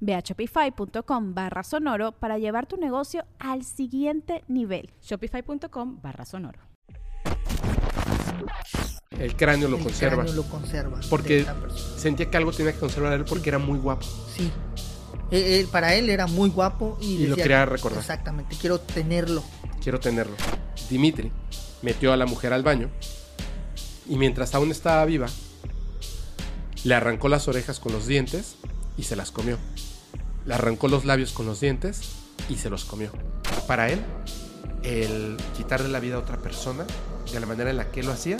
[0.00, 4.90] Ve a shopify.com barra sonoro para llevar tu negocio al siguiente nivel.
[5.02, 6.60] Shopify.com barra sonoro.
[9.18, 10.16] El cráneo lo El conserva.
[10.22, 10.98] cráneo lo conserva.
[11.00, 11.44] de Porque
[11.96, 14.06] sentía que algo tenía que conservar a él porque era muy guapo.
[14.36, 14.50] Sí.
[15.30, 17.98] Él- él- para él era muy guapo y, Y lo quería recordar.
[17.98, 19.42] Exactamente, quiero tenerlo.
[19.82, 20.36] Quiero tenerlo.
[20.88, 21.32] Dimitri
[21.82, 22.90] metió a la mujer al baño
[24.08, 25.26] y mientras aún estaba viva,
[26.84, 28.56] le arrancó las orejas con los dientes
[28.98, 29.56] y se las comió.
[30.44, 32.00] Le arrancó los labios con los dientes
[32.48, 33.10] y se los comió.
[33.66, 34.04] Para él,
[34.82, 36.84] el quitarle la vida a otra persona
[37.32, 38.36] de la manera en la que lo hacía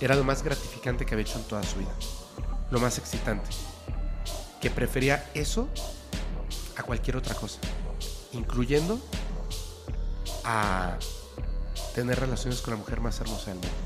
[0.00, 1.92] era lo más gratificante que había hecho en toda su vida.
[2.70, 3.48] Lo más excitante.
[4.60, 5.68] Que prefería eso
[6.76, 7.60] a cualquier otra cosa.
[8.32, 9.00] Incluyendo
[10.44, 10.98] a
[11.94, 13.76] tener relaciones con la mujer más hermosa del mundo.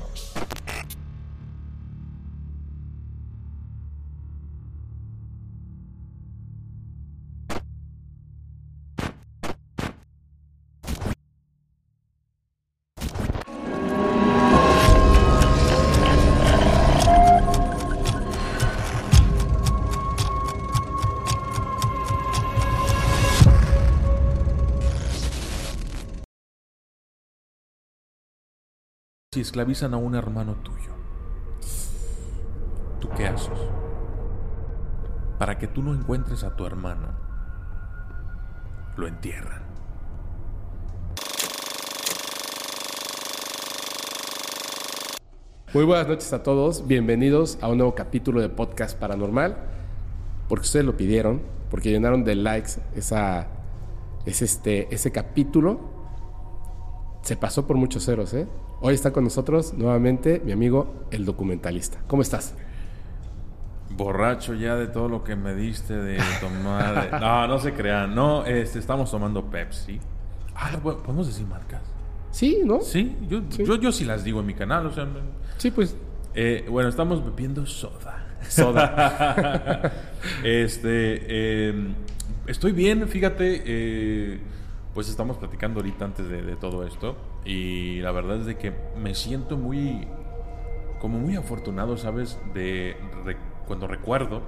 [29.47, 30.91] Esclavizan a un hermano tuyo,
[32.99, 33.57] ¿tú qué haces?
[35.39, 37.13] Para que tú no encuentres a tu hermano,
[38.97, 39.63] lo entierran.
[45.73, 49.55] Muy buenas noches a todos, bienvenidos a un nuevo capítulo de Podcast Paranormal.
[50.49, 53.47] Porque ustedes lo pidieron, porque llenaron de likes esa,
[54.25, 55.79] es este, ese capítulo.
[57.21, 58.45] Se pasó por muchos ceros, ¿eh?
[58.79, 61.99] Hoy está con nosotros nuevamente mi amigo el documentalista.
[62.07, 62.53] ¿Cómo estás?
[63.89, 67.11] Borracho ya de todo lo que me diste de tomar.
[67.11, 68.13] de- No, no se crean.
[68.13, 69.99] No, este, estamos tomando Pepsi.
[70.55, 71.81] Ah, ¿po- ¿podemos decir marcas?
[72.31, 72.81] Sí, ¿no?
[72.81, 73.63] Sí, yo Sí.
[73.65, 74.85] Yo, yo sí las digo en mi canal.
[74.85, 75.07] O sea,
[75.57, 75.95] Sí, pues
[76.35, 78.25] eh, bueno, estamos bebiendo soda.
[78.47, 79.91] soda.
[80.43, 80.89] Este,
[81.69, 81.93] eh,
[82.47, 84.39] estoy bien, fíjate, eh,
[84.93, 87.15] pues estamos platicando ahorita antes de, de todo esto
[87.47, 90.07] y la verdad es de que me siento muy,
[90.99, 92.37] como muy afortunado, ¿sabes?
[92.53, 92.95] De
[93.67, 94.41] cuando recuerdo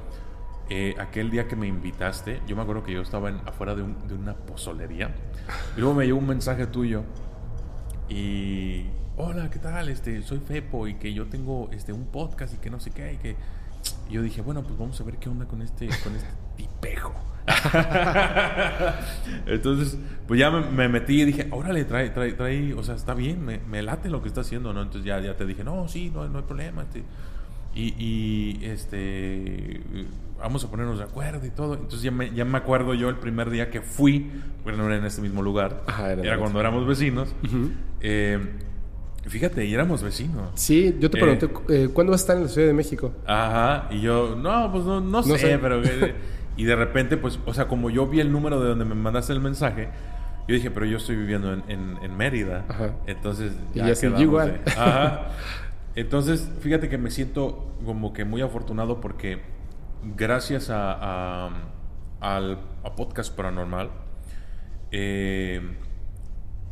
[0.70, 3.82] eh, aquel día que me invitaste, yo me acuerdo que yo estaba en- afuera de,
[3.84, 5.16] un- de una pozolería
[5.76, 7.04] y luego me llegó un mensaje tuyo
[8.08, 8.86] y
[9.18, 9.90] hola, ¿qué tal?
[9.90, 13.14] Este, soy Fepo y que yo tengo este un podcast y que no sé qué
[13.14, 13.36] y que
[14.10, 16.28] yo dije, bueno, pues vamos a ver qué onda con este con este
[16.60, 17.14] tipejo.
[19.48, 19.98] Entonces,
[20.28, 23.44] pues ya me, me metí y dije, órale, trae, trae, trae, o sea, está bien,
[23.44, 24.82] me, me late lo que está haciendo, ¿no?
[24.82, 27.04] Entonces ya, ya te dije, no, sí, no, no hay problema, este.
[27.76, 29.82] Y, y, este
[30.40, 31.74] vamos a ponernos de acuerdo y todo.
[31.76, 34.32] Entonces ya me, ya me acuerdo yo el primer día que fui,
[34.64, 37.34] bueno, no era en este mismo lugar, Ajá, era era cuando éramos vecinos.
[38.02, 38.40] Eh,
[39.28, 40.50] fíjate, y éramos vecinos.
[40.56, 41.22] Sí, yo te Eh.
[41.22, 43.14] pregunté, eh, ¿cuándo vas a estar en la Ciudad de México?
[43.28, 45.60] Ajá, y yo, no, pues no, no sé, No sé.
[45.60, 45.82] pero...
[46.60, 49.32] y de repente, pues, o sea, como yo vi el número de donde me mandaste
[49.34, 49.90] el mensaje,
[50.48, 52.66] yo dije, pero yo estoy viviendo en, en- en Mérida.
[52.68, 52.96] Ajá.
[53.08, 54.62] Entonces, Y ya quedamos igual.
[54.76, 55.28] Ajá.
[55.96, 59.42] Entonces, fíjate que me siento como que muy afortunado porque
[60.16, 61.50] gracias a, a-
[62.20, 63.90] al a Podcast Paranormal,
[64.92, 65.62] eh,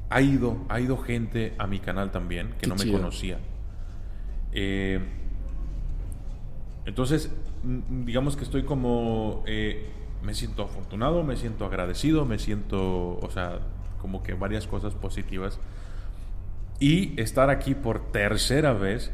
[0.10, 2.98] ha ido, ha ido gente a mi canal también que Qué no me chido.
[2.98, 3.38] conocía.
[4.54, 5.00] Eh,
[6.86, 7.32] entonces,
[7.64, 9.90] digamos que estoy como, eh,
[10.24, 13.60] me siento afortunado, me siento agradecido, me siento, o sea,
[14.02, 15.60] como que varias cosas positivas.
[16.80, 19.12] Y estar aquí por tercera vez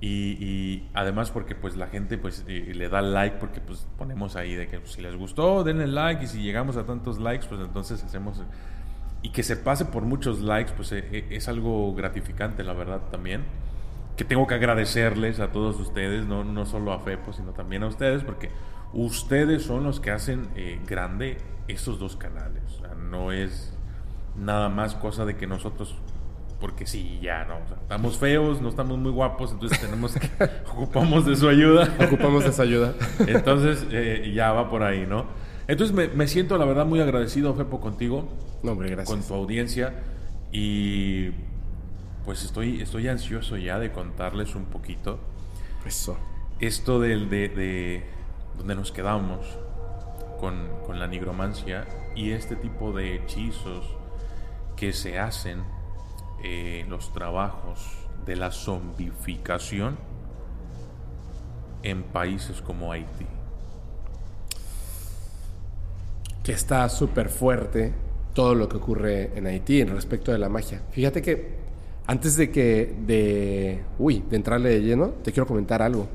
[0.00, 4.54] y, y además porque pues la gente pues le da like porque pues ponemos ahí
[4.54, 7.60] de que pues, si les gustó denle like y si llegamos a tantos likes pues
[7.60, 8.42] entonces hacemos
[9.22, 13.44] y que se pase por muchos likes, pues eh, es algo gratificante, la verdad, también.
[14.18, 17.86] Que tengo que agradecerles a todos ustedes, no, no solo a Fepo, sino también a
[17.86, 18.50] ustedes, porque
[18.92, 21.38] ustedes son los que hacen eh, grande
[21.68, 22.62] esos dos canales.
[22.76, 23.72] O sea, no es
[24.36, 25.94] nada más cosa de que nosotros,
[26.60, 27.58] porque sí, ya, no.
[27.58, 30.28] o sea, estamos feos, no estamos muy guapos, entonces tenemos que,
[30.72, 31.88] ocupamos de su ayuda.
[32.04, 32.94] Ocupamos esa ayuda.
[33.26, 35.26] Entonces, eh, ya va por ahí, ¿no?
[35.68, 38.28] Entonces me, me siento, la verdad, muy agradecido, Fepo, contigo,
[38.64, 39.16] No, hombre, gracias.
[39.16, 39.94] con tu audiencia.
[40.50, 41.28] Y
[42.28, 45.18] pues estoy, estoy ansioso ya de contarles un poquito
[45.86, 46.18] Eso.
[46.60, 48.04] esto del de, de
[48.58, 49.46] donde nos quedamos
[50.38, 53.86] con, con la nigromancia y este tipo de hechizos
[54.76, 55.62] que se hacen
[56.44, 57.80] eh, los trabajos
[58.26, 59.96] de la zombificación
[61.82, 63.26] en países como Haití.
[66.44, 67.94] que está súper fuerte
[68.34, 70.82] todo lo que ocurre en Haití en respecto de la magia.
[70.90, 71.57] Fíjate que
[72.08, 76.08] antes de que de uy, de entrarle de lleno, te quiero comentar algo.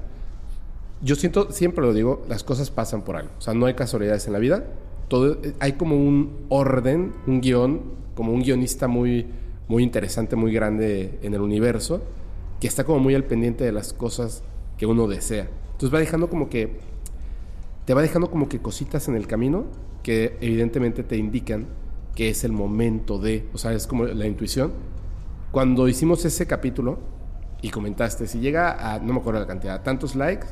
[1.02, 3.32] Yo siento, siempre lo digo, las cosas pasan por algo.
[3.38, 4.66] O sea, no hay casualidades en la vida.
[5.08, 7.82] Todo hay como un orden, un guion,
[8.16, 9.28] como un guionista muy
[9.68, 12.02] muy interesante, muy grande en el universo,
[12.60, 14.44] que está como muy al pendiente de las cosas
[14.78, 15.48] que uno desea.
[15.72, 16.78] Entonces va dejando como que
[17.86, 19.66] te va dejando como que cositas en el camino
[20.04, 21.68] que evidentemente te indican
[22.16, 24.72] que es el momento de, o sea, es como la intuición.
[25.54, 26.98] Cuando hicimos ese capítulo
[27.62, 30.48] y comentaste, si llega a, no me acuerdo la cantidad, a tantos likes,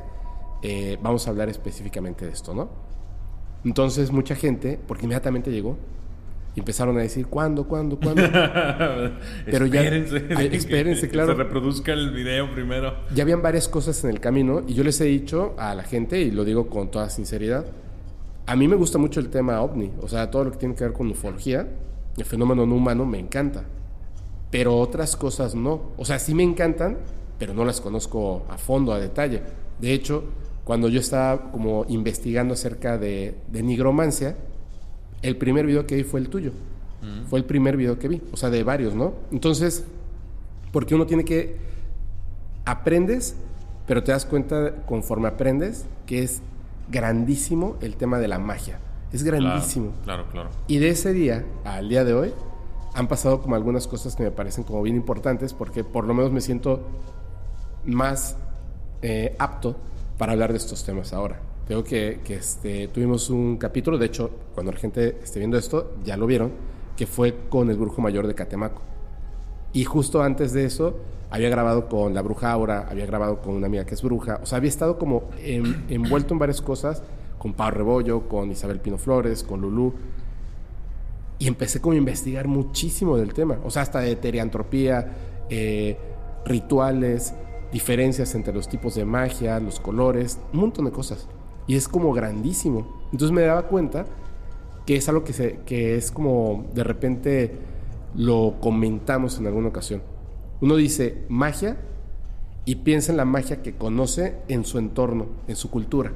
[0.61, 2.69] eh, vamos a hablar específicamente de esto, ¿no?
[3.65, 5.75] Entonces mucha gente, porque inmediatamente llegó,
[6.53, 8.21] y empezaron a decir, ¿cuándo, cuándo, cuándo?
[9.45, 11.29] Pero ya- espérense, Ay, espérense, que claro.
[11.29, 12.93] se reproduzca el video primero.
[13.11, 16.21] ya habían varias cosas en el camino y yo les he dicho a la gente,
[16.21, 17.65] y lo digo con toda sinceridad,
[18.45, 20.83] a mí me gusta mucho el tema ovni, o sea, todo lo que tiene que
[20.83, 21.67] ver con ufología,
[22.17, 23.63] el fenómeno no humano me encanta,
[24.51, 26.97] pero otras cosas no, o sea, sí me encantan,
[27.39, 29.41] pero no las conozco a fondo, a detalle.
[29.79, 30.25] De hecho,
[30.63, 34.37] cuando yo estaba como investigando acerca de, de nigromancia,
[35.21, 36.51] el primer video que vi fue el tuyo.
[37.29, 39.15] Fue el primer video que vi, o sea, de varios, ¿no?
[39.31, 39.85] Entonces,
[40.71, 41.57] porque uno tiene que
[42.63, 43.35] aprendes,
[43.87, 46.43] pero te das cuenta conforme aprendes que es
[46.91, 48.79] grandísimo el tema de la magia.
[49.11, 49.93] Es grandísimo.
[50.03, 50.51] Claro, claro.
[50.67, 52.33] Y de ese día al día de hoy
[52.93, 56.31] han pasado como algunas cosas que me parecen como bien importantes porque por lo menos
[56.31, 56.81] me siento
[57.85, 58.37] más
[59.01, 59.75] eh, apto
[60.17, 61.39] para hablar de estos temas ahora.
[61.67, 66.17] Creo que, este, tuvimos un capítulo, de hecho, cuando la gente esté viendo esto, ya
[66.17, 66.51] lo vieron,
[66.97, 68.81] que fue con el brujo mayor de Catemaco.
[69.73, 70.97] Y justo antes de eso,
[71.29, 74.45] había grabado con la bruja Aura, había grabado con una amiga que es bruja, o
[74.45, 77.01] sea, había estado como en- envuelto en varias cosas,
[77.37, 79.93] con Pau Rebollo, con Isabel Pino Flores, con Lulú,
[81.41, 85.11] y empecé como a investigar muchísimo del tema, o sea, hasta de teriantropía,
[85.49, 85.97] eh,
[86.45, 87.33] rituales,
[87.73, 91.27] diferencias entre los tipos de magia, los colores, un montón de cosas.
[91.65, 93.01] Y es como grandísimo.
[93.11, 94.05] Entonces me daba cuenta
[94.85, 97.55] que es algo que, se, que es como de repente
[98.13, 100.03] lo comentamos en alguna ocasión.
[100.61, 101.77] Uno dice magia
[102.65, 106.13] y piensa en la magia que conoce en su entorno, en su cultura.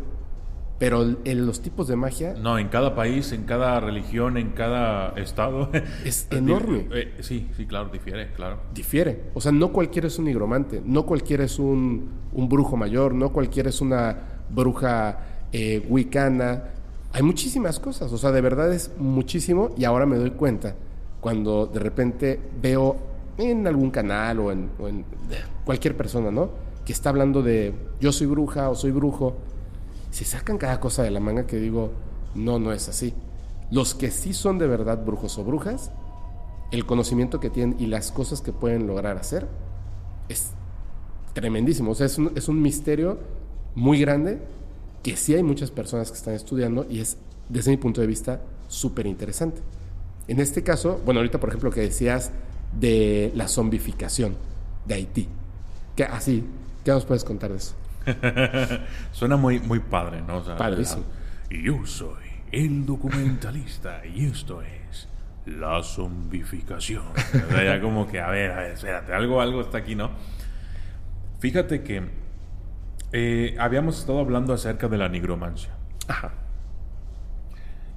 [0.77, 5.09] Pero el- los tipos de magia No, en cada país, en cada religión, en cada
[5.17, 5.69] estado.
[6.03, 6.87] Es enorme.
[6.91, 8.57] Eh, sí, sí, claro, difiere, claro.
[8.73, 9.23] difiere.
[9.33, 13.31] O sea, no cualquiera es un nigromante, no cualquiera es un, un brujo mayor, no
[13.31, 14.17] cualquiera es una
[14.49, 15.19] bruja
[15.53, 16.63] eh, wicana.
[17.13, 20.75] Hay muchísimas cosas, o sea, de verdad es muchísimo y ahora me doy cuenta
[21.21, 22.97] cuando de repente veo
[23.37, 25.05] en algún canal o en, o en
[25.63, 26.49] cualquier persona, ¿no?
[26.85, 29.37] Que está hablando de yo soy bruja o soy brujo.
[30.15, 31.91] Se sacan cada cosa de la manga que digo,
[32.35, 33.13] no, no es así.
[33.69, 35.91] Los que sí son de verdad brujos o brujas,
[36.71, 39.45] el conocimiento que tienen y las cosas que pueden lograr hacer
[40.29, 40.51] es
[41.33, 41.91] tremendísimo.
[41.91, 43.19] O sea, es un, es un misterio
[43.75, 44.39] muy grande
[45.03, 47.17] que sí hay muchas personas que están estudiando y es,
[47.49, 49.59] desde mi punto de vista, súper interesante.
[50.29, 52.31] En este caso, bueno, ahorita por ejemplo que decías
[52.79, 54.37] de la zombificación
[54.85, 55.27] de Haití.
[55.93, 56.41] Que así,
[56.85, 57.75] ¿qué nos puedes contar de eso?
[59.11, 60.37] Suena muy, muy padre, ¿no?
[60.37, 61.03] O sea, Padrísimo.
[61.49, 65.07] la- yo soy el documentalista y esto es
[65.45, 67.03] la zombificación.
[67.07, 70.11] O sea, ya como que, a ver, a ver, espérate, algo, algo está aquí, ¿no?
[71.39, 72.09] Fíjate que
[73.11, 75.69] eh, habíamos estado hablando acerca de la nigromancia.
[76.07, 76.31] Ajá.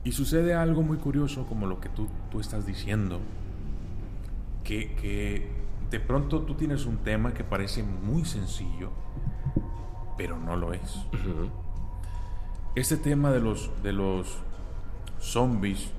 [0.04, 3.20] Y sucede algo muy curioso como lo que tú, tú estás diciendo,
[4.64, 5.48] que, que
[5.90, 8.90] de pronto tú tienes un tema que parece muy sencillo,
[10.18, 11.06] pero no lo es.
[12.74, 14.36] Este tema de los, de los
[15.20, 15.90] zombies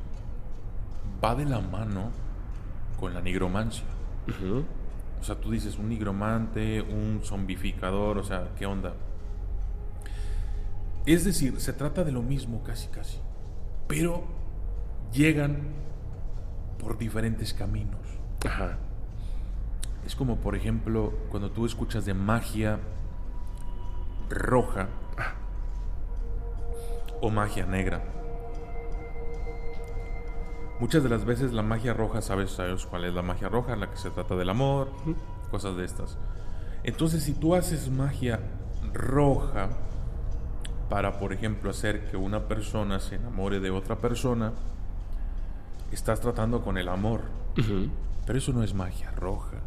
[1.24, 2.12] va de la mano
[3.00, 3.86] con la nigromancia.
[5.20, 8.94] O sea, tú dices un nigromante, un zombificador, o sea, ¿qué onda?
[11.06, 13.18] Es decir, se trata de lo mismo casi casi,
[13.88, 14.26] pero
[15.12, 15.62] llegan
[16.78, 18.00] por diferentes caminos.
[18.46, 18.78] Ajá.
[20.06, 22.80] Es como, por ejemplo, cuando tú escuchas de magia
[24.30, 24.88] roja
[27.22, 28.02] o magia negra.
[30.80, 33.90] Muchas de las veces la magia roja, sabes, sabes cuál es la magia roja, la
[33.90, 34.90] que se trata del amor,
[35.52, 36.18] cosas de estas.
[36.84, 38.40] Entonces, si tú haces magia
[38.94, 39.70] roja
[40.90, 44.54] para, por ejemplo, hacer que una persona se enamore de otra persona,
[45.92, 47.22] estás tratando con el amor.
[48.26, 49.58] Pero eso no es magia roja.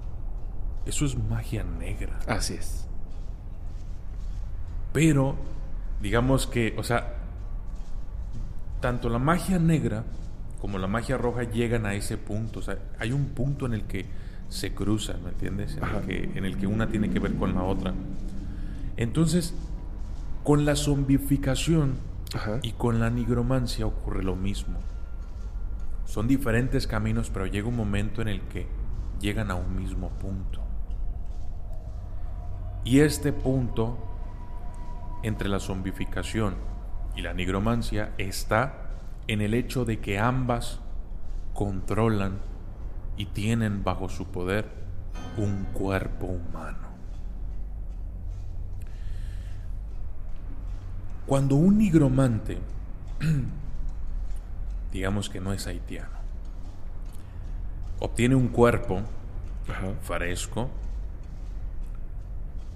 [0.86, 2.18] Eso es magia negra.
[2.26, 2.88] Así es.
[4.92, 5.36] Pero,
[6.00, 7.14] digamos que, o sea,
[8.80, 10.04] tanto la magia negra
[10.62, 12.60] como la magia roja llegan a ese punto.
[12.60, 14.06] O sea, hay un punto en el que
[14.48, 15.76] se cruzan, ¿me entiendes?
[15.76, 17.92] En el, que, en el que una tiene que ver con la otra.
[18.96, 19.54] Entonces,
[20.44, 21.94] con la zombificación
[22.32, 22.60] Ajá.
[22.62, 24.78] y con la nigromancia ocurre lo mismo.
[26.04, 28.68] Son diferentes caminos, pero llega un momento en el que
[29.20, 30.60] llegan a un mismo punto.
[32.84, 34.11] Y este punto
[35.22, 36.56] entre la zombificación
[37.14, 38.90] y la nigromancia está
[39.26, 40.80] en el hecho de que ambas
[41.54, 42.38] controlan
[43.16, 44.68] y tienen bajo su poder
[45.36, 46.88] un cuerpo humano.
[51.26, 52.58] Cuando un nigromante,
[54.92, 56.10] digamos que no es haitiano,
[58.00, 59.02] obtiene un cuerpo
[59.68, 59.92] Ajá.
[60.02, 60.68] fresco,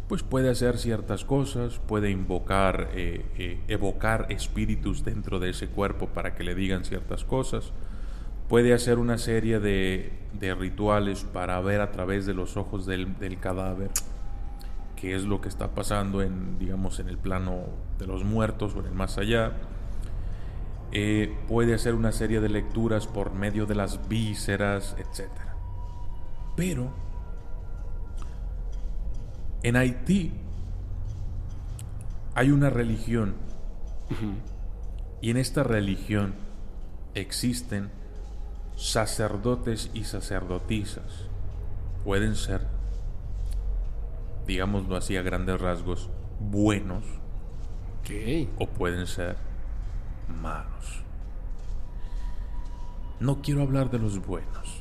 [0.09, 6.09] pues puede hacer ciertas cosas, puede invocar, eh, eh, evocar espíritus dentro de ese cuerpo
[6.09, 7.73] para que le digan ciertas cosas,
[8.49, 10.13] puede hacer una serie de,
[10.59, 13.91] rituales para ver a través de los ojos del, del cadáver
[14.97, 17.67] qué es lo que está pasando en, digamos, en el plano
[17.99, 19.53] de los muertos o en el más allá.
[20.93, 25.29] Eh, puede hacer una serie de lecturas por medio de las vísceras, etc.
[26.57, 26.91] Pero
[29.67, 30.33] en Haití
[32.37, 33.35] hay una religión
[35.21, 36.37] y en esta religión
[37.15, 37.91] existen
[38.77, 41.27] sacerdotes y sacerdotisas.
[42.05, 42.65] Pueden ser,
[44.47, 47.03] digámoslo así a grandes rasgos, buenos
[48.59, 49.37] o pueden ser
[50.29, 51.03] malos.
[53.19, 54.76] No quiero hablar de los buenos,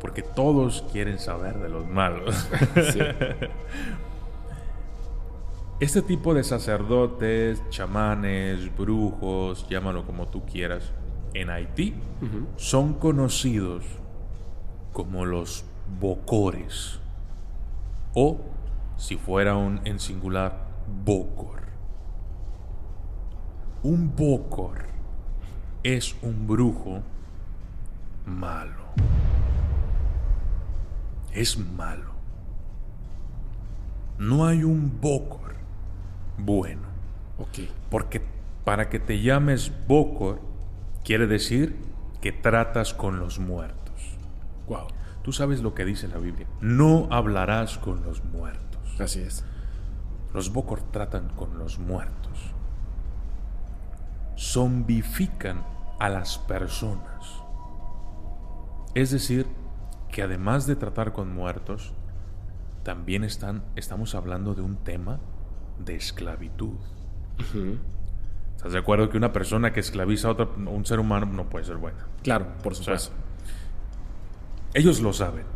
[0.00, 2.48] porque todos quieren saber de los malos.
[2.92, 3.00] Sí.
[5.80, 10.92] Este tipo de sacerdotes, chamanes, brujos, llámalo como tú quieras,
[11.32, 11.94] en Haití
[12.56, 13.84] son conocidos
[14.92, 15.64] como los
[15.98, 17.00] bocores
[18.14, 18.40] o,
[18.96, 20.66] si fuera un en singular,
[21.04, 21.60] bocor.
[23.82, 24.84] Un bocor
[25.82, 27.00] es un brujo
[28.26, 28.80] malo.
[31.32, 32.10] Es malo.
[34.18, 35.50] No hay un bocor
[36.44, 36.88] bueno.
[37.38, 37.68] Ok.
[37.90, 38.22] Porque
[38.64, 40.40] para que te llames Bokor,
[41.04, 41.76] quiere decir
[42.20, 44.18] que tratas con los muertos.
[44.68, 44.88] Wow.
[45.22, 46.46] Tú sabes lo que dice la Biblia.
[46.60, 49.00] No hablarás con los muertos.
[49.00, 49.44] Así es.
[50.32, 52.54] Los Bokor tratan con los muertos.
[54.36, 55.64] Zombifican
[55.98, 57.42] a las personas.
[58.94, 59.46] Es decir,
[60.10, 61.92] que además de tratar con muertos,
[62.82, 65.20] también están, estamos hablando de un tema
[65.78, 66.76] de esclavitud.
[68.56, 71.64] ¿Estás de acuerdo que una persona que esclaviza a, otro, un ser humano no puede
[71.64, 72.06] ser buena?
[72.22, 73.12] Claro, por sea, supuesto.
[74.74, 75.46] Ellos lo saben.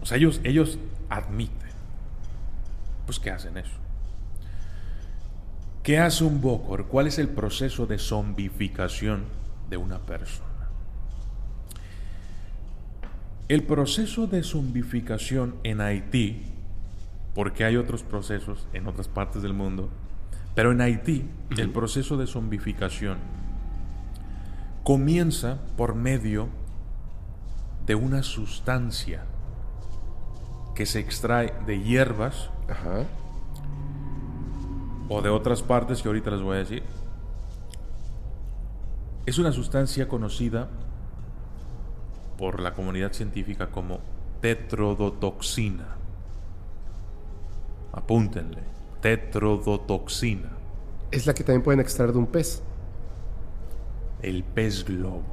[0.00, 1.70] O sea, ellos, ellos admiten.
[3.06, 3.82] Pues que hacen eso.
[5.82, 6.86] ¿Qué hace un Bokor?
[6.86, 9.24] ¿Cuál es el proceso de zombificación
[9.68, 10.51] de una persona?
[13.52, 16.40] El proceso de zombificación en Haití,
[17.34, 19.90] porque hay otros procesos en otras partes del mundo,
[20.54, 21.26] pero en Haití
[21.58, 23.18] el proceso de zombificación
[24.84, 26.48] comienza por medio
[27.84, 29.26] de una sustancia
[30.74, 33.04] que se extrae de hierbas Ajá.
[35.10, 36.82] o de otras partes que ahorita les voy a decir.
[39.26, 40.70] Es una sustancia conocida
[42.36, 44.00] por la comunidad científica como
[44.40, 45.96] tetrodotoxina.
[47.92, 48.62] Apúntenle,
[49.00, 50.50] tetrodotoxina,
[51.10, 52.62] Es la que también pueden extraer de un pez.
[54.22, 55.24] el pez globo.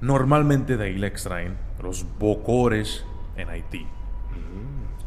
[0.00, 3.04] Normalmente de ahí la extraen los bocores
[3.36, 3.86] en Haití.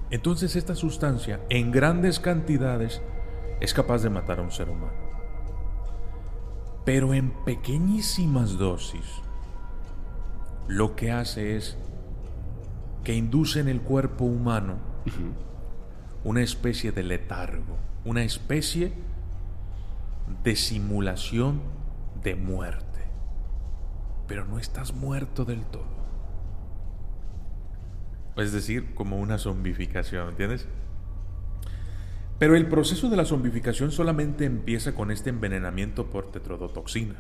[0.09, 3.01] Entonces esta sustancia en grandes cantidades
[3.61, 4.98] es capaz de matar a un ser humano.
[6.85, 9.05] Pero en pequeñísimas dosis
[10.67, 11.77] lo que hace es
[13.03, 14.77] que induce en el cuerpo humano
[16.23, 18.93] una especie de letargo, una especie
[20.43, 21.61] de simulación
[22.23, 22.99] de muerte.
[24.27, 25.99] Pero no estás muerto del todo.
[28.37, 30.67] Es decir, como una zombificación, ¿entiendes?
[32.39, 37.15] Pero el proceso de la zombificación solamente empieza con este envenenamiento por tetrodotoxina.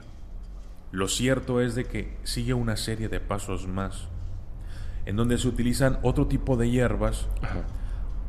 [0.91, 4.07] Lo cierto es de que sigue una serie de pasos más,
[5.05, 7.27] en donde se utilizan otro tipo de hierbas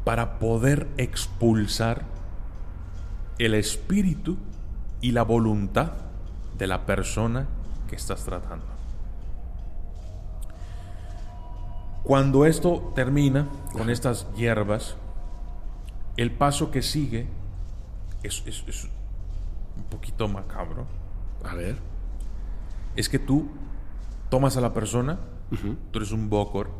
[0.05, 2.05] para poder expulsar
[3.39, 4.37] el espíritu
[5.01, 5.93] y la voluntad
[6.59, 7.47] de la persona
[7.89, 8.67] que estás tratando.
[12.03, 14.97] Cuando esto termina con estas hierbas,
[16.23, 17.27] el paso que sigue
[18.23, 18.43] es,
[19.77, 20.87] un poquito macabro.
[21.45, 21.77] A ver.
[22.97, 23.49] Es que tú
[24.29, 25.19] tomas a la persona,
[25.91, 26.71] tú eres un bocor,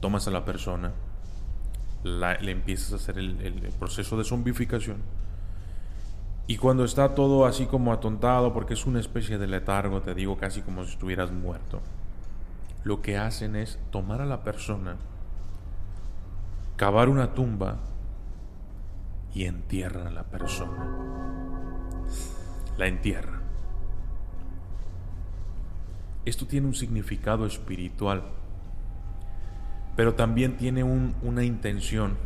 [0.00, 0.92] tomas a la persona,
[2.04, 4.98] le empiezas a hacer el, el proceso de zombificación.
[6.48, 10.36] Y cuando está todo así como atontado, porque es una especie de letargo, te digo
[10.36, 11.80] casi como si estuvieras muerto
[12.86, 14.94] lo que hacen es tomar a la persona,
[16.76, 17.78] cavar una tumba
[19.36, 20.96] y entierran a la persona.
[22.78, 23.42] La entierran.
[26.24, 28.22] Esto tiene un significado espiritual,
[29.94, 32.16] pero también tiene una intención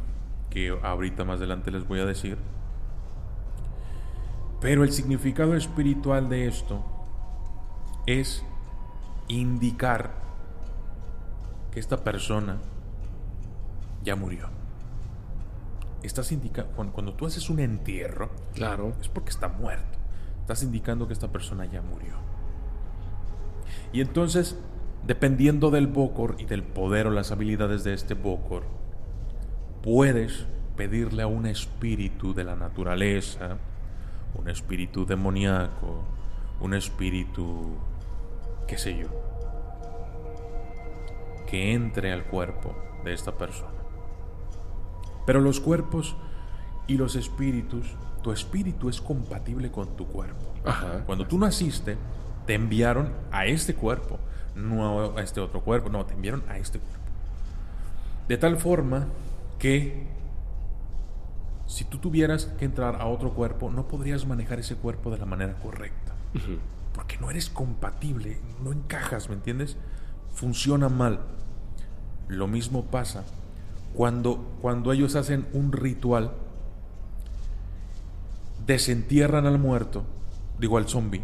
[0.50, 2.38] que ahorita más adelante les voy a decir.
[4.60, 6.84] Pero el significado espiritual de esto
[8.06, 8.44] es
[9.26, 10.12] indicar
[11.72, 12.58] que esta persona
[14.04, 14.59] ya murió.
[16.02, 19.98] Estás indicando, cuando, tú haces un entierro, claro, es porque está muerto.
[20.40, 22.14] Estás indicando que esta persona ya murió.
[23.92, 24.58] Y entonces,
[25.06, 28.64] dependiendo del Bokor y del poder o las habilidades de este Bokor,
[29.82, 33.58] puedes pedirle a un espíritu de la naturaleza,
[34.34, 36.04] un espíritu demoníaco,
[36.60, 37.76] un espíritu,
[38.66, 39.08] qué sé yo,
[41.46, 43.79] que entre al cuerpo de esta persona.
[45.30, 46.16] Pero los cuerpos
[46.88, 47.86] y los espíritus,
[48.20, 50.52] tu espíritu es compatible con tu cuerpo.
[51.06, 51.96] Cuando tú naciste,
[52.48, 54.18] te enviaron a este cuerpo,
[54.56, 57.04] no a este otro cuerpo, no, te enviaron a este cuerpo.
[58.26, 59.06] De tal forma
[59.60, 60.08] que
[61.68, 65.26] si tú tuvieras que entrar a otro cuerpo, no podrías manejar ese cuerpo de la
[65.26, 66.12] manera correcta.
[66.92, 69.76] Porque no eres compatible, no encajas, ¿me entiendes?
[70.34, 71.20] Funciona mal.
[72.26, 73.22] Lo mismo pasa
[73.94, 76.32] cuando, cuando ellos hacen un ritual,
[78.66, 80.04] desentierran al muerto,
[80.58, 81.22] digo al zombie,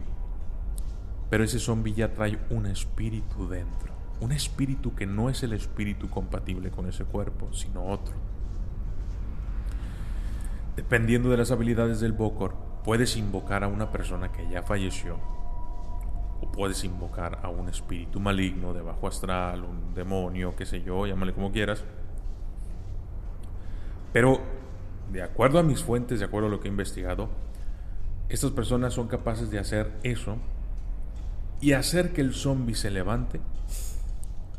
[1.31, 6.09] pero ese zombie ya trae un espíritu dentro, un espíritu que no es el espíritu
[6.09, 8.15] compatible con ese cuerpo, sino otro.
[10.77, 15.17] Dependiendo de las habilidades del Bokor, puedes invocar a una persona que ya falleció
[16.41, 21.07] o puedes invocar a un espíritu maligno de bajo astral, un demonio, qué sé yo,
[21.07, 21.85] llámale como quieras.
[24.17, 24.41] Pero,
[25.13, 27.29] de acuerdo a mis fuentes, de acuerdo a lo que he investigado,
[28.31, 30.39] estas personas son capaces de hacer eso
[31.61, 33.43] y hacer que el zombie se levante,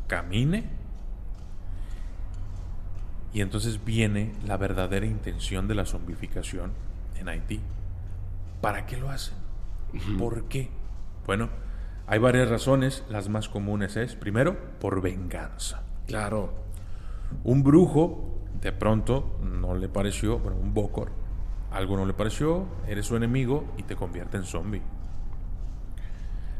[0.06, 0.70] camine,
[3.32, 6.70] y entonces viene la verdadera intención de la zombificación
[7.16, 7.60] en Haití.
[8.60, 9.34] ¿Para qué lo hacen?
[10.16, 10.70] ¿Por qué?
[11.26, 11.48] Bueno,
[12.06, 15.82] hay varias razones, las más comunes es, primero, por venganza.
[16.06, 16.54] Claro.
[17.42, 21.12] Un brujo, de pronto, no le pareció, bueno, un bocor,
[21.70, 24.82] algo no le pareció, eres su enemigo y te convierte en zombie.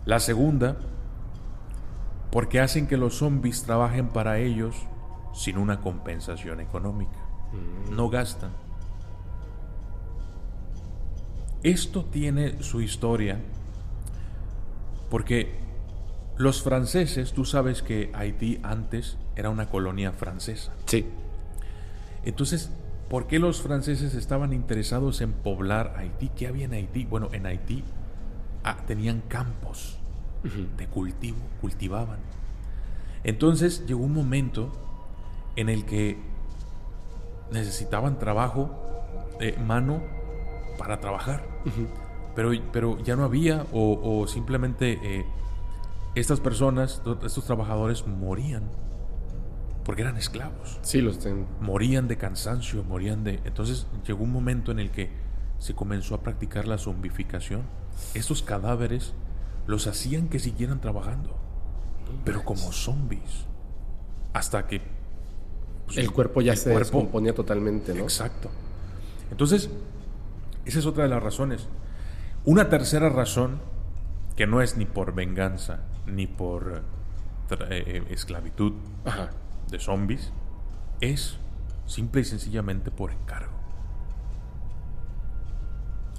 [0.05, 0.77] La segunda,
[2.31, 4.77] porque hacen que los zombies trabajen para ellos
[5.33, 7.19] sin una compensación económica.
[7.53, 7.95] Mm.
[7.95, 8.53] No gastan.
[11.63, 13.41] Esto tiene su historia
[15.11, 15.59] porque
[16.37, 20.73] los franceses, tú sabes que Haití antes era una colonia francesa.
[20.87, 21.07] Sí.
[22.29, 22.71] Entonces,
[23.09, 26.29] ¿por qué los franceses estaban interesados en poblar Haití?
[26.29, 27.07] ¿Qué había en Haití?
[27.07, 27.83] Bueno, en Haití
[28.64, 29.99] ah, tenían campos
[30.77, 32.19] de cultivo, cultivaban.
[33.25, 34.71] Entonces llegó un momento
[35.57, 36.19] en el que
[37.51, 38.71] necesitaban trabajo,
[39.41, 40.03] de mano
[40.79, 41.45] para trabajar
[42.35, 45.25] pero, pero ya no había o, simplemente eh,
[46.14, 48.69] estas personas, to- estos trabajadores morían
[49.88, 50.79] porque eran esclavos.
[50.83, 51.46] Sí, los ten...
[51.62, 53.40] Morían de cansancio, morían de...
[53.46, 55.09] Entonces llegó un momento en el que
[55.59, 57.62] se comenzó a practicar la zombificación.
[58.12, 59.14] Estos cadáveres
[59.66, 61.35] los hacían que siguieran trabajando,
[62.22, 63.46] pero como zombies.
[64.35, 64.83] Hasta que...
[65.87, 68.03] pues, El cuerpo ya el se cuerpo- descomponía totalmente, ¿no?
[68.03, 68.51] Exacto.
[69.31, 69.70] Entonces,
[70.66, 71.66] esa es otra de las razones.
[72.44, 73.62] Una tercera razón,
[74.37, 76.83] que no es ni por venganza, ni por
[77.70, 78.74] eh, esclavitud
[79.07, 79.31] Ajá.
[79.71, 80.33] De zombies,
[81.01, 81.39] es
[81.87, 83.53] simple y sencillamente por encargo.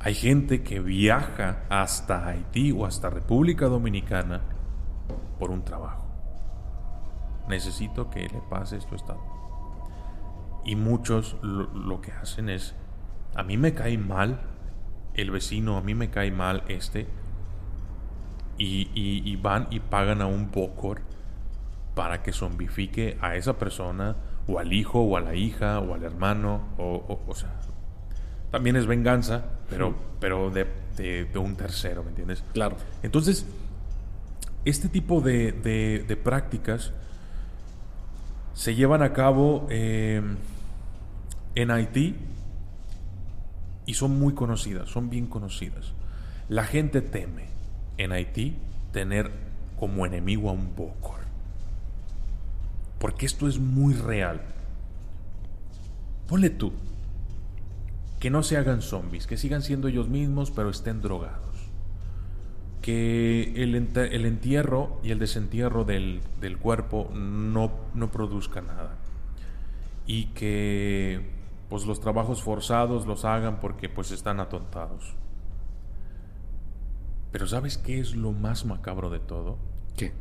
[0.02, 4.42] Hay gente que viaja hasta Haití o hasta República Dominicana
[5.38, 6.06] por un trabajo.
[7.50, 9.22] Necesito que le pase esto a estado.
[10.64, 12.76] Y muchos lo, que hacen es,
[13.36, 14.40] a mí me cae mal
[15.16, 17.08] el vecino, a mí me cae mal este,
[18.58, 21.02] y, y- y van y pagan a un bocor
[21.96, 24.16] para que zombifique a esa persona,
[24.48, 27.50] o al hijo, o a la hija, o al hermano, o, o, o sea,
[28.52, 30.66] también es venganza, pero, pero de,
[30.98, 32.44] de- de un tercero, ¿me entiendes?
[32.54, 32.78] Claro.
[33.04, 33.46] Entonces,
[34.66, 36.92] este tipo de, prácticas
[38.54, 40.22] se llevan a cabo eh,
[41.56, 42.16] en Haití
[43.86, 45.94] y son muy conocidas, son bien conocidas.
[46.50, 47.46] La gente teme
[47.98, 48.58] en Haití
[48.92, 49.32] tener
[49.80, 51.19] como enemigo a un Bokor.
[53.00, 54.42] Porque esto es muy real.
[56.28, 56.74] Ponle tú
[58.20, 61.48] que no se hagan zombies, que sigan siendo ellos mismos, pero estén drogados.
[62.82, 68.98] Que el, entierro y el desentierro del, del cuerpo no, no produzca nada.
[70.06, 71.30] Y que
[71.70, 75.14] pues los trabajos forzados los hagan porque pues están atontados.
[77.32, 79.58] Pero ¿sabes qué es lo más macabro de todo?
[79.96, 80.14] ¿Qué?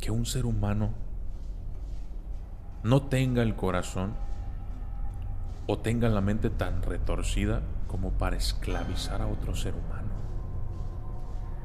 [0.00, 0.94] Que un ser humano
[2.86, 4.14] no tenga el corazón
[5.66, 10.14] o tenga la mente tan retorcida como para esclavizar a otro ser humano.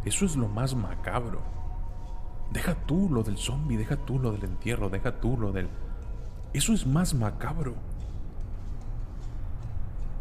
[0.04, 1.44] Eso es lo más macabro.
[2.52, 5.70] Deja tú lo del zombie, deja tú lo del entierro, deja tú lo del...
[6.54, 7.76] Eso es más macabro.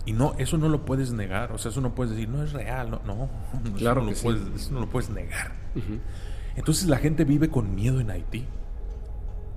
[0.05, 1.53] Y no, eso no lo puedes negar.
[1.53, 2.91] O sea, eso no puedes decir, no es real.
[2.91, 3.31] No, no.
[3.65, 4.25] eso Claro no que lo sí.
[4.25, 5.53] puedes, eso no lo puedes negar.
[6.57, 8.47] Entonces la gente vive con miedo en Haití.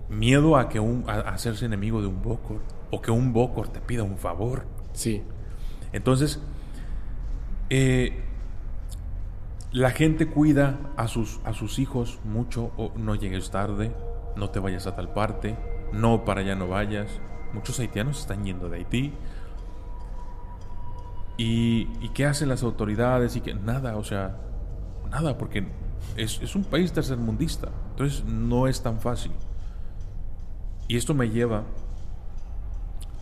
[0.09, 2.59] Miedo a que un, a, hacerse enemigo de un Bokor.
[2.91, 4.65] O que un Bokor te pida un favor.
[4.93, 5.23] Sí.
[5.91, 6.39] Entonces,
[7.69, 8.23] eh,
[9.71, 12.71] la gente cuida a sus, a sus hijos mucho.
[12.77, 13.95] O no llegues tarde,
[14.35, 15.57] no te vayas a tal parte,
[15.91, 17.07] no para allá no vayas.
[17.53, 19.13] Muchos haitianos están yendo de Haití.
[21.37, 23.35] ¿Y, y qué hacen las autoridades?
[23.35, 24.37] Y que nada, o sea,
[25.09, 25.65] nada, porque
[26.15, 27.69] es, es un país tercermundista.
[27.91, 29.31] Entonces no es tan fácil.
[30.93, 31.63] Y esto me lleva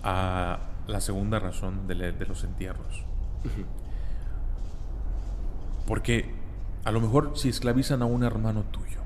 [0.04, 1.96] a la segunda razón de,
[2.28, 3.06] los entierros.
[5.88, 6.36] Porque
[6.84, 9.00] a lo mejor si esclavizan a un hermano tuyo,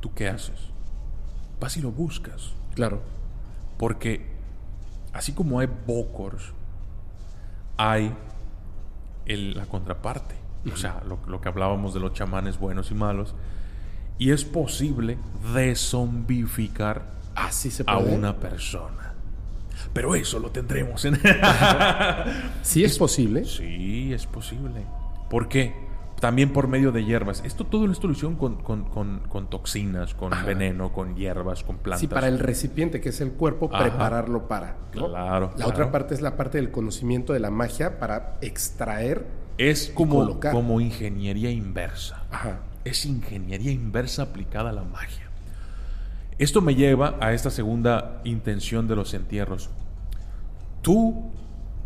[0.00, 0.58] ¿tú qué haces?
[1.60, 2.54] Vas y lo buscas.
[2.74, 3.02] Claro.
[3.78, 4.26] Porque
[5.12, 6.54] así como hay bokors,
[7.76, 8.12] hay
[9.26, 10.34] el- la contraparte.
[10.72, 13.36] O sea, lo, lo que hablábamos de los chamanes buenos y malos.
[14.18, 15.18] Y es posible
[15.74, 17.02] zombificar
[17.34, 19.12] Así se a una persona.
[19.92, 21.18] Pero eso lo tendremos en...
[22.62, 23.44] Sí es posible.
[23.44, 24.84] Sí, es posible.
[25.30, 25.74] ¿Por qué?
[26.20, 27.42] También por medio de hierbas.
[27.44, 30.46] Esto todo esto lo hicieron con, con- con- con toxinas, con Ajá.
[30.46, 32.00] veneno, con hierbas, con plantas.
[32.00, 33.82] Sí, para el recipiente que es el cuerpo, Ajá.
[33.84, 34.76] prepararlo para.
[34.94, 35.08] ¿no?
[35.10, 35.70] Claro, La claro.
[35.70, 39.26] otra parte es la parte del conocimiento de la magia para extraer.
[39.58, 42.22] Es como, como ingeniería inversa.
[42.30, 42.60] Ajá.
[42.86, 45.24] Es ingeniería inversa aplicada a la magia.
[46.38, 49.70] Esto me lleva a esta segunda intención de los entierros.
[50.82, 51.30] Tú,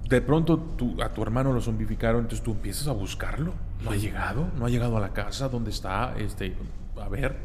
[0.08, 3.54] de pronto, tú- a tu hermano lo zombificaron, entonces tú empiezas a buscarlo.
[3.84, 6.14] No ha llegado, no ha llegado a la casa, ¿dónde está?
[6.18, 6.54] Este,
[7.00, 7.36] a ver.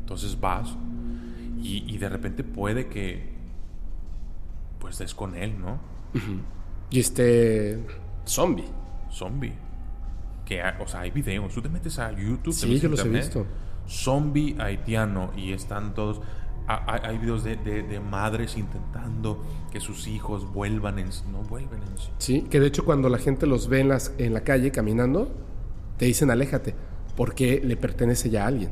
[0.00, 0.70] Entonces vas
[1.60, 3.34] y, y de repente puede que
[4.78, 5.78] pues des con él, ¿no?
[6.90, 7.84] Y este.
[8.26, 8.64] Zombie.
[9.10, 9.52] Zombie.
[10.46, 11.52] Que, ha- o sea, hay videos.
[11.52, 12.54] Tú te metes a YouTube.
[12.54, 13.44] te Sí, metes yo los he visto.
[13.86, 15.30] Zombie haitiano.
[15.36, 16.20] Y están todos.
[16.68, 21.22] ha- ha- Hay videos de, de- de madres intentando que sus hijos vuelvan en sí.
[21.30, 22.08] No vuelven en sí.
[22.18, 25.30] Sí, que de hecho cuando la gente los ve en, las, en la calle caminando,
[25.98, 26.74] te dicen aléjate,
[27.16, 28.70] porque le pertenece ya a alguien.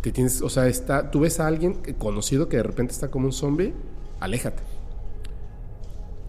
[0.00, 3.26] Te tienes, o sea, está, tú ves a alguien conocido que de repente está como
[3.26, 3.72] un zombie,
[4.20, 4.62] aléjate.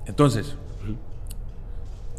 [0.06, 0.56] Entonces,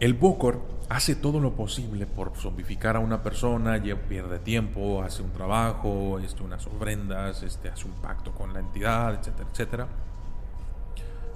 [0.00, 5.32] el Bokor hace todo lo posible por zombificar a una persona, pierde tiempo, hace un
[5.32, 9.88] trabajo, este, unas ofrendas, este, hace un pacto con la entidad, etcétera, etcétera.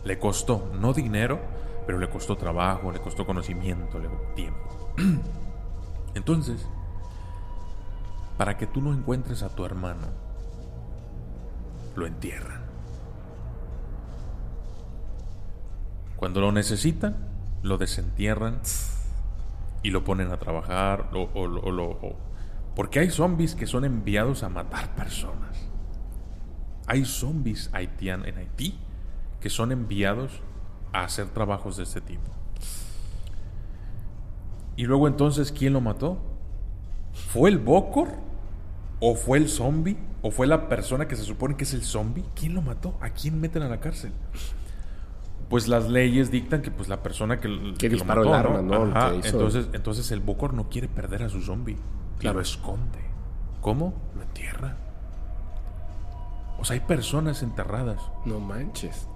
[0.05, 1.41] Le costó, no dinero,
[1.87, 4.93] pero le costó trabajo, le costó conocimiento, le costó tiempo.
[6.15, 6.67] Entonces,
[8.37, 10.09] para que tú no encuentres a tu hermano,
[11.97, 12.61] lo entierran.
[16.17, 17.30] Cuando lo necesitan,
[17.63, 18.61] lo desentierran
[19.83, 21.09] y lo ponen a trabajar.
[21.13, 22.17] o-
[22.75, 25.57] porque hay zombies que son enviados a matar personas.
[26.87, 28.79] Hay zombies haitian en Haití
[29.41, 30.41] que son enviados
[30.93, 32.31] a hacer trabajos de este tipo.
[34.77, 36.19] Y luego entonces, ¿quién lo mató?
[37.13, 38.09] ¿Fue el Bokor?
[39.01, 39.99] ¿O fue el zombie?
[40.23, 42.25] ¿O fue la persona que se supone que es el zombie?
[42.35, 42.97] ¿Quién lo mató?
[43.01, 44.13] ¿A quién meten a la cárcel?
[45.51, 48.85] Pues las leyes dictan que pues la persona que, Que lo disparó el arma, ¿no?
[48.85, 51.77] El Ajá, que hizo- Entonces, entonces el Bokor no quiere perder a su zombie.
[52.19, 52.37] Claro.
[52.37, 52.99] lo esconde.
[53.61, 53.93] ¿Cómo?
[54.15, 54.77] Lo entierra.
[56.59, 58.01] O sea, hay personas enterradas.
[58.27, 59.09] No manches.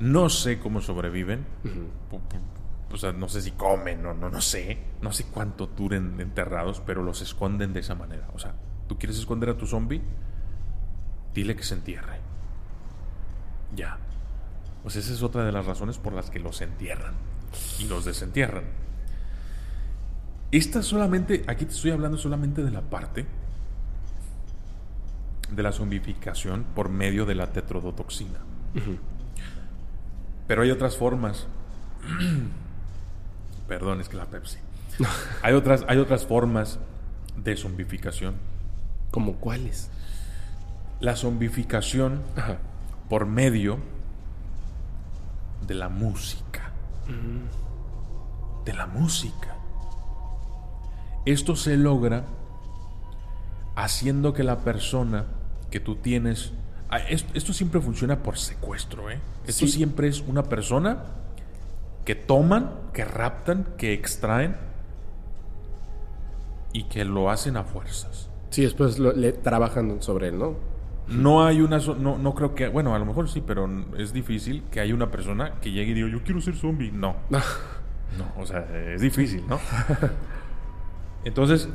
[0.00, 1.44] No sé cómo sobreviven.
[2.92, 4.78] O sea, no sé si comen, no, no, no sé.
[5.02, 8.28] No sé cuánto duren enterrados, pero los esconden de esa manera.
[8.34, 8.54] O sea,
[8.86, 10.00] ¿tú quieres esconder a tu zombie?
[11.34, 12.20] Dile que se entierre.
[13.74, 13.98] Ya.
[14.82, 17.14] Pues esa es otra de las razones por las que los entierran
[17.78, 18.64] y los desentierran.
[20.50, 23.26] Esta solamente, aquí te estoy hablando solamente de la parte
[25.50, 28.38] de la zombificación por medio de la tetrodotoxina.
[30.46, 31.46] Pero hay otras formas.
[33.68, 34.58] Perdón, es que la Pepsi.
[35.42, 36.78] hay, otras, hay otras formas
[37.36, 38.36] de zombificación.
[39.10, 39.90] ¿Como cuáles?
[41.00, 42.58] La zombificación Ajá.
[43.08, 43.78] por medio
[45.68, 46.72] de la música.
[48.64, 49.54] De la música.
[51.24, 52.24] Esto se logra
[53.76, 55.26] haciendo que la persona
[55.70, 56.52] que tú tienes...
[56.90, 59.20] Ah, Esto, esto siempre funciona por secuestro, ¿eh?
[59.46, 59.72] Esto Sí.
[59.72, 61.04] siempre es una persona
[62.04, 64.56] que toman, que raptan, que extraen
[66.72, 68.28] y que lo hacen a fuerzas.
[68.50, 70.54] Sí, después lo- le trabajan sobre él, ¿no?
[71.08, 74.12] No hay una, so- no, no creo que, bueno, a lo mejor sí, pero es
[74.12, 76.90] difícil que haya una persona que llegue y diga, yo quiero ser zombie.
[76.92, 79.58] No, no, o sea, es difícil, ¿no?
[81.24, 81.68] Entonces,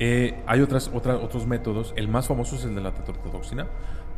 [0.00, 1.92] eh, hay otras, otras, otros métodos.
[1.96, 3.66] El más famoso es el de la tetrodotoxina,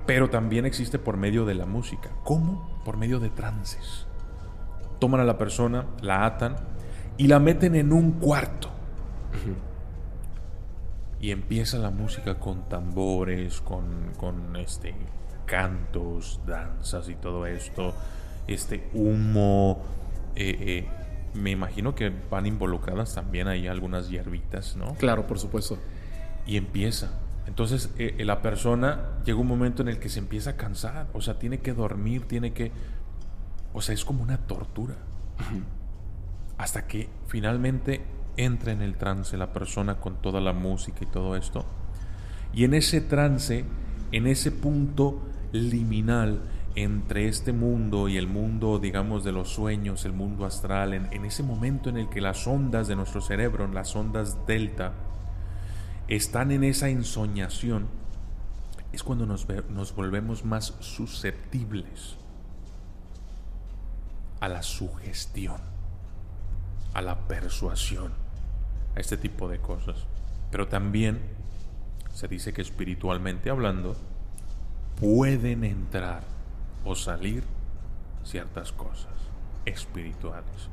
[0.06, 2.10] pero también existe por medio de la música.
[2.24, 2.80] ¿Cómo?
[2.84, 4.06] Por medio de trances.
[5.00, 6.56] Toman a la persona, la atan
[7.18, 8.70] y la meten en un cuarto.
[11.26, 14.94] Y empieza la música con tambores, con, con este
[15.44, 17.94] cantos, danzas y todo esto,
[18.46, 19.82] este humo.
[20.36, 20.88] eh, eh,
[21.34, 24.94] me imagino que van involucradas también ahí algunas hierbitas, ¿no?
[24.94, 25.78] Claro, por supuesto.
[26.46, 27.10] Y empieza.
[27.48, 31.20] Entonces eh, la persona llega un momento en el que se empieza a cansar, o
[31.20, 32.70] sea, tiene que dormir, tiene que...
[33.74, 34.94] O sea, es como una tortura.
[36.56, 41.36] Hasta que finalmente entra en el trance la persona con toda la música y todo
[41.36, 41.64] esto.
[42.52, 43.64] Y en ese trance,
[44.12, 45.22] en ese punto
[45.52, 46.40] liminal
[46.76, 51.42] entre este mundo y el mundo, digamos, de los sueños, el mundo astral, en, ese
[51.42, 54.92] momento en el que las ondas de nuestro cerebro, las ondas delta,
[56.06, 57.88] están en esa ensoñación,
[58.92, 62.18] es cuando nos, nos volvemos más susceptibles
[64.40, 65.60] a la sugestión,
[66.92, 68.25] a la persuasión,
[68.96, 70.06] a este tipo de cosas.
[70.50, 71.20] Pero también
[72.12, 73.94] se dice que espiritualmente hablando,
[74.98, 76.24] pueden entrar
[76.84, 77.44] o salir
[78.24, 79.12] ciertas cosas
[79.66, 80.70] espirituales.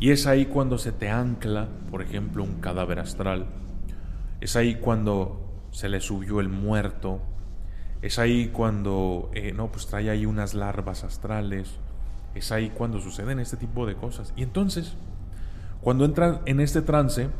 [0.00, 3.46] Y es ahí cuando se te ancla, por ejemplo, un cadáver astral.
[4.40, 7.20] Es ahí cuando se le subió el muerto.
[8.00, 11.74] Es ahí cuando, eh, no, pues trae ahí unas larvas astrales.
[12.34, 14.32] Es ahí cuando suceden este tipo de cosas.
[14.36, 14.96] Y entonces,
[15.80, 17.30] cuando entran en este trance,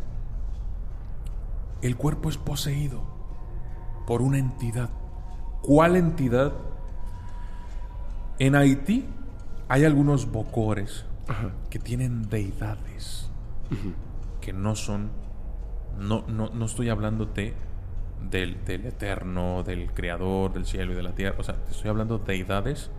[1.83, 3.03] el cuerpo es poseído
[4.07, 4.91] por una entidad.
[5.63, 6.53] ¿Cuál entidad?
[8.39, 9.05] En Haití
[9.69, 11.05] hay algunos bocores
[11.69, 13.31] que tienen deidades
[14.41, 15.11] que no son,
[15.99, 17.55] no, no, no estoy hablándote
[18.31, 21.91] del, del eterno, del creador del cielo y de la tierra, o sea, te estoy
[21.91, 22.91] hablando de deidades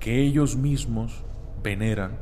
[0.00, 1.24] que ellos mismos
[1.62, 2.12] veneran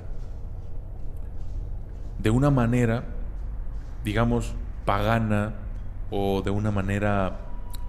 [2.22, 3.04] de una manera,
[4.04, 4.54] digamos,
[4.85, 5.54] pagana
[6.11, 7.38] o de una manera,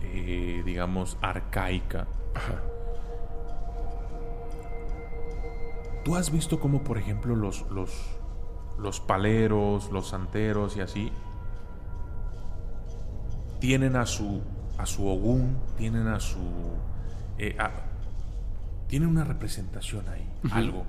[0.01, 2.07] eh, digamos, arcaica.
[6.03, 7.91] Tú has visto cómo, por ejemplo, los, los,
[8.77, 11.11] los paleros, los santeros y así,
[13.59, 14.41] tienen a su,
[14.77, 16.39] a su ogún, tienen a su...
[17.37, 17.71] eh, a-
[18.87, 20.83] tienen una representación ahí, algo,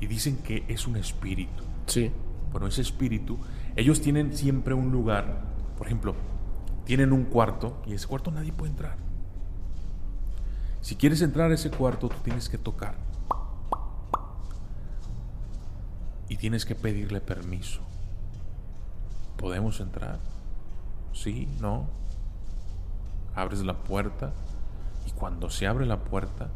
[0.00, 1.62] y dicen que es un espíritu.
[1.86, 2.10] Sí.
[2.52, 3.38] Bueno, ese espíritu,
[3.76, 5.44] ellos tienen siempre un lugar,
[5.76, 6.14] por ejemplo,
[6.84, 8.96] tienen un cuarto y ese cuarto nadie puede entrar.
[10.80, 12.96] Si quieres entrar a ese cuarto, tú tienes que tocar.
[16.28, 17.80] Y tienes que pedirle permiso.
[19.36, 20.18] ¿Podemos entrar?
[21.12, 21.86] Sí, no.
[23.34, 24.32] Abres la puerta
[25.06, 26.48] y cuando se abre la puerta,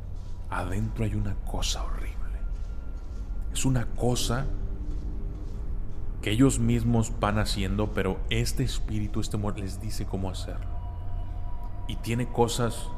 [0.50, 2.14] adentro hay una cosa horrible.
[3.52, 4.46] Es una cosa
[6.24, 10.70] que ellos mismos van haciendo, pero este espíritu, este amor, les dice cómo hacerlo.
[11.86, 12.88] Y tiene cosas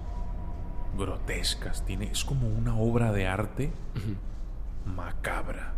[0.97, 3.73] grotescas, tiene, es como una obra de arte
[4.85, 5.75] macabra.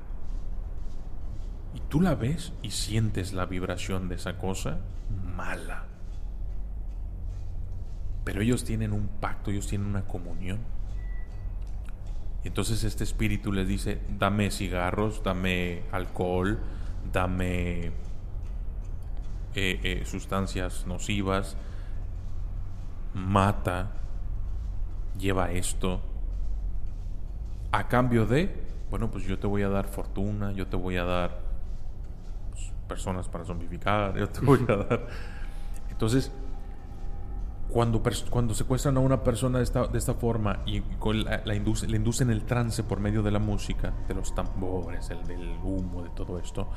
[1.73, 4.81] Y tú la ves y sientes la vibración de esa cosa
[5.35, 5.85] mala.
[8.25, 10.59] Pero ellos tienen un pacto, ellos tienen una comunión.
[12.45, 16.59] Y entonces este espíritu les dice, dame cigarros, dame alcohol,
[17.13, 17.93] dame eh,
[19.55, 21.57] eh, sustancias nocivas,
[23.15, 23.91] mata,
[25.19, 26.01] lleva esto.
[27.73, 28.55] A cambio de,
[28.91, 31.41] bueno, pues yo te voy a dar fortuna, yo te voy a dar
[32.51, 35.07] pues, personas para zombificar, yo te voy a dar...
[35.91, 36.33] Entonces,
[37.69, 41.55] cuando, cuando secuestran a una persona de esta, de esta forma y con la, la
[41.55, 45.59] induce- le inducen el trance por medio de la música, de los tambores, el, del
[45.63, 46.69] humo, de todo esto,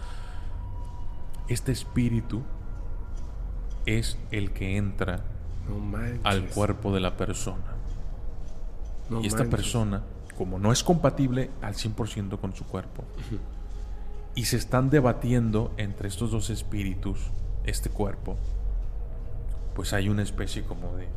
[1.52, 2.42] este espíritu
[3.86, 5.22] es el que entra
[5.68, 7.76] No al cuerpo de la persona.
[9.10, 9.56] No y esta manches.
[9.56, 10.04] persona,
[10.38, 13.04] como no es compatible al 100% con su cuerpo,
[14.36, 17.20] y se están debatiendo entre estos dos espíritus,
[17.66, 18.38] este cuerpo,
[19.76, 21.08] pues hay una especie como de,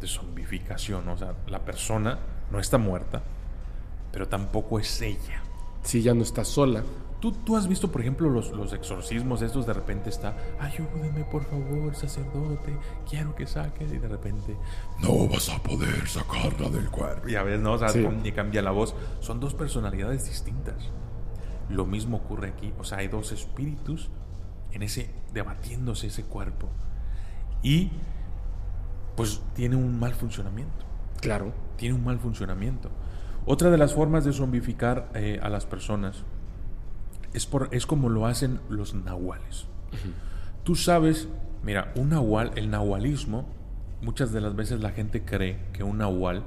[0.00, 1.08] de zombificación.
[1.08, 2.18] O sea, la persona
[2.50, 3.22] no está muerta,
[4.12, 5.42] pero tampoco es ella.
[5.82, 6.82] Sí, ya no está sola.
[7.22, 11.44] ¿Tú, tú has visto, por ejemplo, los, los exorcismos estos de repente está, ayúdeme por
[11.44, 12.76] favor, sacerdote,
[13.08, 14.56] quiero que saque, y de repente,
[15.00, 17.28] no vas a poder sacarla del cuerpo.
[17.28, 17.74] Ya ves, ¿no?
[17.74, 18.04] O sea, Sí.
[18.24, 18.96] y cambia la voz.
[19.20, 20.90] Son dos personalidades distintas.
[21.68, 22.74] Lo mismo ocurre aquí.
[22.80, 24.10] O sea, hay dos espíritus
[24.72, 26.68] en ese, debatiéndose ese cuerpo.
[27.62, 27.92] Y,
[29.16, 30.84] pues, tiene un mal funcionamiento
[31.20, 31.52] Claro.
[31.76, 32.90] tiene un mal funcionamiento.
[33.46, 36.24] Otra de las formas de zombificar eh, a las personas
[37.34, 39.66] es, por, es como lo hacen los nahuales.
[40.64, 41.28] Tú sabes,
[41.62, 43.46] mira, un nahual, el nahualismo,
[44.00, 46.44] muchas de las veces la gente cree que un nahual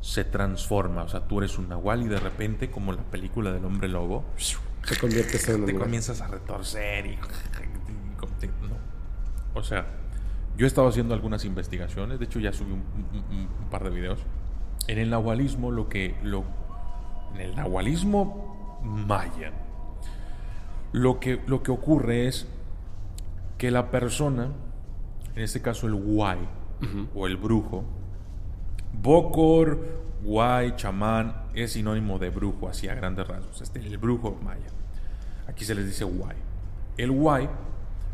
[0.00, 1.02] se transforma.
[1.02, 4.24] O sea, tú eres un nahual y de repente, como la película del hombre lobo,
[4.88, 7.16] Te conviertes en te comienzas a retorcer y...
[7.16, 8.76] no.
[9.54, 9.86] O sea,
[10.56, 13.84] yo he estado haciendo algunas investigaciones, de hecho ya subí un, un- un- un par
[13.84, 14.20] de videos.
[14.88, 16.16] En el nahualismo lo que...
[16.22, 16.44] Lo,
[17.34, 19.52] en el nahualismo maya,
[20.92, 22.46] lo que, lo que ocurre es
[23.58, 24.50] que la persona,
[25.34, 26.38] en este caso el guay
[27.14, 27.84] o el brujo,
[29.02, 29.78] Bokor,
[30.22, 33.60] guay, chamán, es sinónimo de brujo, así a grandes rasgos.
[33.60, 34.66] Este, el brujo maya.
[35.46, 36.36] Aquí se les dice guay.
[36.96, 37.48] El guay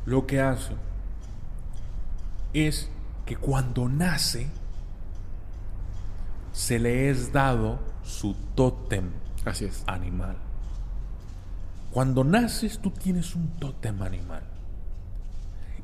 [0.06, 0.74] lo que hace
[2.52, 2.90] es
[3.24, 4.50] que cuando nace
[6.52, 9.10] se le es dado su tótem
[9.44, 9.84] Así es.
[9.86, 10.36] animal.
[11.92, 14.42] Cuando naces tú tienes un tótem animal.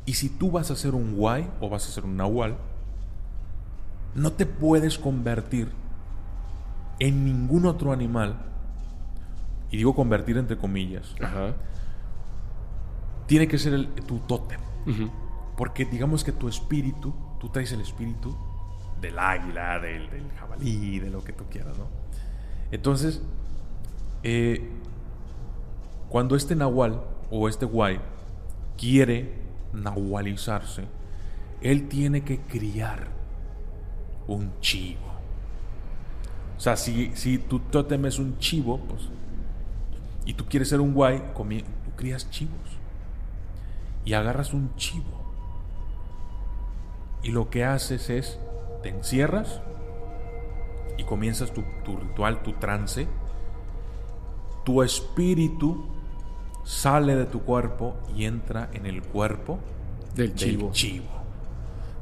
[0.06, 2.56] Y si tú vas a ser un guay o vas a ser un nahual,
[4.14, 5.70] no te puedes convertir
[6.98, 8.36] en ningún otro animal.
[9.70, 11.14] Y digo convertir entre comillas.
[11.22, 11.54] Ajá.
[13.26, 14.60] Tiene que ser el- tu tótem.
[15.58, 18.34] Porque digamos que tu espíritu, tú traes el espíritu
[19.02, 21.86] del águila, del, del jabalí, de lo que tú quieras, ¿no?
[22.70, 23.20] Entonces,
[24.22, 24.70] eh,
[26.08, 28.00] cuando este nahual o este guay
[28.76, 29.34] quiere
[29.72, 30.84] nahualizarse,
[31.60, 33.08] él tiene que criar
[34.26, 35.06] un chivo.
[36.56, 39.08] O sea, si, si tu tótem es un chivo, pues,
[40.24, 42.78] y tú quieres ser un guay, tú crías chivos.
[44.04, 45.18] Y agarras un chivo.
[47.22, 48.38] Y lo que haces es,
[48.82, 49.60] te encierras
[50.96, 53.06] y comienzas tu, tu ritual, tu trance.
[54.64, 55.97] Tu espíritu
[56.68, 59.58] sale de tu cuerpo y entra en el cuerpo
[60.14, 60.70] Del chivo.
[60.72, 61.06] chivo.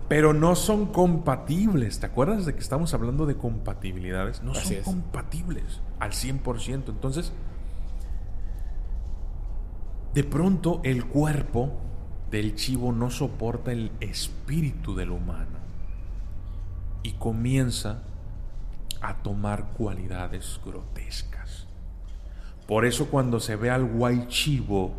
[0.09, 2.01] pero no son compatibles.
[2.01, 4.43] ¿Te acuerdas de que estamos hablando de compatibilidades?
[4.43, 4.85] No Así son es.
[4.85, 6.89] compatibles al 100%.
[6.89, 7.33] Entonces,
[10.15, 11.71] de pronto el cuerpo
[12.33, 15.59] del chivo no soporta el espíritu del humano
[17.05, 18.03] y comienza
[19.01, 21.36] a tomar cualidades grotescas.
[22.67, 24.93] Por eso cuando se ve al guay chivo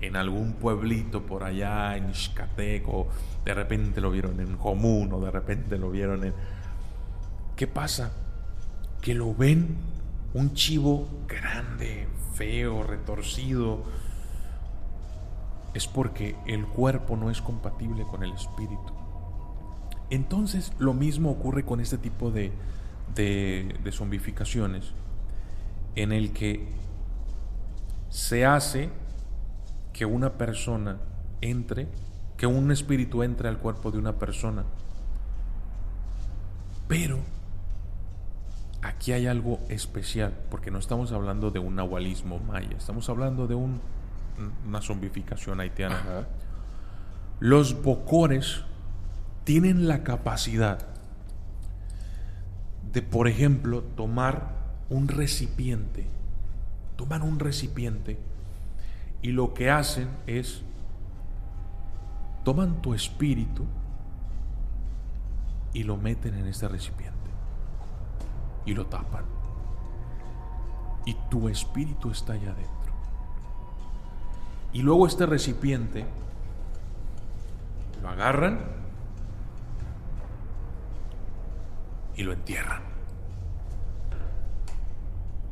[0.00, 3.08] en algún pueblito por allá en Xcatec o
[3.44, 6.34] de repente lo vieron en Jomún o de repente lo vieron en...
[7.56, 8.12] ¿Qué pasa?
[9.00, 9.76] Que lo ven
[10.34, 13.82] un chivo grande, feo, retorcido.
[15.72, 18.92] Es porque el cuerpo no es compatible con el espíritu.
[20.10, 22.52] Entonces lo mismo ocurre con este tipo de,
[23.14, 24.92] de, de zombificaciones
[25.96, 26.66] en el que
[28.10, 28.90] se hace
[29.92, 30.98] que una persona
[31.40, 31.88] entre,
[32.36, 34.64] que un espíritu entre al cuerpo de una persona.
[36.88, 37.18] Pero
[38.82, 43.54] aquí hay algo especial, porque no estamos hablando de un nahualismo maya, estamos hablando de
[43.54, 43.80] un-
[44.66, 45.96] una zombificación haitiana.
[45.96, 46.26] Ajá.
[47.40, 48.62] Los bocores
[49.44, 50.86] tienen la capacidad
[52.92, 54.63] de, por ejemplo, tomar
[54.94, 56.06] un recipiente,
[56.96, 58.16] toman un recipiente
[59.22, 60.62] y lo que hacen es,
[62.44, 63.64] toman tu espíritu
[65.72, 67.12] y lo meten en este recipiente
[68.66, 69.24] y lo tapan.
[71.06, 72.92] Y tu espíritu está allá adentro.
[74.72, 76.06] Y luego este recipiente
[78.00, 78.60] lo agarran
[82.14, 82.93] y lo entierran.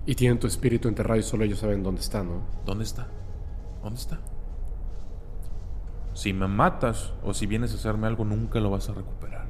[0.04, 2.42] Y tienen tu espíritu enterrado y solo ellos saben dónde está, ¿no?
[2.66, 3.06] ¿Dónde está?
[3.82, 4.20] ¿Dónde está?
[6.14, 9.46] Si me matas o si vienes a hacerme algo, nunca lo vas a recuperar.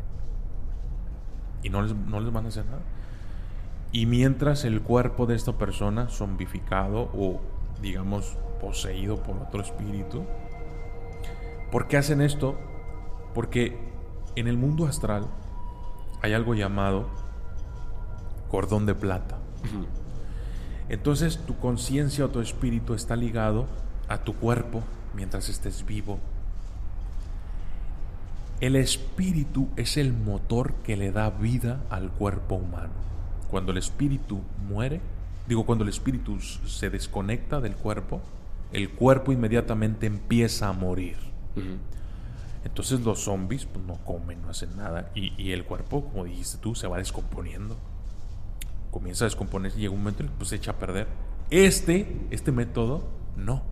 [1.62, 2.82] Y no les, no les van a hacer nada.
[3.92, 7.40] Y mientras el cuerpo de esta persona, zombificado o,
[7.80, 10.24] digamos, poseído por otro espíritu,
[11.70, 12.56] ¿por qué hacen esto?
[13.34, 13.78] Porque
[14.34, 15.26] en el mundo astral
[16.22, 17.08] hay algo llamado
[18.48, 19.38] cordón de plata.
[20.88, 23.66] Entonces tu conciencia o tu espíritu está ligado
[24.08, 24.82] a tu cuerpo
[25.14, 26.18] mientras estés vivo.
[28.60, 32.92] El espíritu es el motor que le da vida al cuerpo humano.
[33.50, 35.00] Cuando el espíritu muere,
[35.48, 38.20] digo, cuando el espíritu se desconecta del cuerpo,
[38.72, 41.16] el cuerpo inmediatamente empieza a morir.
[42.64, 45.10] Entonces los zombies pues, no comen, no hacen nada.
[45.14, 47.76] Y, y el cuerpo, como dijiste tú, se va descomponiendo.
[48.92, 51.08] Comienza a descomponerse y llega un momento en el que pues, se echa a perder.
[51.50, 53.62] Este, este método, no.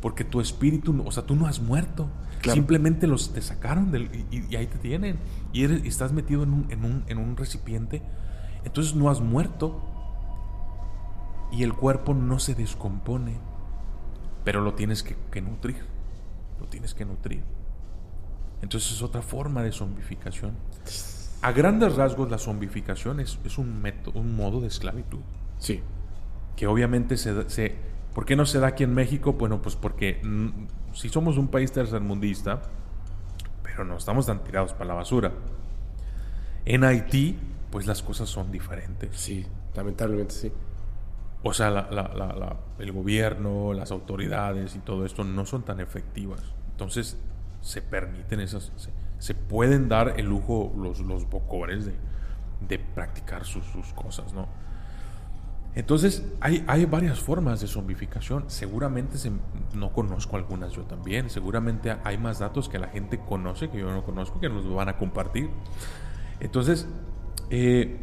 [0.00, 2.08] Porque tu espíritu, o sea, tú no has muerto.
[2.40, 2.54] Claro.
[2.54, 5.18] Simplemente los te sacaron del, y, ahí te tienen.
[5.52, 8.02] Y eres- y estás metido en un, en, un, en un recipiente.
[8.64, 9.80] Entonces no has muerto.
[11.52, 13.36] Y el cuerpo no se descompone.
[14.44, 15.84] Pero lo tienes que, que nutrir.
[16.60, 17.42] Lo tienes que nutrir.
[18.62, 20.52] Entonces es otra forma de zombificación.
[21.42, 25.20] A grandes rasgos la zombificación es, es un, método, un modo de esclavitud.
[25.58, 25.82] Sí.
[26.56, 27.76] Que obviamente se, se...
[28.14, 29.34] ¿Por qué no se da aquí en México?
[29.34, 30.48] Bueno, pues porque mm,
[30.94, 32.62] si somos un país tercermundista,
[33.62, 35.32] pero no estamos tan tirados para la basura.
[36.64, 37.38] En Haití,
[37.70, 39.16] pues las cosas son diferentes.
[39.16, 40.52] Sí, lamentablemente sí.
[41.44, 45.78] O sea, la- la- la- el gobierno, las autoridades y todo esto no son tan
[45.78, 46.42] efectivas.
[46.72, 47.16] Entonces,
[47.60, 48.72] se permiten esas.
[48.76, 51.94] Se, se pueden dar el lujo los, los bocores de,
[52.68, 54.48] de practicar sus, sus cosas, ¿no?
[55.74, 58.44] Entonces, hay, hay varias formas de zombificación.
[58.48, 59.30] Seguramente se-
[59.74, 61.30] no conozco algunas yo también.
[61.30, 64.88] Seguramente hay más datos que la gente conoce que yo no conozco que nos van
[64.88, 65.50] a compartir.
[66.40, 66.88] Entonces,
[67.50, 68.00] eh,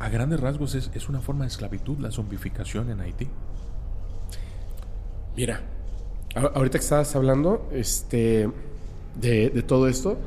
[0.00, 3.28] a grandes rasgos es, es una forma de esclavitud la zombificación en Haití.
[5.36, 5.60] Mira,
[6.34, 8.50] ahorita que estabas hablando este,
[9.20, 10.18] de, de todo esto,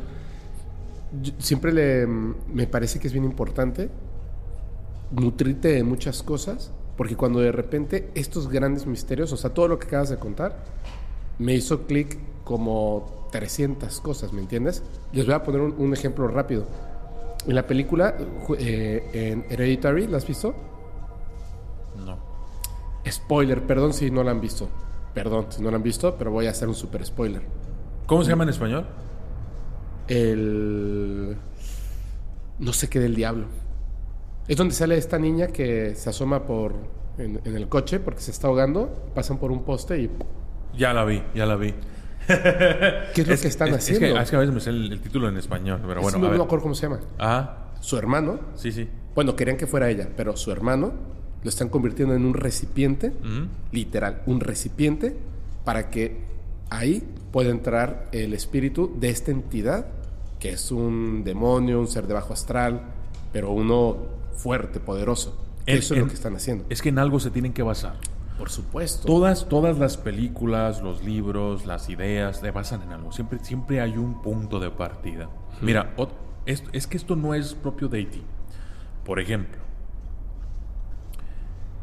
[1.22, 3.90] yo- siempre le, me parece que es bien importante
[5.12, 9.80] nutrirte de muchas cosas, porque cuando de repente estos grandes misterios, o sea, todo lo
[9.80, 10.64] que acabas de contar,
[11.40, 14.84] me hizo clic como 300 cosas, ¿me entiendes?
[15.12, 16.68] Les voy a poner un, un ejemplo rápido.
[17.48, 18.18] En la película,
[18.60, 20.56] eh, en Hereditary, ¿la has visto?
[21.94, 22.18] No.
[23.10, 24.70] Spoiler, perdón si no la han visto.
[25.14, 27.44] Perdón si no la han visto, pero voy a hacer un super spoiler.
[28.10, 28.88] ¿Cómo se llama en español?
[30.08, 31.38] El.
[32.58, 33.46] No sé qué del diablo.
[34.48, 36.74] Es donde sale esta niña que se asoma por.
[37.20, 39.12] En, en el coche porque se está ahogando.
[39.14, 40.10] Pasan por un poste y.
[40.76, 41.72] Ya la vi, ya la vi.
[42.28, 44.08] ¿Qué es lo que están es, haciendo?
[44.08, 46.18] Es que, es que a veces me sé el, el título en español, pero bueno,
[46.18, 47.02] no me acuerdo cómo se llama.
[47.20, 48.90] Ah, Su hermano, sí, sí.
[49.14, 50.94] bueno, querían que fuera ella, pero su hermano
[51.44, 53.14] lo están convirtiendo en un recipiente,
[53.72, 55.16] literal, un recipiente,
[55.64, 56.28] para que
[56.70, 59.88] ahí pueda entrar el espíritu de esta entidad,
[60.40, 62.82] que es un demonio, un ser de bajo astral,
[63.34, 63.98] pero uno
[64.34, 65.38] fuerte, poderoso.
[65.66, 66.66] Eso es en- lo que están haciendo.
[66.70, 67.96] Es que en algo se tienen que basar.
[68.38, 69.06] Por supuesto.
[69.06, 73.12] Todas, todas las películas, los libros, las ideas se basan en algo.
[73.12, 75.30] Siempre, siempre hay un punto de partida.
[75.62, 75.94] Mira,
[76.46, 78.24] es, es que esto no es propio de Haití.
[79.04, 79.60] Por ejemplo,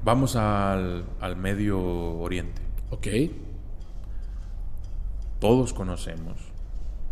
[0.02, 2.62] vamos al, al Medio Oriente.
[2.90, 3.06] Ok.
[5.40, 6.36] Todos conocemos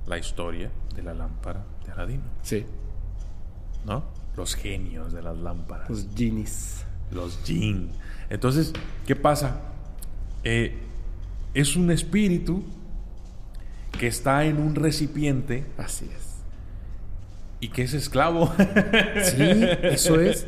[0.06, 2.64] la historia de la lámpara de Aladino, Sí.
[3.86, 4.04] ¿no?
[4.36, 5.88] Los genios de las lámparas.
[5.90, 6.84] Los genies.
[7.10, 7.90] los jinn.
[8.30, 8.72] Entonces,
[9.06, 9.60] ¿qué pasa?
[10.42, 10.78] Eh,
[11.52, 12.64] es un espíritu
[13.98, 16.42] que está en un recipiente Así es.
[17.60, 18.52] y que es esclavo.
[19.22, 19.42] Sí,
[19.82, 20.46] eso es.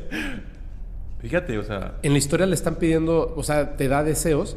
[1.21, 4.57] Fíjate, o sea, En la historia le están pidiendo, o sea, te da deseos,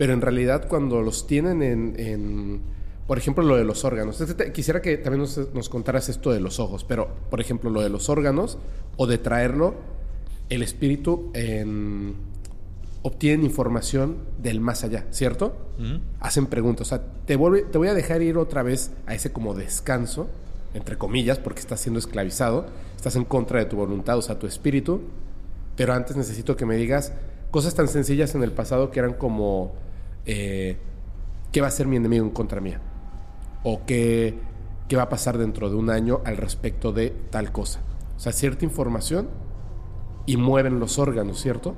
[0.00, 2.60] pero en realidad cuando los tienen en, en-
[3.06, 4.24] por ejemplo, lo de los órganos.
[4.54, 7.90] Quisiera que también nos, nos contaras esto de los ojos, pero, por ejemplo, lo de
[7.90, 8.56] los órganos
[8.96, 9.74] o de traerlo,
[10.48, 12.14] el espíritu en-
[13.02, 15.54] obtienen información del más allá, ¿cierto?
[16.20, 19.32] Hacen preguntas, o sea, te, vuelve- te voy a dejar ir otra vez a ese
[19.32, 20.28] como descanso,
[20.72, 22.64] entre comillas, porque estás siendo esclavizado,
[22.96, 25.02] estás en contra de tu voluntad, o sea, tu espíritu,
[25.76, 27.12] pero antes necesito que me digas
[27.50, 29.72] cosas tan sencillas en el pasado que eran como,
[30.26, 30.78] eh,
[31.52, 32.80] ¿qué va a ser mi enemigo en contra mía?
[33.62, 34.38] O qué,
[34.88, 37.80] qué va a pasar dentro de un año al respecto de tal cosa.
[38.16, 39.28] O sea, cierta información
[40.26, 41.74] y mueven los órganos, ¿cierto?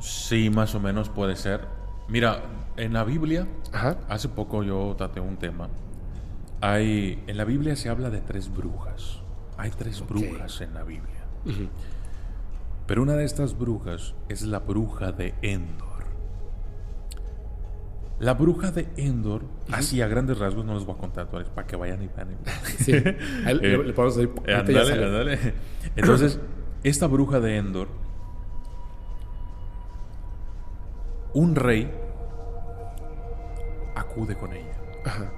[0.00, 1.68] sí, más o menos puede ser.
[2.08, 2.42] Mira,
[2.76, 3.98] en la Biblia, Ajá.
[4.08, 5.68] hace poco yo traté un tema.
[6.60, 9.20] Hay, en la Biblia se habla de tres brujas.
[9.56, 11.24] Hay tres brujas en la Biblia.
[12.86, 15.89] Pero una de estas brujas es la bruja de Endor.
[18.20, 19.42] La bruja de Endor,
[19.72, 22.36] así a grandes rasgos, no les voy a contar, para que vayan y vean.
[22.78, 22.92] Sí.
[22.92, 23.10] Le,
[23.46, 25.54] Eh, le podemos decir, Eh.
[25.96, 26.38] Entonces,
[26.84, 27.88] esta bruja de Endor,
[31.32, 31.90] un rey
[33.96, 34.76] acude con ella.
[35.04, 35.32] Ajá.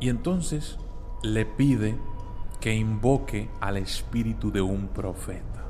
[0.00, 0.78] Y entonces
[1.22, 1.96] le pide
[2.60, 5.64] que invoque al espíritu de un profeta.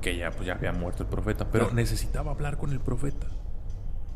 [0.00, 1.76] Que ya, pues, ya había muerto el profeta, pero Claro.
[1.76, 3.26] necesitaba hablar con el profeta.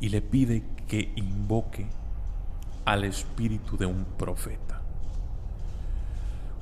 [0.00, 1.86] Y le pide que invoque
[2.84, 4.80] al espíritu de un profeta.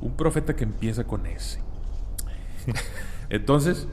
[0.00, 1.60] Un profeta que empieza con S.
[3.30, 3.86] Entonces,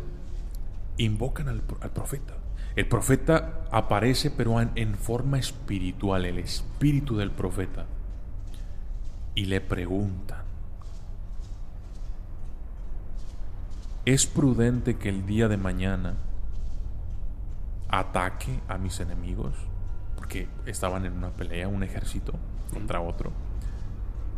[0.98, 2.34] invocan al, pro- al profeta.
[2.76, 7.86] El profeta aparece, pero en, en forma espiritual, el espíritu del profeta.
[9.34, 10.44] Y le preguntan,
[14.06, 16.16] ¿es prudente que el día de mañana
[17.90, 19.54] ataque a mis enemigos?
[20.16, 22.34] Porque estaban en una pelea, un ejército
[22.74, 23.32] contra otro.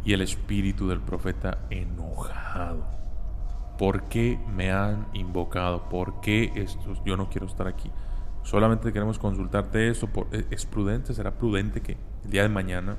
[0.04, 2.86] Y el espíritu del profeta enojado.
[3.78, 5.89] ¿Por qué me han invocado?
[5.89, 7.02] ¿Por qué estos?
[7.06, 7.91] Yo no quiero estar aquí.
[8.43, 10.08] Solamente queremos consultarte eso.
[10.08, 11.14] por- ¿e-, ¿Es prudente?
[11.14, 12.98] ¿Será prudente que el día de mañana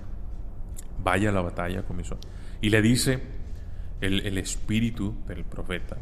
[1.02, 2.10] vaya a la batalla con mis
[2.60, 3.22] Y le dice
[4.00, 5.96] el, el espíritu del profeta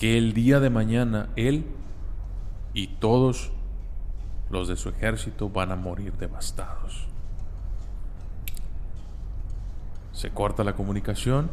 [0.00, 1.66] que el día de mañana él
[2.72, 3.52] y todos
[4.48, 7.06] los de su ejército van a morir devastados.
[10.12, 11.50] Se corta la comunicación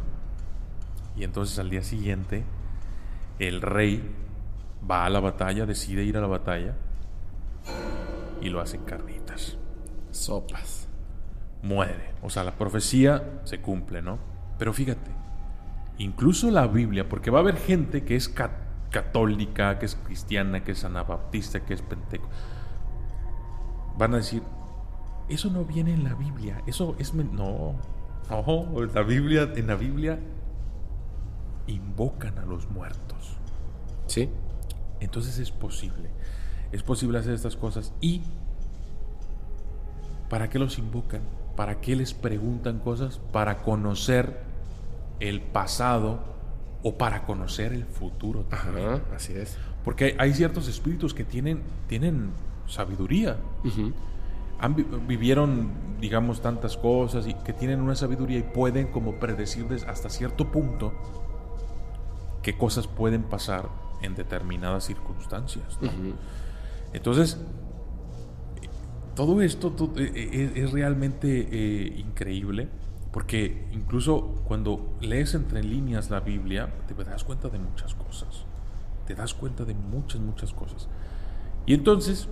[1.14, 2.42] y entonces al día siguiente
[3.38, 4.16] el rey
[4.90, 6.74] va a la batalla, decide ir a la batalla
[8.40, 9.58] y lo hacen carnitas.
[10.10, 10.88] Sopas.
[11.62, 12.14] Muere.
[12.22, 14.18] O sea, la profecía se cumple, ¿no?
[14.58, 15.10] Pero fíjate,
[15.98, 20.64] incluso la Biblia, porque va a haber gente que es ca- católica, que es cristiana,
[20.64, 22.28] que es anabaptista, que es penteco,
[23.96, 24.42] van a decir,
[25.28, 27.12] eso no viene en la Biblia, eso es...
[27.14, 27.34] men-".
[27.34, 27.74] No,
[28.30, 30.18] no, la Biblia, en la Biblia
[31.66, 33.36] invocan a los muertos.
[34.06, 34.30] Sí.
[35.00, 36.10] Entonces es posible.
[36.72, 37.92] Es posible hacer estas cosas.
[38.00, 38.22] ¿Y
[40.30, 41.22] para qué los invocan?
[41.56, 43.18] ¿Para qué les preguntan cosas?
[43.32, 44.47] Para conocer
[45.20, 46.20] el pasado
[46.82, 48.88] o para conocer el futuro también.
[48.88, 49.56] Ajá, así es.
[49.84, 52.30] Porque hay, ciertos espíritus que tienen, tienen
[52.66, 53.36] sabiduría.
[54.60, 59.84] Han vi- vivieron, digamos, tantas cosas y que tienen una sabiduría y pueden como predecirles
[59.84, 60.92] hasta cierto punto
[62.42, 63.68] qué cosas pueden pasar
[64.02, 65.78] en determinadas circunstancias.
[66.92, 67.38] Entonces,
[69.14, 72.68] todo esto to- eh, eh, es, realmente eh, increíble
[73.12, 78.44] porque incluso cuando lees entre líneas la Biblia te das cuenta de muchas cosas.
[79.06, 80.88] Te das cuenta de muchas, muchas cosas.
[81.66, 82.28] Y entonces,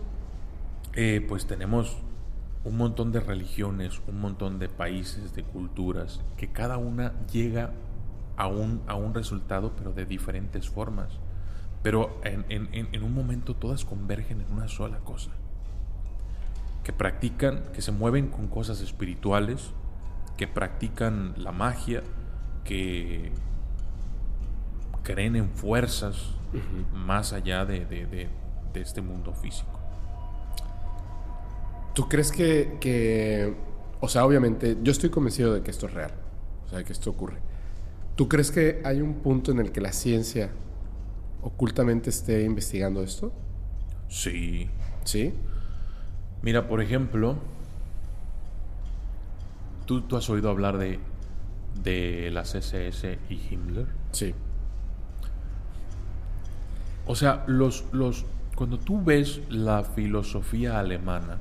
[0.94, 1.96] eh, pues tenemos
[2.64, 7.70] un montón de religiones, un montón de países, de culturas, que cada una llega
[8.36, 11.08] a un, a un resultado, pero de diferentes formas.
[11.82, 15.30] Pero en, en- en- un momento todas convergen en una sola cosa.
[16.82, 19.70] Que practican, que se mueven con cosas espirituales,
[20.36, 22.02] que practican la magia,
[22.64, 23.32] que
[25.02, 26.32] creen en fuerzas
[26.94, 28.28] más allá de, de- de-
[28.72, 29.78] de este mundo físico.
[31.94, 33.54] ¿Tú crees que, que,
[34.00, 36.12] o sea, obviamente, yo estoy convencido de que esto es real,
[36.66, 37.38] o sea, de que esto ocurre.
[38.16, 40.50] ¿Tú crees que hay un punto en el que la ciencia
[41.42, 43.32] ocultamente esté investigando esto?
[44.08, 44.68] Sí.
[45.04, 45.32] ¿Sí?
[46.42, 47.36] Mira, por ejemplo,
[49.86, 51.00] ¿tú, tú has oído hablar de,
[51.82, 53.86] de las SS y Himmler?
[54.12, 54.34] Sí.
[57.06, 58.26] O sea, los, los,
[58.56, 61.38] cuando tú ves la filosofía alemana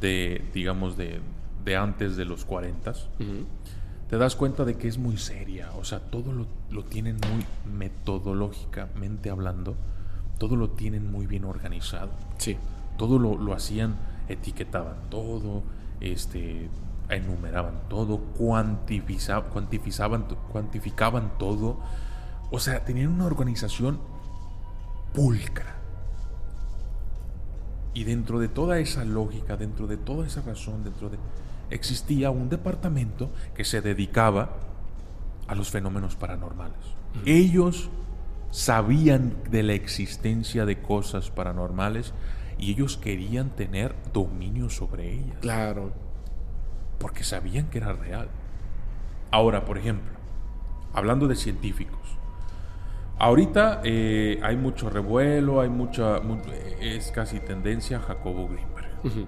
[0.00, 1.20] de, digamos, de,
[1.64, 2.94] de antes de los 40,
[4.08, 5.72] te das cuenta de que es muy seria.
[5.72, 9.76] O sea, todo lo, lo tienen muy metodológicamente hablando,
[10.38, 12.10] todo lo tienen muy bien organizado.
[12.38, 12.56] Sí.
[12.96, 13.96] Todo lo, lo hacían,
[14.28, 15.62] etiquetaban todo,
[16.02, 16.68] este,
[17.08, 19.50] enumeraban todo, cuantificaban,
[20.50, 21.78] cuantificaban todo.
[22.50, 24.00] O sea, tenían una organización
[25.14, 25.76] pulcra.
[27.94, 31.18] Y dentro de toda esa lógica, dentro de toda esa razón, dentro de
[31.70, 34.56] existía un departamento que se dedicaba
[35.46, 36.76] a los fenómenos paranormales.
[37.24, 37.90] Ellos
[38.50, 42.12] sabían de la existencia de cosas paranormales
[42.62, 45.92] y ellos querían tener dominio sobre ellas Claro.
[46.98, 48.28] porque sabían que era real.
[49.32, 50.12] Ahora, por ejemplo,
[50.92, 51.98] hablando de científicos,
[53.18, 56.40] ahorita eh, hay mucho revuelo, hay mucha, mu-
[56.80, 59.26] es casi tendencia a Jacobo Greenberg.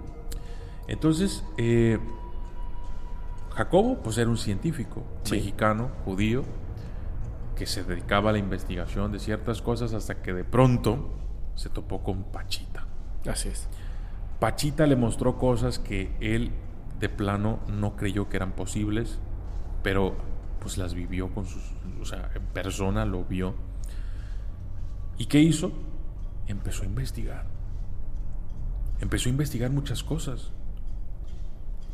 [0.86, 1.98] Entonces, eh,
[3.54, 5.36] Jacobo, pues era un científico Sí.
[5.36, 6.44] mexicano, judío,
[7.56, 11.10] que se dedicaba a la investigación de ciertas cosas hasta que de pronto
[11.54, 12.83] se topó con Pachita.
[13.26, 13.68] Así es.
[14.40, 16.50] Pachita le mostró cosas que él
[17.00, 19.18] de plano no creyó que eran posibles,
[19.82, 20.16] pero
[20.60, 21.62] pues las vivió con sus,
[22.00, 23.54] o sea, en persona lo vio.
[25.18, 25.72] ¿Y qué hizo?
[26.46, 27.46] Empezó a investigar.
[29.00, 30.52] Empezó a investigar muchas cosas.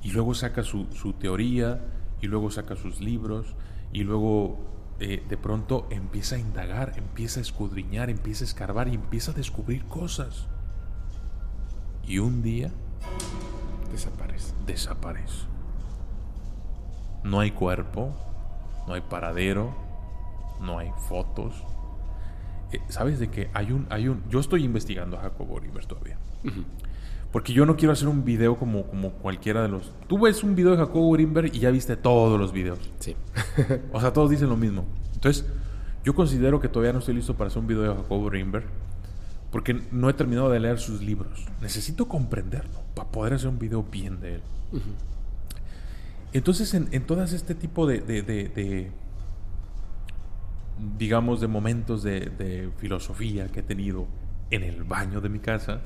[0.02, 1.84] Y luego saca su, su teoría,
[2.20, 3.54] y luego saca sus libros,
[3.92, 4.58] y luego
[5.00, 9.34] eh, de pronto empieza a indagar, empieza a escudriñar, empieza a escarbar y empieza a
[9.34, 10.46] descubrir cosas.
[12.10, 12.72] Y un día
[13.92, 14.52] Desaparece.
[14.66, 15.44] desaparece.
[17.22, 18.12] No hay cuerpo,
[18.88, 19.72] no hay paradero,
[20.60, 21.54] no hay fotos.
[22.72, 23.48] Eh, ¿Sabes de qué?
[23.54, 24.24] Hay un, hay un.
[24.28, 26.18] Yo estoy investigando a Jacobo Oliver todavía.
[27.30, 29.92] Porque yo no quiero hacer un video como, como cualquiera de los.
[30.08, 32.80] Tú ves un video de Jacobo Greenberg y ya viste todos los videos.
[32.98, 33.14] Sí.
[33.92, 34.84] O sea, todos dicen lo mismo.
[35.14, 35.46] Entonces,
[36.02, 38.64] yo considero que todavía no estoy listo para hacer un video de Jacobo Greenberg.
[39.50, 41.46] Porque no he terminado de leer sus libros.
[41.60, 44.42] Necesito comprenderlo para poder hacer un video bien de él.
[46.32, 48.92] Entonces, en, en todas este tipo de, de- de- de,
[50.96, 54.06] digamos, de momentos de, de filosofía que he tenido
[54.50, 55.80] en el baño de mi casa,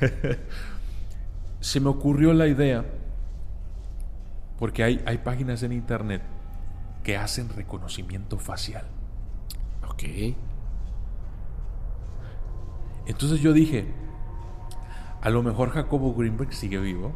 [1.60, 2.84] se me ocurrió la idea,
[4.58, 6.22] porque hay, hay páginas en internet
[7.02, 8.84] que hacen reconocimiento facial.
[9.88, 10.02] Ok.
[13.06, 13.86] Entonces yo dije,
[15.20, 17.12] a lo mejor Jacobo Greenberg sigue vivo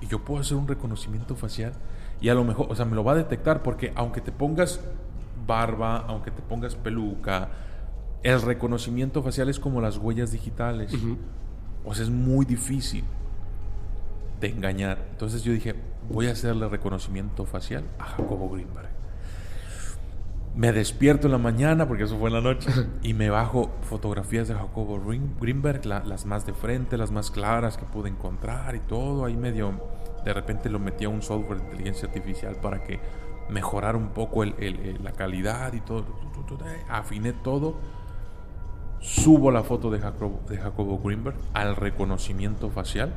[0.00, 1.72] y yo puedo hacer un reconocimiento facial
[2.20, 4.80] y a lo mejor, o sea, me lo va a detectar porque aunque te pongas
[5.46, 7.50] barba, aunque te pongas peluca,
[8.22, 10.92] el reconocimiento facial es como las huellas digitales.
[11.84, 13.04] O sea, es muy difícil
[14.40, 15.06] de engañar.
[15.12, 15.74] Entonces yo dije,
[16.10, 18.95] voy a hacerle reconocimiento facial a Jacobo Greenberg.
[20.56, 22.70] Me despierto en la mañana, porque eso fue en la noche,
[23.02, 27.30] y me bajo fotografías de Jacobo Green- Greenberg, la- las más de frente, las más
[27.30, 29.26] claras que pude encontrar y todo.
[29.26, 29.72] Ahí medio,
[30.24, 32.98] de repente lo metí a un software de inteligencia artificial para que
[33.50, 36.06] mejorara un poco el- la calidad y todo.
[36.88, 37.74] Afiné todo.
[39.00, 43.12] Subo la foto de Jacobo, de Jacobo Greenberg al reconocimiento facial.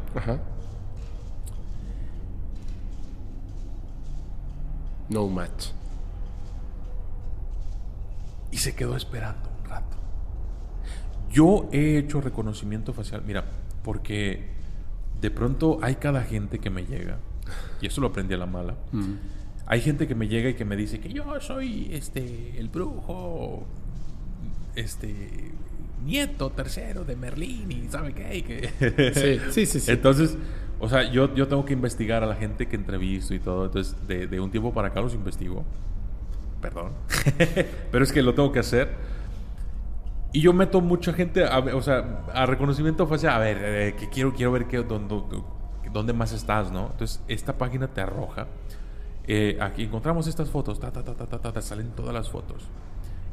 [5.10, 5.72] No match.
[8.52, 9.98] Y se quedó esperando un rato.
[11.32, 13.24] Yo he hecho reconocimiento facial.
[13.26, 13.46] Mira,
[13.84, 14.50] Porque
[15.22, 17.18] de pronto hay cada gente que me llega,
[17.82, 18.76] y eso lo aprendí a la mala.
[18.92, 19.14] Mm.
[19.66, 23.68] Hay gente que me llega y que me dice que yo soy este el brujo,
[24.76, 25.52] este
[26.04, 28.38] nieto tercero de Merlín y sabe qué.
[28.38, 29.14] Y que...
[29.14, 29.92] Sí, sí, sí, sí.
[29.92, 30.38] Entonces,
[30.80, 33.66] o sea, yo, yo tengo que investigar a la gente que entrevisto y todo.
[33.66, 35.66] Entonces, de, de un tiempo para acá los investigo.
[36.62, 36.94] Perdón.
[37.92, 38.90] Pero es que lo tengo que hacer.
[40.32, 43.34] Y yo meto mucha gente, a, o sea, a reconocimiento facial.
[43.36, 45.24] A ver, eh, que quiero, quiero ver qué, dónde,
[45.92, 46.90] dónde más estás, ¿no?
[46.92, 48.48] Entonces, esta página te arroja.
[49.26, 52.72] eh, aquí encontramos estas fotos, ta, ta, ta, ta, ta, ta, salen todas las fotos.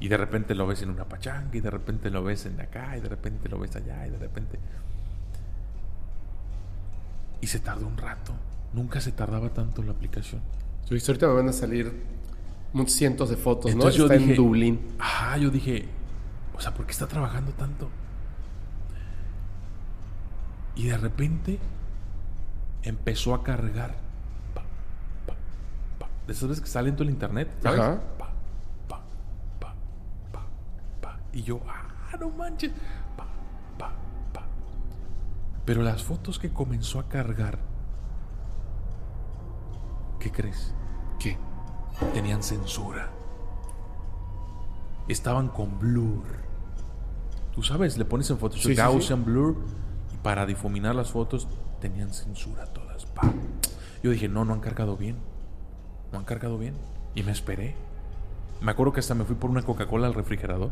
[0.01, 2.97] Y de repente lo ves en una pachanga, y de repente lo ves en acá,
[2.97, 4.61] y de repente lo ves allá, y de repente.
[7.41, 8.33] Y se tardó un rato.
[8.73, 10.43] Nunca se tardaba tanto la aplicación.
[10.91, 12.16] Ahorita me van a salir
[12.77, 14.07] muchos cientos de fotos, Entonces ¿no?
[14.07, 14.81] yo Está dije, en Dublín.
[14.99, 15.89] Ajá, yo dije,
[16.57, 17.89] o sea, ¿por qué está trabajando tanto?
[20.77, 21.59] Y de repente
[22.83, 23.97] empezó a cargar.
[24.55, 24.63] Pa,
[25.27, 25.35] pa,
[25.99, 26.09] pa.
[26.27, 27.81] De esas veces que está lento el internet, ¿sabes?
[27.81, 28.01] Ajá.
[31.33, 32.73] Y yo, ah, no manches.
[35.67, 37.59] Pero las fotos que comenzó a cargar,
[40.21, 40.73] ¿qué crees?
[42.13, 43.11] Tenían censura.
[45.09, 46.25] Estaban con blur.
[47.55, 49.57] Tú sabes, le pones en Photoshop Sí, sí, Gaussian blur
[50.13, 51.49] y para difuminar las fotos
[51.81, 53.07] tenían censura todas.
[53.07, 53.33] Pa.
[54.03, 55.17] Yo dije, no, no han cargado bien.
[56.13, 56.75] No han cargado bien.
[57.15, 57.75] Y me esperé.
[58.61, 60.71] Me acuerdo que hasta me fui por una Coca-Cola al refrigerador.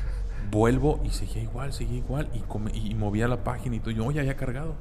[0.50, 2.28] Vuelvo y seguía igual, seguía igual.
[2.34, 3.90] Y, come- y movía la página y todo.
[3.90, 4.74] Yo, ya había cargado.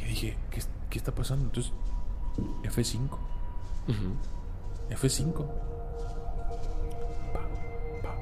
[0.00, 1.44] Y dije, ¿qué, qué está pasando?
[1.46, 1.72] Entonces,
[2.62, 3.18] F5.
[4.90, 5.32] F5.
[7.32, 7.46] Pa, pa,
[8.02, 8.16] pa,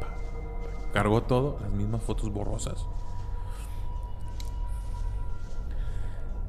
[0.00, 0.92] pa.
[0.92, 2.86] Cargó todo, las mismas fotos borrosas.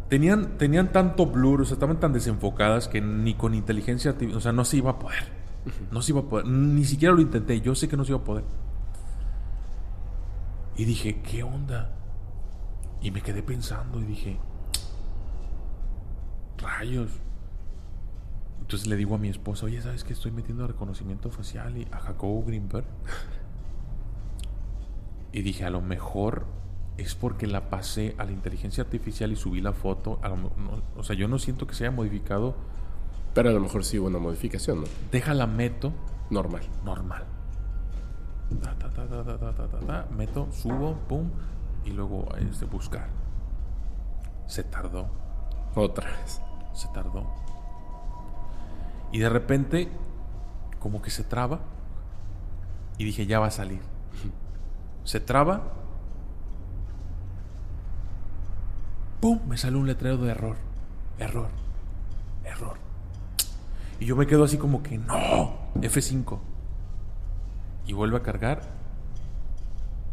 [0.09, 4.51] Tenían, tenían tanto blur, o sea, estaban tan desenfocadas que ni con inteligencia o sea,
[4.51, 5.45] no se iba a poder.
[5.91, 6.45] No se iba a poder.
[6.45, 8.43] Ni siquiera lo intenté, yo sé que no se iba a poder.
[10.77, 11.91] Y dije, ¿qué onda?
[13.01, 14.37] Y me quedé pensando y dije,
[16.65, 17.11] rayos.
[18.61, 21.99] Entonces le digo a mi esposa, oye, ¿sabes que estoy metiendo reconocimiento facial y a
[21.99, 22.87] Jacobo Greenberg?
[25.31, 26.45] y dije, a lo mejor
[26.97, 30.19] es porque la pasé a la inteligencia artificial y subí la foto.
[30.23, 30.51] A lo, no,
[30.95, 32.55] o sea, yo no siento que se haya modificado.
[33.33, 34.87] Pero a lo mejor sí hubo una modificación, ¿no?
[35.11, 35.91] Déjala, meto.
[36.29, 36.61] Normal.
[36.85, 37.25] Normal.
[38.61, 41.29] Ta, ta, ta, meto, subo, pum,
[41.83, 43.09] y luego este, buscar.
[44.47, 45.09] Se tardó.
[45.75, 46.41] Otra vez
[46.75, 47.25] se tardó.
[49.11, 49.89] Y de repente,
[50.79, 51.59] como que se traba.
[52.97, 53.81] Y dije, ya va a salir.
[55.03, 55.63] Se traba.
[59.19, 59.39] ¡Pum!
[59.47, 60.57] Me sale un letrero de error.
[61.17, 61.49] Error.
[62.43, 62.77] Error.
[63.99, 65.55] Y yo me quedo así como que, no.
[65.75, 66.39] F5.
[67.87, 68.61] Y vuelve a cargar.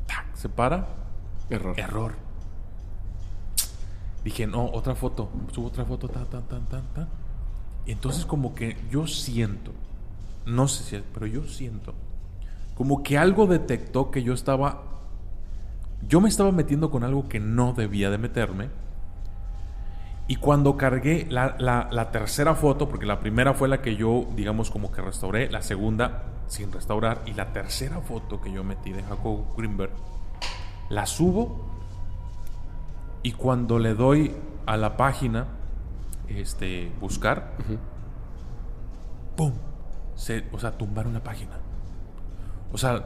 [0.06, 0.34] ¡Tac!
[0.34, 0.86] Se para.
[1.50, 1.78] Error.
[1.78, 2.31] Error.
[4.24, 5.28] Dije, no, otra foto.
[5.52, 7.08] Subo otra foto, tan, tan, tan, tan, tan.
[7.86, 9.72] Entonces como que yo siento,
[10.46, 11.94] no sé si es, pero yo siento,
[12.76, 14.82] como que algo detectó que yo estaba,
[16.08, 18.68] yo me estaba metiendo con algo que no debía de meterme.
[20.28, 24.26] Y cuando cargué la, la- la tercera foto, porque la primera fue la que yo,
[24.36, 28.92] digamos, como que restauré, la segunda sin restaurar, y la tercera foto que yo metí
[28.92, 29.90] de Jacob Greenberg,
[30.90, 31.71] la subo
[33.22, 34.34] y cuando le doy
[34.66, 35.46] a la página,
[36.28, 37.52] este, buscar,
[39.36, 39.52] ¡pum!
[40.14, 41.58] Se, o sea, tumbaron la página.
[42.72, 43.04] O sea,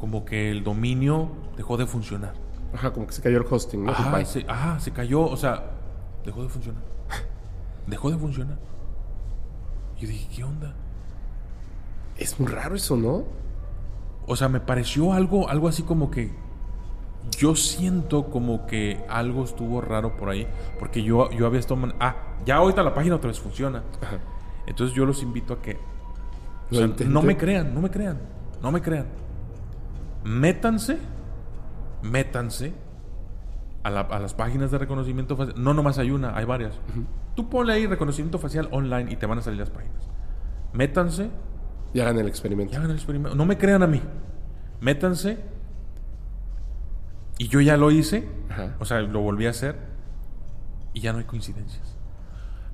[0.00, 2.34] como que el dominio dejó de funcionar.
[2.74, 3.92] Ajá, como que se cayó el hosting, ¿no?
[3.92, 5.70] Ajá, se, ajá, se cayó, o sea,
[6.24, 6.82] dejó de funcionar.
[7.86, 8.58] Dejó de funcionar.
[9.98, 10.74] Yo dije, ¿qué onda?
[12.16, 13.24] Es muy raro eso, ¿no?
[14.26, 16.32] O sea, me pareció algo, algo así como que.
[17.38, 20.46] Yo siento como que algo estuvo raro por ahí.
[20.78, 21.76] Porque yo, yo había estado.
[21.80, 23.82] man- Ah, ya ahorita la página otra vez funciona.
[24.02, 24.18] Ajá.
[24.66, 25.78] Entonces yo los invito a que.
[26.70, 28.18] o sea, no me crean, no me crean.
[28.60, 29.06] No me crean.
[30.24, 30.98] Métanse.
[32.02, 32.72] Métanse.
[33.84, 35.60] A, la- a las páginas de reconocimiento facial.
[35.62, 36.78] No nomás hay una, hay varias.
[37.34, 40.08] Tú ponle ahí reconocimiento facial online y te van a salir las páginas.
[40.72, 41.30] Métanse
[41.92, 42.72] Y hagan el experimento.
[42.72, 43.34] y hagan el experimento.
[43.36, 44.00] No me crean a mí.
[44.80, 45.38] Métanse.
[47.38, 48.28] Y yo ya lo hice.
[48.50, 48.76] Ajá.
[48.78, 49.76] O sea, lo volví a hacer.
[50.94, 51.96] Y ya no hay coincidencias.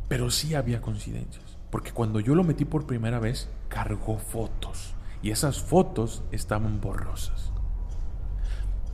[0.08, 1.44] Pero sí había coincidencias.
[1.70, 4.94] Porque cuando yo lo metí por primera vez, cargó fotos.
[5.22, 7.52] Y esas fotos estaban borrosas.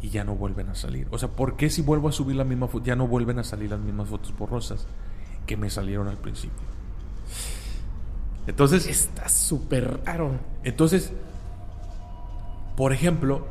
[0.03, 1.09] y ya no vuelven a salir?
[1.13, 3.45] O sea, ¿por qué si vuelvo a subir la misma foto ya no vuelven a
[3.45, 4.87] salir las mismas fotos borrosas
[5.47, 6.67] que me salieron al principio?
[8.47, 10.33] Entonces, Está súper raro.
[10.63, 11.13] entonces,
[12.77, 13.47] por ejemplo,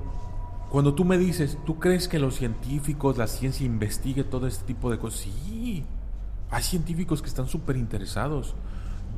[0.73, 4.89] cuando tú me dices, ¿tú crees que los científicos, la ciencia investigue todo este tipo
[4.89, 5.19] de cosas?
[5.21, 5.85] Sí,
[6.49, 8.55] hay científicos que están súper interesados.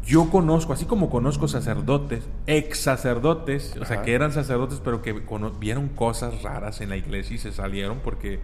[0.05, 4.03] Yo conozco, así como conozco sacerdotes, ex sacerdotes, o sea, Ajá.
[4.03, 5.13] que eran sacerdotes, pero que
[5.57, 8.41] vieron cosas raras en la iglesia y se salieron porque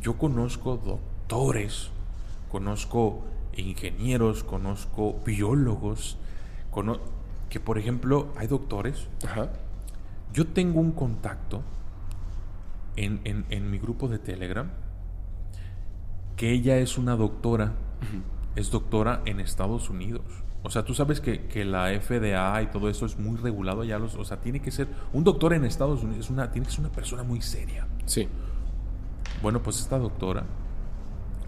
[0.00, 1.90] yo conozco doctores,
[2.50, 3.22] conozco
[3.54, 6.16] ingenieros, conozco biólogos,
[6.70, 7.00] cono-
[7.50, 9.50] que por ejemplo hay doctores Ajá.
[10.36, 11.62] Yo tengo un contacto
[12.96, 14.70] en, en- en mi grupo de Telegram
[16.36, 17.72] que ella es una doctora,
[18.54, 20.24] es doctora en Estados Unidos.
[20.62, 23.98] O sea, tú sabes que, que la FDA y todo eso es muy regulado ya
[23.98, 26.72] los, o sea, tiene que ser un doctor en Estados Unidos, es una, tiene que
[26.72, 27.86] ser una persona muy seria.
[28.04, 28.28] Sí.
[29.42, 30.44] Bueno, pues esta doctora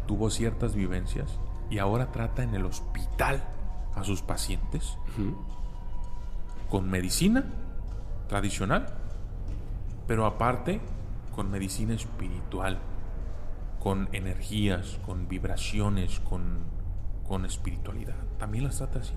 [0.07, 1.39] tuvo ciertas vivencias
[1.71, 3.43] y ahora trata en el hospital
[3.95, 4.97] a sus pacientes
[6.71, 7.45] con medicina
[8.29, 8.87] tradicional,
[10.07, 10.81] pero aparte
[11.35, 12.79] con medicina espiritual,
[13.81, 16.59] con energías, con vibraciones, con,
[17.27, 18.17] con espiritualidad.
[18.39, 19.13] También las trata así.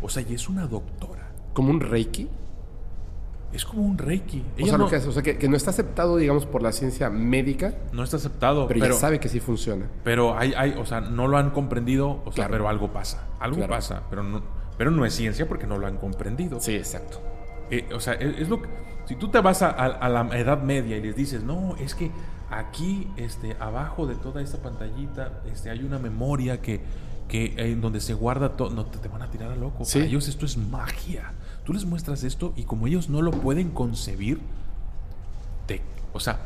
[0.00, 1.30] O sea, y es una doctora.
[1.52, 2.28] Como un reiki.
[3.52, 4.42] Es como un reiki.
[4.62, 6.72] O sea, no, que hace, o sea que, que no está aceptado, digamos, por la
[6.72, 9.86] ciencia médica, no está aceptado, pero, pero, ya sabe que sí funciona.
[10.04, 12.52] Pero hay, hay, o sea, no lo han comprendido, o sea, Claro.
[12.52, 13.26] pero algo pasa.
[13.40, 13.74] Algo Claro.
[13.74, 14.42] pasa, pero no,
[14.78, 16.60] pero no es ciencia porque no lo han comprendido.
[16.60, 17.20] Sí, exacto.
[17.72, 18.68] Eh, o sea, es, es lo que.
[19.06, 21.94] Si tú te vas a, a- a la Edad Media y les dices, no, es
[21.94, 22.10] que
[22.50, 26.80] aquí, este, abajo de toda esta pantallita, este, hay una memoria que,
[27.28, 29.84] que en donde se guarda todo, no te, te van a tirar a loco.
[29.84, 29.98] Sí.
[29.98, 31.32] Para ellos esto es magia.
[31.64, 34.38] Tú les muestras esto y como ellos no lo pueden concebir,
[35.66, 35.80] te,
[36.12, 36.38] o sea,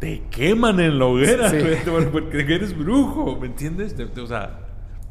[0.00, 1.58] te queman en la hoguera, Sí.
[2.12, 3.94] porque eres brujo, ¿me entiendes?
[3.94, 4.60] Te- te- o sea,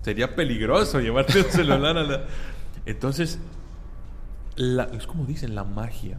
[0.01, 2.24] sería peligroso llevarte un celular a la...
[2.86, 3.39] Entonces,
[4.56, 6.18] la- es como dicen, la magia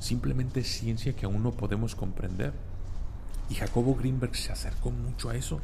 [0.00, 2.52] simplemente es ciencia que aún no podemos comprender.
[3.50, 5.60] Y Jacobo Greenberg se acercó mucho a eso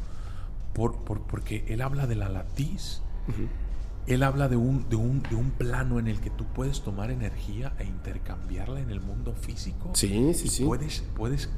[0.75, 3.01] por, por- porque él habla de la latiz.
[4.07, 7.11] Él habla de un, de, un, de un plano en el que tú puedes tomar
[7.11, 9.91] energía e intercambiarla en el mundo físico.
[9.95, 10.65] Sí, sí, sí.
[10.65, 11.49] Puedes, puedes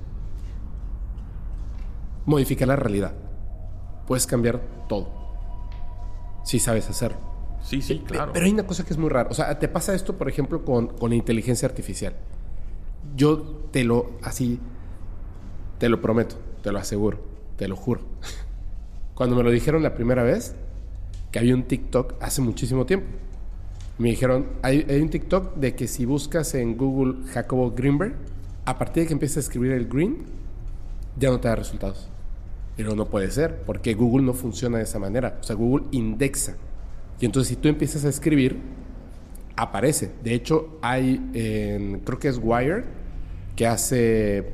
[2.27, 3.15] Modificar la realidad.
[4.07, 5.09] Puedes cambiar todo.
[6.45, 7.19] Si sabes hacerlo.
[7.63, 8.33] Sí, sí, claro.
[8.33, 9.31] Pero hay una cosa que es muy rara.
[9.31, 12.15] O sea, te pasa esto, por ejemplo, con, con la inteligencia artificial.
[13.17, 13.39] Yo
[13.71, 14.59] te lo, así,
[15.79, 17.19] te lo prometo, te lo aseguro,
[17.57, 18.01] te lo juro.
[19.15, 20.55] Cuando me lo dijeron la primera vez,
[21.31, 23.07] que había un TikTok hace muchísimo tiempo.
[23.99, 28.15] Me dijeron, hay, hay un TikTok de que si buscas en Google Jacobo Greenberg,
[28.65, 30.25] a partir de que empieces a escribir el green,
[31.19, 32.09] ya no te da resultados.
[32.77, 35.39] Pero no puede ser, porque Google no funciona de esa manera.
[35.41, 36.57] O sea, Google indexa.
[37.23, 38.59] Y entonces si tú empiezas a escribir,
[39.55, 40.11] aparece.
[40.25, 42.83] De hecho, hay, en- creo que es Wired,
[43.55, 44.53] que hace,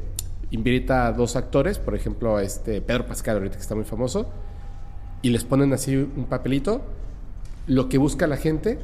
[0.50, 4.28] invita a dos actores, por ejemplo, este Pedro Pascal, ahorita que está muy famoso,
[5.22, 6.82] y les ponen así un papelito,
[7.66, 8.78] lo que busca la gente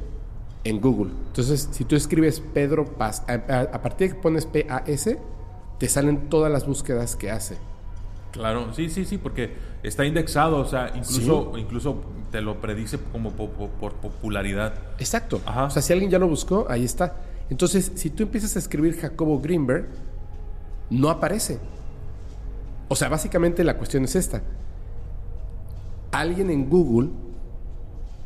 [0.64, 1.12] en Google.
[1.26, 5.18] Entonces, si tú escribes Pedro Paz, a, a- a partir de que pones P-A-S,
[5.78, 7.56] te salen todas las búsquedas que hace.
[8.34, 9.54] Claro, sí, sí, sí, porque
[9.84, 14.74] está indexado, o sea, incluso, incluso te lo predice como po- po- por, popularidad.
[14.98, 15.40] Exacto.
[15.46, 15.64] Ajá.
[15.66, 17.14] O sea, si alguien ya lo buscó, ahí está.
[17.48, 19.86] Entonces, si tú empiezas a escribir Jacobo Greenberg,
[20.90, 21.60] no aparece.
[22.88, 24.42] O sea, básicamente la cuestión es esta.
[26.10, 27.10] Alguien en Google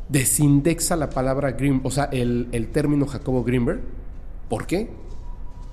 [0.08, 3.80] desindexa la palabra Green, o sea, el, el término Jacobo Greenberg.
[4.48, 4.90] ¿Por qué?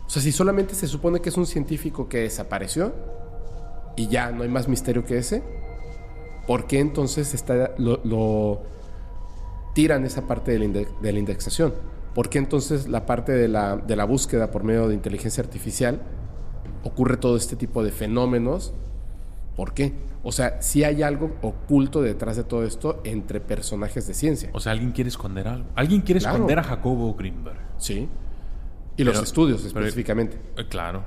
[0.05, 2.93] O sea, si solamente se supone que es un científico que desapareció
[3.95, 5.41] y ya no hay más misterio que ese,
[6.47, 8.61] ¿por qué entonces está, lo- lo
[9.73, 11.73] tiran esa parte de la, inde- de la indexación.
[12.13, 16.01] ¿Por qué entonces la parte de la, de la búsqueda por medio de inteligencia artificial
[16.85, 18.73] ocurre todo este tipo de fenómenos?
[19.57, 19.93] ¿Por qué?
[20.23, 24.49] O sea, si hay algo oculto detrás de todo esto entre personajes de ciencia.
[24.53, 25.67] O sea, alguien quiere esconder algo.
[25.75, 26.35] Alguien quiere Claro.
[26.35, 27.59] esconder a Jacobo Greenberg.
[27.77, 28.07] Sí.
[28.97, 30.39] Y los estudios específicamente.
[30.57, 31.03] Eh, claro.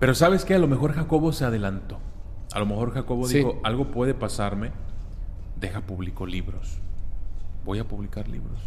[0.00, 1.98] Pero sabes que a lo mejor Jacobo se adelantó.
[2.52, 3.38] A lo mejor Jacobo Sí.
[3.38, 4.72] dijo, algo puede pasarme,
[5.60, 6.78] deja publico libros.
[7.64, 8.58] Voy a publicar libros.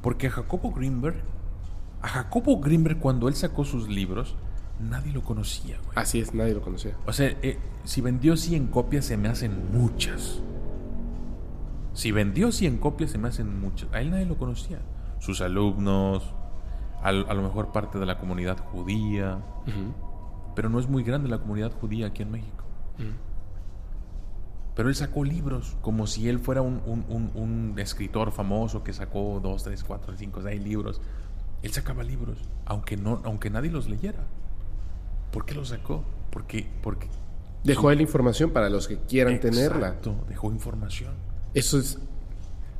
[0.00, 1.16] Porque a Jacobo Greenberg,
[2.00, 4.36] a Jacobo Greenberg cuando él sacó sus libros,
[4.78, 5.92] nadie lo conocía, güey.
[5.96, 6.96] Así es, nadie lo conocía.
[7.06, 10.40] O sea, eh, si vendió 100 copias, se me hacen muchas.
[11.92, 13.92] Si vendió 100 copias, se me hacen muchas.
[13.92, 14.78] A él nadie lo conocía.
[15.18, 16.22] Sus alumnos,
[17.02, 19.38] al- a, lo mejor parte de la comunidad judía.
[20.54, 22.64] Pero no es muy grande la comunidad judía aquí en México.
[24.74, 28.92] Pero él sacó libros como si él fuera un, un- un- un escritor famoso que
[28.92, 31.00] sacó dos, tres, cuatro, cinco, seis libros.
[31.62, 34.20] Él sacaba libros, aunque, no, aunque nadie los leyera.
[35.32, 36.02] ¿Por qué los sacó?
[36.30, 37.08] Porque, porque
[37.62, 39.88] Dejó él información para los que quieran tenerla.
[39.88, 41.12] Exacto, dejó información.
[41.52, 41.98] Eso es.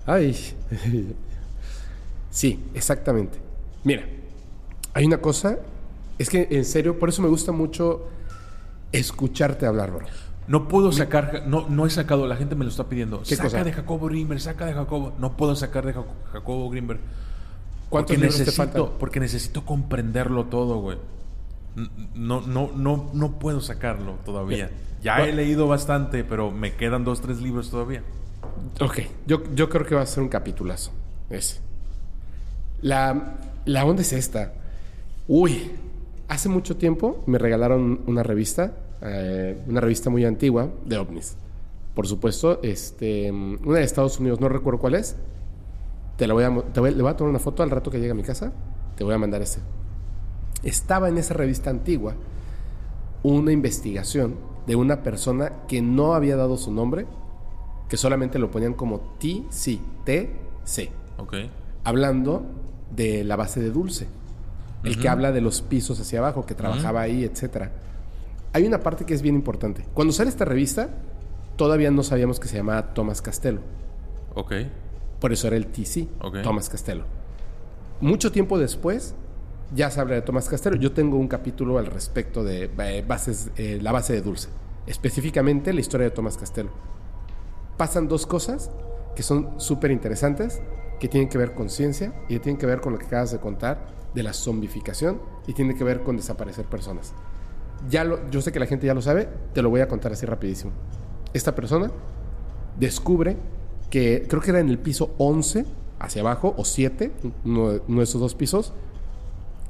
[0.06, 0.34] Ay.
[2.30, 3.38] Sí, exactamente.
[3.82, 4.04] Mira,
[4.94, 5.58] hay una cosa.
[6.20, 8.06] Es que en serio, por eso me gusta mucho
[8.92, 10.06] escucharte hablar, bro.
[10.48, 13.22] No puedo sacar, no, no he sacado, la gente me lo está pidiendo.
[13.22, 13.64] ¿Qué saca cosa?
[13.64, 15.12] de Jacobo Greenberg, saca de Jacobo.
[15.18, 17.00] No puedo sacar de Jaco- Jacobo Greenberg.
[17.88, 18.84] ¿Cuántos Porque te necesito, faltan?
[18.98, 20.98] porque necesito comprenderlo todo, güey.
[22.14, 24.66] No, no, no, no puedo sacarlo todavía.
[24.66, 24.70] Bien.
[25.02, 25.32] Ya Bueno.
[25.32, 28.02] he leído bastante, pero me quedan dos, tres libros todavía.
[28.80, 30.90] Ok, yo, yo creo que va a ser un capitulazo.
[31.30, 31.60] Ese.
[32.82, 34.52] La, la onda es esta.
[35.28, 35.70] Uy,
[36.30, 38.72] hace mucho tiempo me regalaron una revista,
[39.02, 41.36] eh, una revista muy antigua de ovnis.
[41.94, 45.16] Por supuesto, este, una de Estados Unidos, no recuerdo cuál es.
[46.16, 47.98] Te la voy a, te voy- le voy a tomar una foto al rato que
[47.98, 48.52] llegue a mi casa.
[48.96, 49.60] Te voy a mandar ese.
[50.62, 52.14] Estaba en esa revista antigua
[53.22, 57.06] una investigación de una persona que no había dado su nombre,
[57.88, 61.34] que solamente lo ponían como TC, TC, Ok.
[61.84, 62.44] hablando
[62.94, 64.06] de la base de Dulce,
[64.84, 67.72] el que habla de los pisos hacia abajo, que trabajaba ahí, etcétera.
[68.52, 69.84] Hay una parte que es bien importante.
[69.94, 70.88] Cuando sale esta revista,
[71.56, 73.60] todavía no sabíamos que se llamaba Thomas Castello.
[74.34, 74.52] Ok.
[75.20, 76.42] Por eso era el TC, Ok.
[76.42, 77.04] Thomas Castello.
[78.00, 79.14] Mucho tiempo después,
[79.74, 80.76] ya se habla de Thomas Castello.
[80.76, 84.48] Yo tengo un capítulo al respecto de eh, bases, eh, la base de Dulce.
[84.86, 86.70] Específicamente la historia de Thomas Castello.
[87.76, 88.70] Pasan dos cosas
[89.14, 90.62] que son súper interesantes,
[90.98, 93.32] que tienen que ver con ciencia y que tienen que ver con lo que acabas
[93.32, 97.12] de contar de la zombificación y tienen que ver con desaparecer personas.
[97.88, 100.12] Ya lo, yo sé que la gente ya lo sabe, te lo voy a contar
[100.12, 100.72] así rapidísimo.
[101.32, 101.90] Esta persona
[102.78, 103.36] descubre
[103.88, 105.64] que creo que era en el piso 11
[105.98, 107.12] hacia abajo o 7,
[107.44, 108.72] uno uno de esos dos pisos,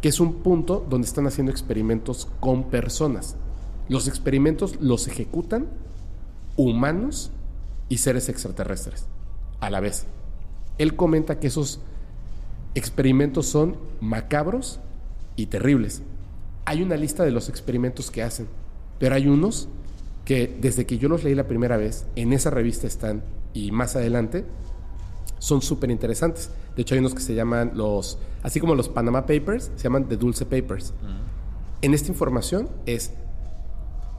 [0.00, 3.36] que es un punto donde están haciendo experimentos con personas.
[3.88, 5.66] Los experimentos los ejecutan
[6.56, 7.32] humanos
[7.88, 9.06] y seres extraterrestres
[9.60, 10.06] a la vez.
[10.78, 11.80] Él comenta que esos
[12.74, 14.80] experimentos son macabros
[15.36, 16.02] y terribles.
[16.64, 18.48] Hay una lista de los experimentos que hacen,
[18.98, 19.68] pero hay unos
[20.24, 23.96] que desde que yo los leí la primera vez, en esa revista están y más
[23.96, 24.44] adelante,
[25.38, 26.50] son súper interesantes.
[26.76, 30.08] De hecho, hay unos que se llaman los, así como los Panama Papers, se llaman
[30.08, 30.92] The Dulce Papers.
[31.82, 33.12] En esta información es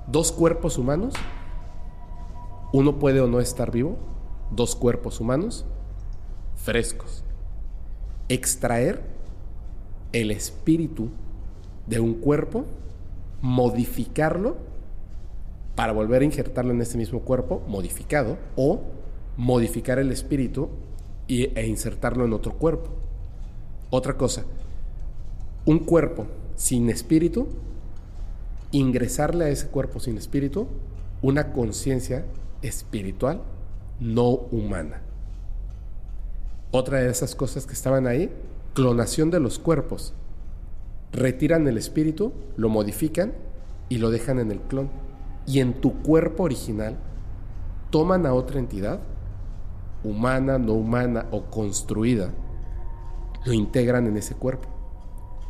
[0.07, 1.13] dos cuerpos humanos,
[2.73, 3.97] uno puede o no estar vivo,
[4.51, 5.65] dos cuerpos humanos
[6.55, 7.23] frescos.
[8.31, 9.01] Extraer
[10.13, 11.09] el espíritu
[11.87, 12.63] de un cuerpo,
[13.41, 14.55] modificarlo
[15.75, 18.81] para volver a injertarlo en ese mismo cuerpo modificado o
[19.35, 20.69] modificar el espíritu
[21.27, 22.89] y- e insertarlo en otro cuerpo.
[23.89, 24.45] Otra cosa,
[25.65, 27.47] un cuerpo sin espíritu,
[28.71, 30.67] ingresarle a ese cuerpo sin espíritu
[31.21, 32.25] una conciencia
[32.61, 33.41] espiritual
[33.99, 35.01] no humana.
[36.71, 38.33] Otra de esas cosas que estaban ahí,
[38.73, 40.13] clonación de los cuerpos.
[41.11, 43.33] Retiran el espíritu, lo modifican
[43.89, 44.89] y lo dejan en el clon.
[45.45, 46.97] Y en tu cuerpo original
[47.89, 49.01] toman a otra entidad,
[50.03, 52.31] humana, no humana o construida,
[53.45, 54.69] lo integran en ese cuerpo.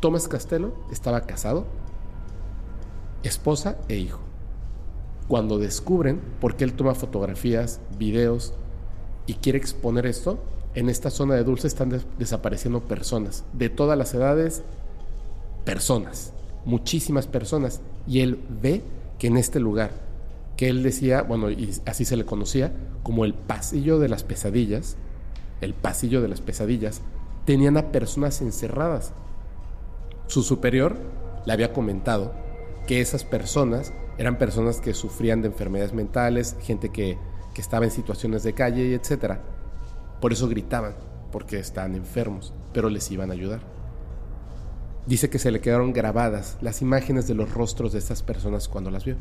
[0.00, 1.66] Thomas Castello estaba casado,
[3.22, 4.20] esposa e hijo.
[5.28, 8.54] Cuando descubren por qué él toma fotografías, videos
[9.26, 10.40] y quiere exponer esto,
[10.74, 14.62] en esta zona de Dulce están des- desapareciendo personas de todas las edades,
[15.64, 16.32] personas,
[16.64, 17.80] muchísimas personas.
[18.06, 18.82] Y él ve
[19.18, 19.90] que en este lugar,
[20.56, 24.96] que él decía, bueno, y así se le conocía, como el pasillo de las pesadillas,
[25.60, 27.00] el pasillo de las pesadillas,
[27.44, 29.12] tenían a personas encerradas.
[30.26, 30.96] Su superior
[31.44, 32.32] le había comentado
[32.86, 37.18] que esas personas eran personas que sufrían de enfermedades mentales, gente que,
[37.54, 39.42] que estaba en situaciones de calle etcétera.
[40.22, 40.94] Por eso gritaban,
[41.32, 43.58] porque estaban enfermos, pero les iban a ayudar.
[45.04, 48.92] Dice que se le quedaron grabadas las imágenes de los rostros de estas personas cuando
[48.92, 49.16] las vio.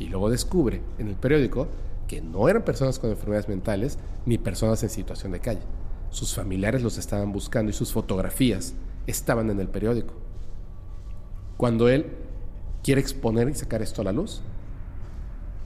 [0.00, 1.68] Y luego descubre en el periódico
[2.08, 5.62] que no eran personas con enfermedades mentales ni personas en situación de calle.
[6.10, 8.74] Sus familiares los estaban buscando y sus fotografías
[9.06, 10.14] estaban en el periódico.
[11.56, 12.06] Cuando él
[12.82, 14.42] quiere exponer y sacar esto a la luz,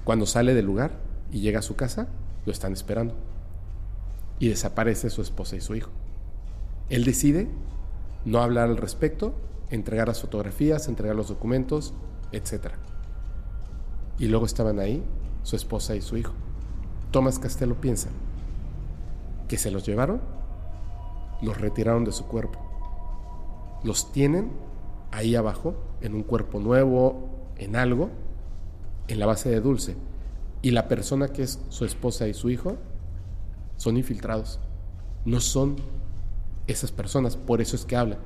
[0.04, 0.90] cuando sale del lugar
[1.32, 2.08] y llega a su casa,
[2.44, 3.27] lo están esperando.
[4.38, 5.90] Y desaparece su esposa y su hijo.
[6.88, 7.48] Él decide
[8.24, 9.34] no hablar al respecto,
[9.70, 11.94] entregar las fotografías, entregar los documentos
[12.32, 12.72] etc.
[14.18, 15.02] Y luego estaban ahí
[15.42, 16.32] su esposa y su hijo.
[17.10, 18.08] Tomás Castelo piensa
[19.48, 20.20] que se los llevaron,
[21.40, 22.58] los retiraron de su cuerpo,
[23.82, 24.50] los tienen
[25.10, 28.10] ahí abajo, en un cuerpo nuevo, en algo,
[29.06, 29.96] en la base de dulce.
[30.60, 32.76] Y la persona que es su esposa y su hijo
[33.78, 34.60] son infiltrados.
[35.24, 35.76] No son
[36.66, 38.18] esas personas, por eso es que habla.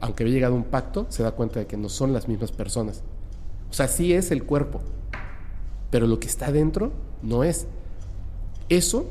[0.00, 2.52] Aunque había llegado a un pacto, se da cuenta de que no son las mismas
[2.52, 3.02] personas.
[3.70, 4.82] O sea, sí es el cuerpo,
[5.90, 6.92] pero lo que está dentro
[7.22, 7.66] no es.
[8.68, 9.06] Eso,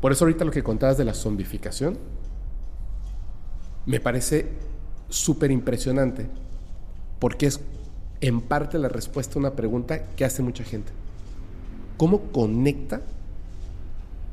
[0.00, 1.98] por eso ahorita lo que contabas de la zombificación,
[3.86, 4.50] me parece
[5.08, 6.28] súper impresionante,
[7.18, 7.60] porque es
[8.20, 10.92] en parte la respuesta a una pregunta que hace mucha gente.
[11.96, 13.00] ¿Cómo conecta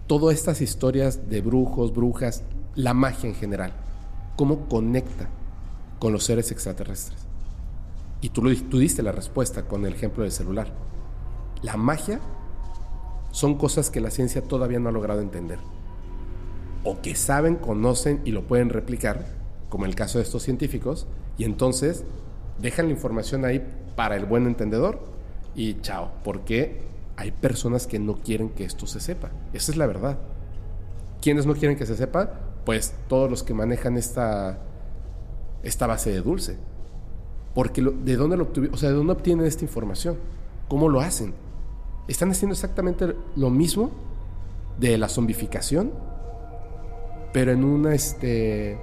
[0.08, 2.44] todas estas historias de brujos, brujas,
[2.76, 3.74] la magia en general?
[4.36, 5.30] ¿Cómo conecta
[6.00, 7.20] con los seres extraterrestres?
[8.22, 10.74] Y tú, tú diste la respuesta con el ejemplo del celular.
[11.62, 12.20] La magia
[13.32, 15.60] son cosas que la ciencia todavía no ha logrado entender.
[16.84, 19.26] O que saben, conocen y lo pueden replicar,
[19.70, 22.06] como el caso de estos científicos, y entonces
[22.60, 25.02] dejan la información ahí para el buen entendedor
[25.56, 26.82] y chao, porque
[27.18, 29.32] hay personas que no quieren que esto se sepa.
[29.54, 30.20] Esa es la verdad.
[31.22, 32.40] ¿Quiénes no quieren que se sepa?
[32.66, 34.60] Pues todos los que manejan esta,
[35.64, 36.58] esta base de dulce.
[37.54, 38.52] Porque ¿de dónde lo?
[38.72, 40.18] O sea, ¿de dónde obtienen esta información?
[40.68, 41.34] ¿Cómo lo hacen?
[42.08, 43.92] Están haciendo exactamente lo mismo
[44.78, 45.92] de la zombificación,
[47.32, 48.80] pero en una, este,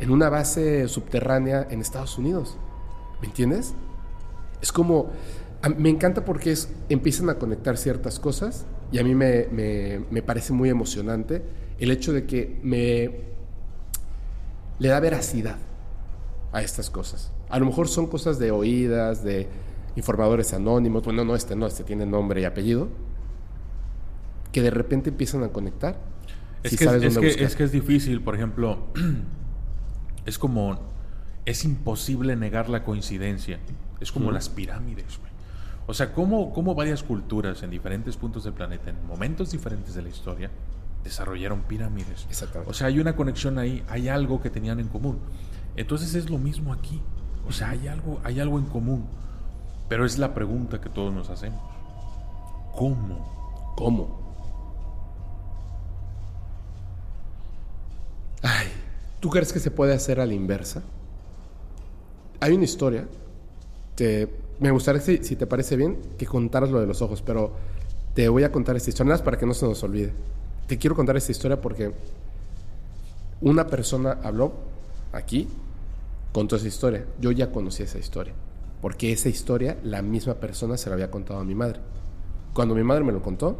[0.00, 2.58] en una base subterránea en Estados Unidos.
[3.20, 3.74] ¿Me entiendes?
[4.60, 5.06] Es como,
[5.68, 9.46] me encanta porque es, empiezan a conectar ciertas cosas y a mí me,
[10.10, 11.42] me, parece muy emocionante
[11.78, 13.10] el hecho de que me
[14.78, 15.56] le da veracidad
[16.52, 17.32] a estas cosas.
[17.48, 19.48] A lo mejor son cosas de oídas, de
[19.96, 22.88] informadores anónimos, bueno, no, este no, este tiene nombre y apellido,
[24.52, 25.98] que de repente empiezan a conectar.
[26.62, 28.88] Es, que, es, que, es que es difícil, por ejemplo,
[30.26, 30.78] es como,
[31.44, 33.58] es imposible negar la coincidencia,
[34.00, 35.18] es como las pirámides,
[35.86, 40.02] O sea, ¿cómo, cómo varias culturas en diferentes puntos del planeta, en momentos diferentes de
[40.02, 40.50] la historia,
[41.06, 42.26] desarrollaron pirámides.
[42.28, 42.70] Exactamente.
[42.70, 45.18] O sea, hay una conexión ahí, hay algo que tenían en común.
[45.76, 47.00] Entonces es lo mismo aquí.
[47.48, 49.06] O sea, hay algo, hay algo en común.
[49.88, 51.60] Pero es la pregunta que todos nos hacemos.
[52.74, 53.74] ¿Cómo?
[53.76, 54.26] ¿Cómo?
[58.42, 58.66] Ay,
[59.20, 60.82] ¿tú crees que se puede hacer a la inversa?
[62.40, 63.06] Hay una historia.
[64.58, 67.52] Me gustaría, si, te parece bien, que contaras lo de los ojos, pero
[68.14, 70.12] te voy a contar esta historia para que no se nos olvide.
[70.66, 71.92] Te quiero contar esta historia porque
[73.40, 74.52] una persona habló
[75.12, 75.48] aquí,
[76.32, 77.04] contó esa historia.
[77.20, 78.32] Yo ya conocí esa historia
[78.80, 81.80] porque esa historia la misma persona se la había contado a mi madre.
[82.52, 83.58] Cuando mi madre me lo contó,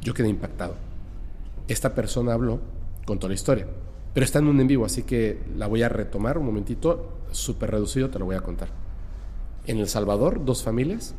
[0.00, 0.76] yo quedé impactado.
[1.68, 2.60] Esta persona habló,
[3.04, 3.66] contó la historia,
[4.14, 7.70] pero está en un en vivo, así que la voy a retomar un momentito, súper
[7.70, 8.81] reducido, te lo voy a contar.
[9.66, 11.14] En El Salvador, dos familias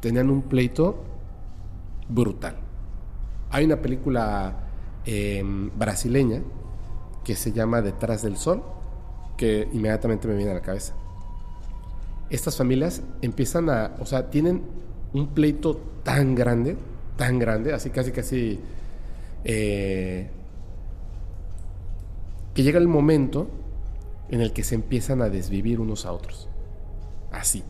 [0.00, 1.02] tenían un pleito
[2.08, 2.56] brutal.
[3.50, 4.68] Hay una película
[5.04, 6.42] em, brasileña
[7.24, 8.62] que se llama Detrás del Sol,
[9.36, 10.94] que inmediatamente me viene a la cabeza
[12.30, 14.62] estas familias empiezan a, o sea, tienen
[15.12, 16.76] un pleito tan grande,
[17.16, 18.60] tan grande, así casi, casi,
[19.44, 20.28] eh,
[22.54, 23.48] que llega el momento
[24.30, 26.48] en el que se empiezan a desvivir unos a otros.
[27.30, 27.62] Así,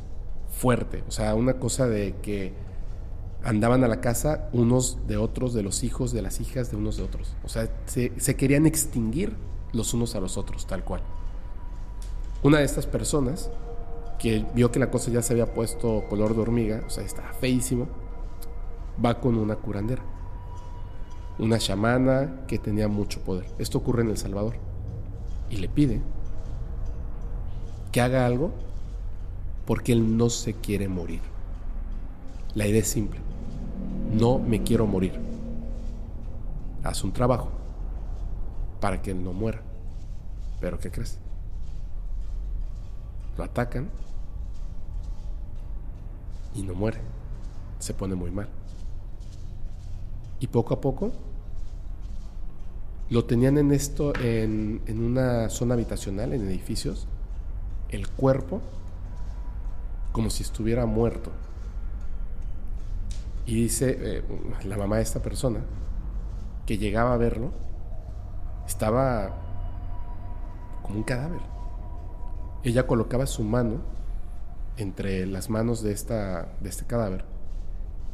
[0.56, 1.04] fuerte.
[1.08, 2.52] O sea, una cosa de que
[3.44, 6.96] andaban a la casa unos de otros, de los hijos, de las hijas de unos
[6.96, 7.36] de otros.
[7.44, 9.36] O sea, se, querían extinguir
[9.72, 11.02] los unos a los otros, tal cual.
[12.42, 13.50] Una de estas personas
[14.18, 17.32] que vio que la cosa ya se había puesto color de hormiga, o sea, estaba
[17.34, 17.88] feísimo,
[19.04, 20.02] va con una curandera,
[21.38, 23.46] una chamana que tenía mucho poder.
[23.58, 24.54] Esto ocurre en El Salvador.
[25.50, 26.00] Y le pide
[27.92, 28.52] que haga algo
[29.66, 31.20] porque él no se quiere morir.
[32.54, 33.20] La idea es simple.
[34.12, 35.18] No me quiero morir.
[36.82, 37.50] Haz un trabajo
[38.80, 39.60] para que él no muera.
[40.60, 41.18] Pero ¿qué crees?
[43.36, 43.88] Lo atacan
[46.54, 47.00] y no muere.
[47.78, 48.48] Se pone muy mal.
[50.40, 51.12] Y poco a poco
[53.10, 57.06] lo tenían en esto, en, una zona habitacional, en edificios,
[57.90, 58.60] el cuerpo
[60.14, 61.32] como si estuviera muerto.
[63.46, 64.22] Y dice eh,
[64.64, 65.58] la mamá de esta persona
[66.66, 67.50] que llegaba a verlo,
[68.64, 69.34] estaba
[70.82, 71.40] como un cadáver.
[72.62, 73.80] Ella colocaba su mano
[74.76, 77.24] entre las manos de, esta, de este cadáver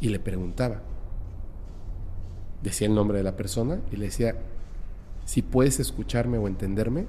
[0.00, 0.80] y le preguntaba.
[2.62, 4.36] Decía el nombre de la persona y le decía,
[5.26, 7.04] si puedes escucharme o entenderme,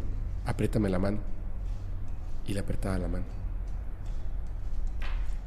[0.45, 1.19] apriétame la mano.
[2.45, 3.40] Y le apretaba la mano.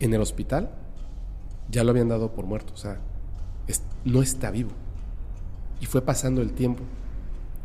[0.04, 0.68] En el hospital
[1.70, 2.98] ya lo habían dado por muerto, o sea,
[4.04, 4.68] no está vivo.
[5.80, 6.82] Y fue pasando el tiempo,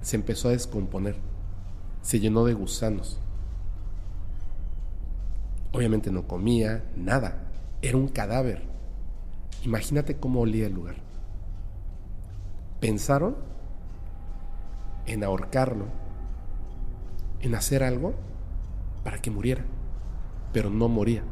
[0.01, 1.17] se empezó a descomponer,
[2.01, 3.19] se llenó de gusanos.
[5.73, 7.43] Obviamente no comía, nada,
[7.81, 8.63] era un cadáver.
[9.65, 10.95] Imagínate cómo olía el lugar.
[12.79, 13.35] Pensaron
[15.07, 15.87] en ahorcarlo,
[17.41, 18.13] en hacer algo
[19.03, 19.65] para que muriera,
[20.53, 21.25] pero no moría.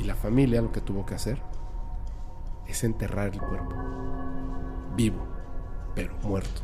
[0.00, 1.38] Y la familia lo que tuvo que hacer
[2.66, 3.74] es enterrar el cuerpo,
[4.96, 5.22] vivo,
[5.94, 6.62] pero muerto.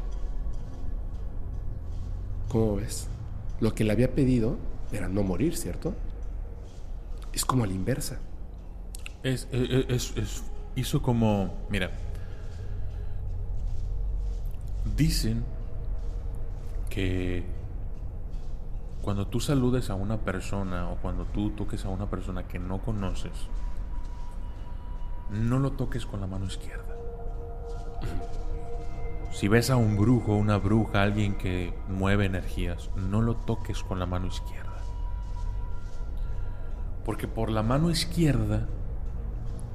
[2.48, 3.08] ¿Cómo ves?
[3.60, 4.56] Lo que le había pedido
[4.90, 5.94] era no morir, ¿cierto?
[7.34, 8.18] Es como a la inversa.
[9.22, 10.44] Es, es,
[10.74, 11.90] hizo como, mira,
[14.96, 15.44] dicen
[16.88, 17.44] que
[19.06, 22.78] cuando tú saludes a una persona o cuando tú toques a una persona que no
[22.78, 23.30] conoces,
[25.30, 26.96] no lo toques con la mano izquierda.
[29.30, 34.00] Si ves a un brujo, una bruja, alguien que mueve energías, no lo toques con
[34.00, 34.82] la mano izquierda.
[37.04, 38.66] Porque por la mano izquierda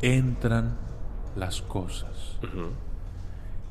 [0.02, 0.76] entran
[1.38, 2.38] las cosas.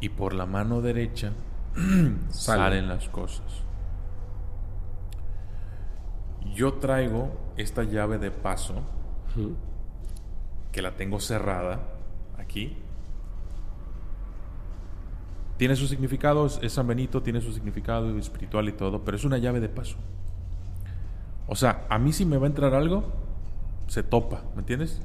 [0.01, 1.32] Y por la mano derecha
[2.31, 3.69] salen las cosas.
[6.54, 8.82] Yo traigo esta llave de paso
[10.72, 11.80] que la tengo cerrada
[12.38, 12.76] aquí.
[15.56, 19.38] Tiene su significado, es San Benito, tiene su significado espiritual y todo, pero es una
[19.38, 19.96] llave de paso.
[21.46, 23.04] O sea, a mí si me va a entrar algo,
[23.86, 25.02] se topa, ¿me entiendes?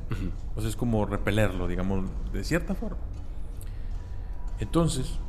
[0.56, 3.00] O sea, es como repelerlo, digamos, de cierta forma.
[4.60, 5.20] Entonces,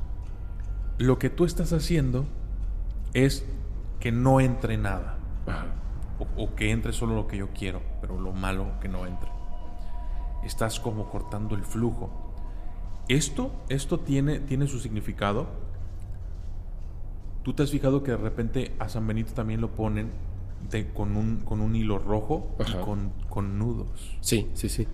[0.99, 2.27] lo que tú estás haciendo
[3.15, 3.45] es
[3.99, 5.19] que no entre nada.
[6.19, 9.31] O, o, que entre solo lo que yo quiero, pero lo malo que no entre.
[10.45, 12.11] Estás como cortando el flujo.
[13.09, 15.47] Esto, esto tiene, tiene su significado.
[17.43, 20.11] Tú te has fijado que de repente a San Benito también lo ponen
[20.71, 24.17] de, con, un, con un hilo rojo y con, con nudos.
[24.21, 24.89] Sí, sí, sí.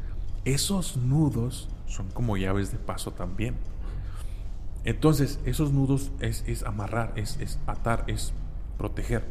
[0.45, 3.57] Esos nudos son como llaves de paso también.
[4.85, 8.33] Entonces, esos nudos es, es amarrar, es, es, atar, es
[8.77, 9.25] proteger.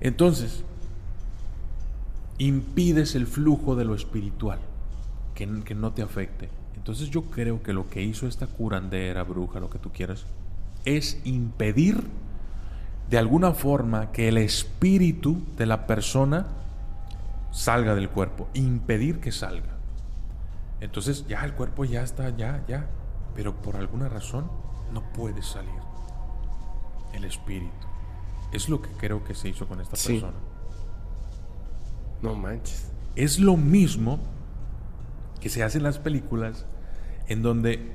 [0.00, 0.64] Entonces,
[2.38, 4.58] impides el flujo de lo espiritual,
[5.34, 6.48] que, que, no te afecte.
[6.76, 10.26] Entonces yo creo que lo que hizo esta curandera, bruja, lo que tú quieras,
[10.84, 12.04] es impedir
[13.08, 16.46] de alguna forma que el espíritu de la persona
[17.50, 19.74] salga del cuerpo, impedir que salga.
[20.80, 22.86] Entonces ya el cuerpo ya está, ya, ya,
[23.34, 24.50] pero por alguna razón
[24.92, 25.70] no puede salir
[27.14, 27.83] el espíritu.
[28.54, 30.32] Es lo que creo que se hizo con esta persona.
[32.22, 32.90] No manches.
[33.16, 34.18] Es lo mismo
[35.40, 36.64] que se hace en las películas
[37.28, 37.92] en donde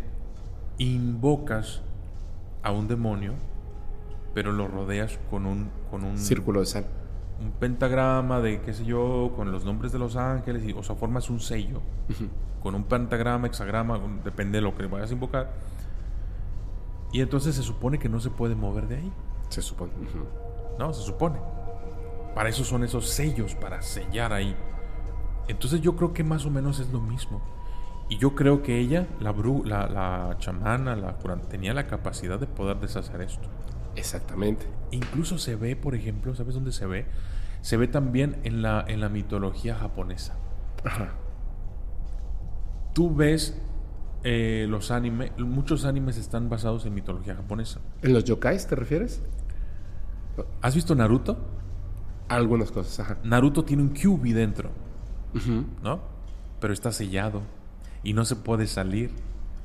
[0.78, 1.82] invocas
[2.62, 3.34] a un demonio,
[4.34, 6.86] pero lo rodeas con un, con un círculo de sal.
[7.40, 10.96] Un pentagrama de qué sé yo, con los nombres de los ángeles, y, o sea,
[10.96, 11.82] formas un sello
[12.62, 15.54] con un pentagrama, hexagrama, depende de lo que vayas a invocar.
[17.12, 19.14] Y entonces se supone que no se puede mover de ahí.
[19.50, 19.92] Se supone.
[20.80, 21.38] No, se supone.
[22.34, 24.56] Para eso son esos sellos, para sellar ahí.
[25.48, 27.42] Entonces yo creo que más o menos es lo mismo.
[28.10, 32.48] Y yo creo que ella, la, bru la, la chamana, la tenía la capacidad de
[32.48, 33.48] poder deshacer esto.
[33.96, 34.66] Exactamente.
[34.90, 37.06] Incluso se ve, por ejemplo, ¿sabes dónde se ve?
[37.62, 40.36] Se ve también en la, en la mitología japonesa.
[40.84, 41.12] Ajá
[43.00, 43.58] tú ves
[44.24, 47.80] eh, los animes, muchos animes están basados en mitología japonesa.
[48.02, 49.22] ¿En los yokais te refieres?
[50.62, 51.38] ¿Has visto Naruto?
[52.28, 53.18] Algunas cosas, ajá.
[53.24, 54.70] Naruto tiene un Kyubi dentro,
[55.82, 56.00] ¿no?
[56.60, 57.42] Pero está sellado
[58.04, 59.12] y no se puede salir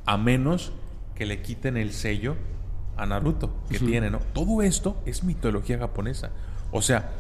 [0.06, 0.72] a menos
[1.14, 2.36] que le quiten el sello
[2.96, 4.18] a Naruto que tiene, ¿no?
[4.32, 6.30] Todo esto es mitología japonesa.
[6.72, 7.10] O sea,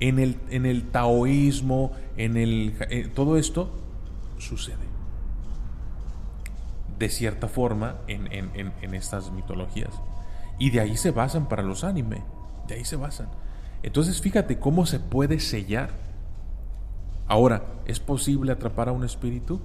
[0.00, 2.74] en el, en el taoísmo, en el...
[2.90, 3.70] Eh, todo esto
[4.38, 4.90] sucede
[7.00, 9.88] de cierta forma en, en, estas mitologías.
[10.58, 12.22] Y de ahí se basan para los anime.
[12.70, 13.26] De ahí se basan.
[13.82, 15.90] Entonces fíjate cómo se puede sellar.
[17.26, 19.60] Ahora, ¿es posible atrapar a un espíritu?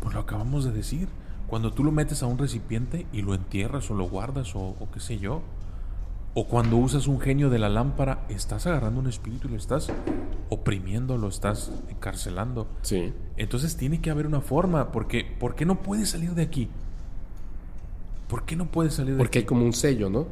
[0.00, 1.08] Pues lo acabamos de decir.
[1.46, 5.00] Cuando tú lo metes a un recipiente y lo entierras o lo guardas o, qué
[5.00, 5.42] sé yo,
[6.34, 9.90] O cuando usas un genio de la lámpara, estás agarrando un espíritu y lo estás
[10.48, 12.68] oprimiendo, lo estás encarcelando.
[12.82, 13.12] Sí.
[13.36, 16.68] Entonces tiene que haber una forma, porque ¿por qué no puedes salir de aquí?
[18.28, 19.48] ¿Por qué no puedes salir de Porque hay aquí?
[19.48, 20.26] como un sello, ¿no?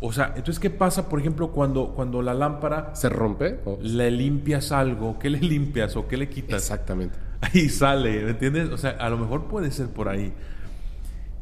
[0.00, 3.60] O sea, entonces ¿qué pasa, por ejemplo, cuando, cuando la lámpara ¿Se rompe?
[3.64, 5.18] o- le limpias algo?
[5.18, 6.62] ¿Qué le limpias o qué le quitas?
[6.62, 7.18] Exactamente.
[7.40, 8.70] Ahí sale, ¿me entiendes?
[8.70, 10.32] O sea, a lo mejor puede ser por ahí.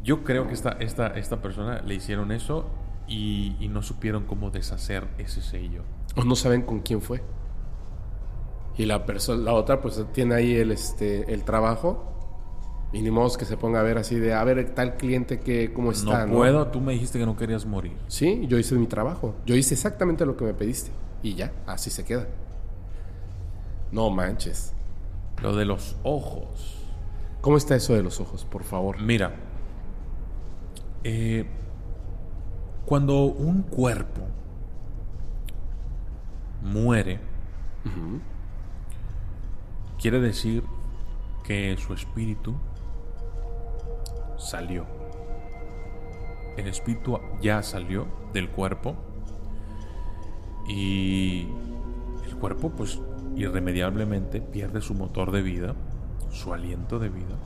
[0.02, 2.70] Yo creo que esta, esta, esta persona le hicieron eso
[3.08, 5.82] y, y no supieron cómo deshacer ese sello.
[6.16, 7.22] O no saben con quién fue.
[8.78, 12.15] Y la persona, la otra, pues tiene ahí el, este, el trabajo.
[12.92, 15.72] Y ni modo que se ponga a ver así de, a ver, tal cliente que,
[15.72, 16.26] cómo está.
[16.26, 17.96] no puedo, tú me dijiste que no querías morir.
[18.06, 19.34] Sí, yo hice mi trabajo.
[19.44, 20.92] Yo hice exactamente lo que me pediste.
[21.22, 22.26] Y ya, así se queda.
[23.92, 24.72] No manches.
[25.42, 26.76] Lo de los ojos.
[27.40, 29.00] ¿Cómo está eso de los ojos, por favor?
[29.00, 29.34] Mira,
[31.04, 31.44] eh,
[32.84, 34.22] cuando un cuerpo
[36.62, 37.20] muere,
[40.00, 40.64] quiere decir
[41.44, 42.56] que su espíritu
[44.36, 44.86] salió.
[46.56, 48.94] El espíritu ya salió del cuerpo
[50.68, 51.46] y
[52.26, 53.00] el cuerpo pues
[53.36, 55.74] irremediablemente pierde su motor de vida,
[56.30, 57.36] su aliento de vida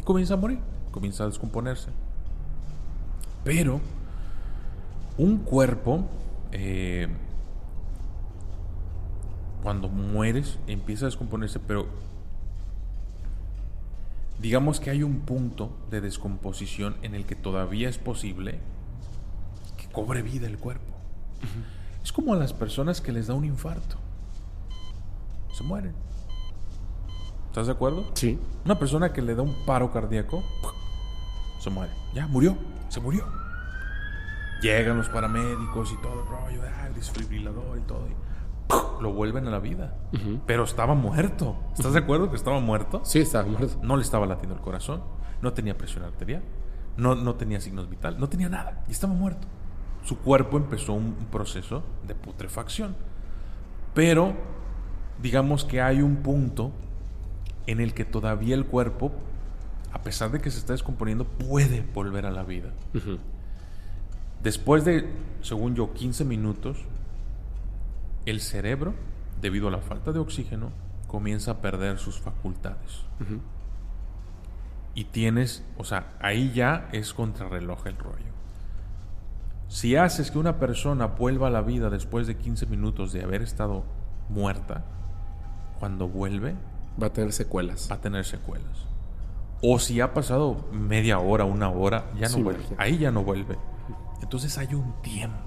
[0.00, 0.58] y comienza a morir,
[0.90, 1.90] comienza a descomponerse.
[3.44, 3.80] Pero
[5.18, 6.06] un cuerpo,
[6.52, 7.08] eh,
[9.62, 11.86] cuando mueres, empieza a descomponerse, pero
[14.40, 18.58] digamos que hay un punto de descomposición en el que todavía es posible
[19.76, 20.94] que cobre vida el cuerpo.
[22.02, 23.96] Es como a las personas que les da un infarto.
[25.52, 25.94] Se mueren.
[27.48, 28.10] ¿Estás de acuerdo?
[28.14, 28.38] Sí.
[28.64, 30.42] Una persona que le da un paro cardíaco
[31.58, 31.92] se muere.
[32.14, 32.56] Ya, murió.
[32.88, 33.26] Se murió.
[34.62, 38.06] Llegan los paramédicos y todo el rollo, ah, el desfibrilador y todo.
[38.06, 38.29] y
[39.00, 39.94] lo vuelven a la vida.
[40.46, 41.56] Pero estaba muerto.
[41.76, 43.00] ¿Estás de acuerdo que estaba muerto?
[43.04, 43.78] Sí, está muerto.
[43.82, 45.02] No le estaba latiendo el corazón.
[45.42, 46.42] No tenía presión arterial.
[46.96, 48.18] No, no tenía signos vitales.
[48.18, 48.84] No tenía nada.
[48.88, 49.46] Y estaba muerto.
[50.04, 52.96] Su cuerpo empezó un, un proceso de putrefacción.
[53.94, 54.34] Pero
[55.20, 56.72] digamos que hay un punto
[57.66, 59.12] en el que todavía el cuerpo,
[59.92, 62.70] a pesar de que se está descomponiendo, puede volver a la vida.
[64.42, 65.08] Después de,
[65.42, 66.78] según yo, 15 minutos,
[68.26, 68.94] el cerebro,
[69.40, 70.70] debido a la falta de oxígeno,
[71.06, 73.04] comienza a perder sus facultades.
[74.94, 78.30] Y tienes, o sea, ahí ya es contrarreloj el rollo.
[79.68, 83.40] Si haces que una persona vuelva a la vida después de 15 minutos de haber
[83.42, 83.84] estado
[84.28, 84.84] muerta,
[85.78, 86.54] cuando vuelve,
[87.00, 87.88] Va a tener secuelas.
[87.90, 88.86] va a tener secuelas.
[89.62, 92.60] O si ha pasado media hora, una hora, ya no Sí, vuelve.
[92.60, 92.82] imagínate.
[92.82, 93.56] Ahí ya no vuelve.
[94.22, 95.38] Entonces hay un tiempo,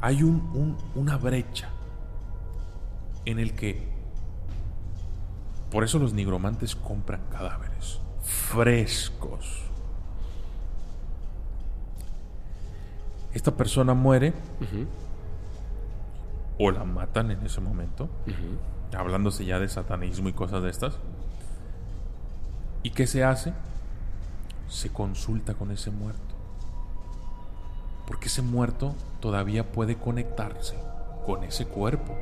[0.00, 1.68] hay un, un- una brecha
[3.24, 3.88] en el que,
[5.70, 9.62] por eso los nigromantes compran cadáveres frescos.
[13.34, 14.32] Esta persona muere
[16.58, 18.08] o la matan en ese momento
[18.96, 20.98] hablándose ya de satanismo y cosas de estas.
[22.82, 23.52] ¿Y qué se hace?
[24.68, 26.27] Se consulta con ese muerto.
[28.08, 30.74] Porque ese muerto todavía puede conectarse
[31.26, 32.16] con ese cuerpo.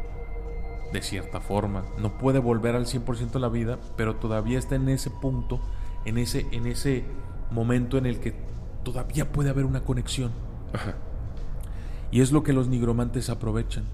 [0.92, 1.84] De cierta forma.
[1.96, 5.60] No puede volver al 100% a la vida, pero todavía está en ese punto,
[6.04, 7.04] en ese, en ese
[7.52, 8.34] momento en el que
[8.82, 10.32] todavía puede haber una conexión.
[10.72, 10.96] Ajá.
[12.10, 13.84] Y es lo que los nigromantes aprovechan.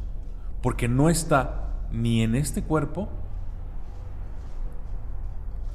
[0.63, 3.11] Porque no está ni en este cuerpo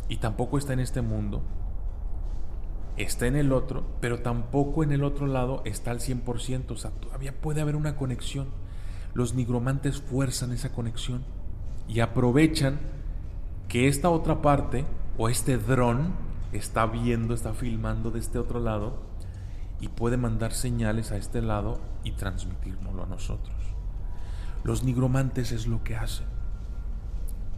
[0.10, 1.44] y tampoco está en este mundo.
[2.98, 6.72] Está en el otro, pero tampoco en el otro lado está al 100%.
[6.72, 8.48] O sea, todavía puede haber una conexión.
[9.14, 11.24] Los nigromantes fuerzan esa conexión
[11.88, 12.80] y aprovechan
[13.68, 14.86] que esta otra parte
[15.18, 16.14] o este dron
[16.52, 18.98] está viendo, está filmando de este otro lado
[19.80, 23.56] y puede mandar señales a este lado y transmitírnoslo a nosotros.
[24.64, 26.26] Los nigromantes es lo que hacen.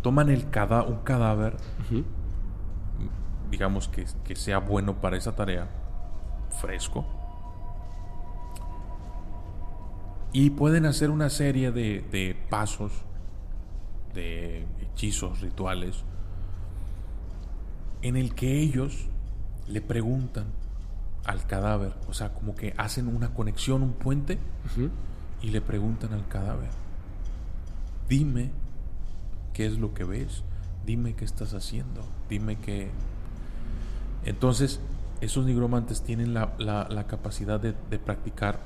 [0.02, 1.58] Toman el cada, un cadáver,
[3.50, 5.68] digamos que, que sea bueno para esa tarea,
[6.62, 7.06] fresco,
[10.32, 12.92] y pueden hacer una serie de, de pasos,
[14.14, 16.04] de hechizos, rituales,
[18.02, 19.08] en el que ellos
[19.68, 20.46] le preguntan
[21.26, 24.40] al cadáver, o sea, como que hacen una conexión, un puente,
[25.42, 26.70] y le preguntan al cadáver,
[28.08, 28.52] dime
[29.54, 30.44] qué es lo que ves,
[30.86, 32.90] dime qué estás haciendo, dime qué...
[34.26, 34.80] Entonces,
[35.22, 38.60] esos nigromantes tienen la, la- la capacidad de, de practicar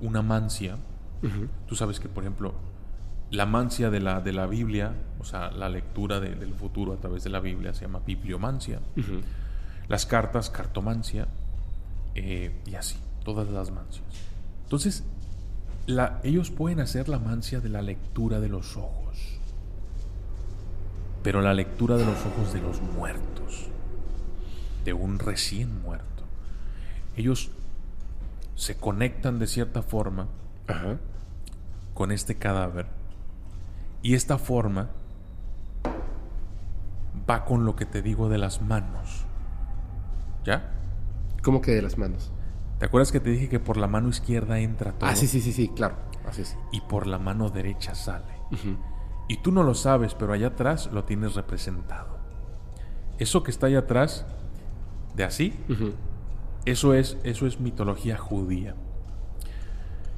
[0.00, 0.76] una mancia.
[1.66, 2.52] Tú sabes que, por ejemplo,
[3.30, 6.96] la mancia de la, de la Biblia, o sea, la lectura de- del futuro a
[6.96, 8.80] través de la Biblia se llama bibliomancia.
[9.88, 11.26] Las cartas, cartomancia,
[12.14, 14.04] eh, y así, todas las mancias.
[14.64, 15.04] Entonces,
[15.86, 19.38] la- ellos pueden hacer la mancia de la lectura de los ojos,
[21.22, 23.68] pero la lectura de los ojos de los muertos,
[24.84, 26.24] de un recién muerto.
[27.16, 27.50] Ellos
[28.54, 30.28] se conectan de cierta forma
[30.68, 30.96] Ajá.
[31.94, 32.86] con este cadáver
[34.02, 34.90] y esta forma
[37.28, 39.24] va con lo que te digo de las manos.
[40.44, 40.70] ¿Ya?
[41.42, 42.30] ¿Cómo que de las manos?
[42.78, 45.40] ¿Te acuerdas que te dije que por la mano izquierda entra todo Ah, sí, sí,
[45.40, 45.96] sí, sí, claro.
[46.26, 46.56] Así es.
[46.72, 48.24] y por la mano derecha sale?
[49.28, 52.16] Y tú no lo sabes, pero allá atrás lo tienes representado.
[53.18, 54.24] Eso que está allá atrás,
[55.14, 55.54] de así,
[56.64, 58.74] eso es, eso es mitología judía.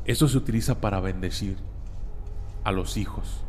[0.05, 1.57] Esto se utiliza para bendecir
[2.63, 3.45] a los hijos.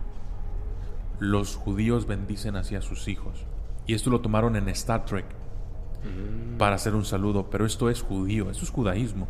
[1.20, 3.46] Los judíos bendicen hacia sus hijos.
[3.86, 5.26] Y esto lo tomaron en Star Trek
[6.58, 7.50] para hacer un saludo.
[7.50, 9.28] Pero esto es judío, esto es judaísmo.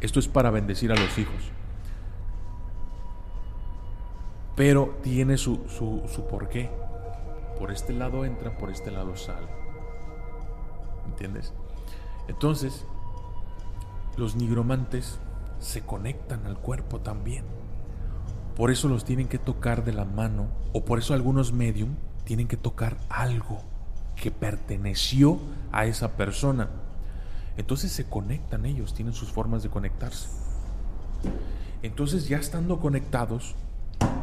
[0.00, 1.50] Esto es para bendecir a los hijos.
[4.54, 6.70] Pero tiene su, su, su porqué.
[7.58, 9.55] Por este lado entra, por este lado sale.
[11.06, 11.52] ¿Entiendes?
[12.28, 12.84] Entonces,
[14.16, 15.18] los nigromantes
[15.60, 17.44] se conectan al cuerpo también.
[18.56, 22.48] Por eso los tienen que tocar de la mano, o por eso algunos medium tienen
[22.48, 23.60] que tocar algo
[24.16, 25.38] que perteneció
[25.72, 26.68] a esa persona.
[27.56, 30.28] Entonces se conectan ellos, tienen sus formas de conectarse.
[31.82, 33.54] Entonces ya estando conectados,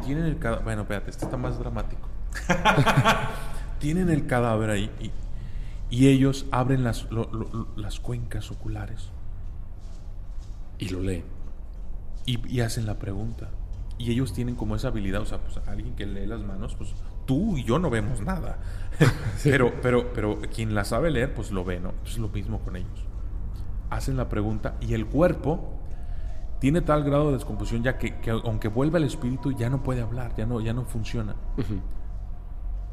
[0.04, 0.64] tienen el cadáver...
[0.64, 2.08] Bueno, espérate, este está más dramático.
[3.78, 4.90] tienen el cadáver ahí
[5.98, 9.10] y, ellos abren las, lo- lo- las cuencas oculares
[10.78, 11.24] Y lo lee.
[12.26, 13.50] y, y hacen la pregunta.
[13.96, 16.92] Y ellos tienen como esa habilidad, o sea, pues alguien que lee las manos, pues
[17.26, 18.58] tú y yo no vemos nada.
[19.44, 21.92] pero, pero, pero quien la sabe leer, pues lo ve, ¿no?
[22.04, 23.04] Es lo mismo con ellos.
[23.90, 25.78] Hacen la pregunta y el cuerpo
[26.58, 30.00] tiene tal grado de descomposición ya que, que aunque vuelva el espíritu ya no puede
[30.00, 31.36] hablar, ya no, ya no funciona.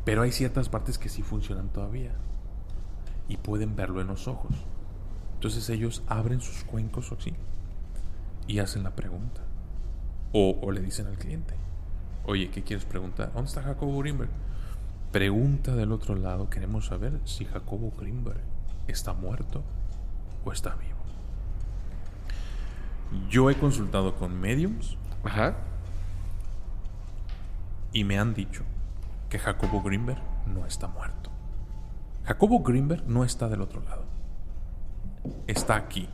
[0.06, 2.14] Pero hay ciertas partes que sí funcionan todavía.
[3.32, 4.52] Y pueden verlo en los ojos.
[5.36, 7.34] Entonces ellos abren sus cuencos así.
[8.46, 9.42] Y hacen la pregunta.
[10.34, 11.54] O, o le dicen al cliente.
[12.26, 13.32] Oye, ¿qué quieres preguntar?
[13.32, 14.30] ¿Dónde está Jacobo Greenberg?
[15.14, 16.50] Pregunta del otro lado.
[16.50, 18.42] Queremos saber si Jacobo Greenberg
[18.90, 19.64] está muerto
[20.44, 21.00] o está vivo.
[23.30, 25.56] Yo he consultado con mediums Ajá.
[27.94, 28.64] y me han dicho
[29.30, 31.31] que Jacobo Greenberg no está muerto.
[32.24, 34.06] Jacobo Greenberg no está del otro lado.
[35.48, 36.08] Está aquí.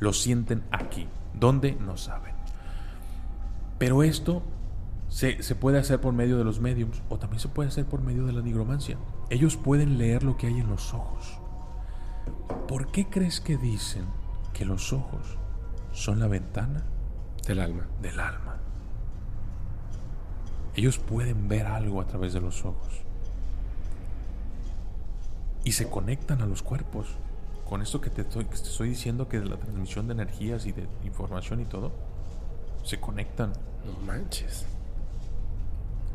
[0.00, 1.08] Lo sienten aquí.
[1.34, 1.72] ¿Dónde?
[1.74, 2.34] No saben.
[3.78, 4.42] Pero esto
[5.08, 8.02] se, se puede hacer por medio de los mediums o también se puede hacer por
[8.02, 8.96] medio de la nigromancia.
[9.30, 11.38] Ellos pueden leer lo que hay en los ojos.
[12.66, 14.04] ¿Por qué crees que dicen
[14.52, 15.38] que los ojos
[15.92, 16.84] son la ventana
[17.46, 17.86] Del alma.
[18.02, 18.56] del alma.
[20.74, 23.02] Ellos pueden ver algo a través de los ojos.
[25.64, 27.08] Y se conectan a los cuerpos.
[27.68, 30.64] Con esto que te estoy, que te estoy diciendo que de la transmisión de energías
[30.66, 31.92] y de información y todo,
[32.82, 33.52] se conectan.
[33.84, 34.64] No manches.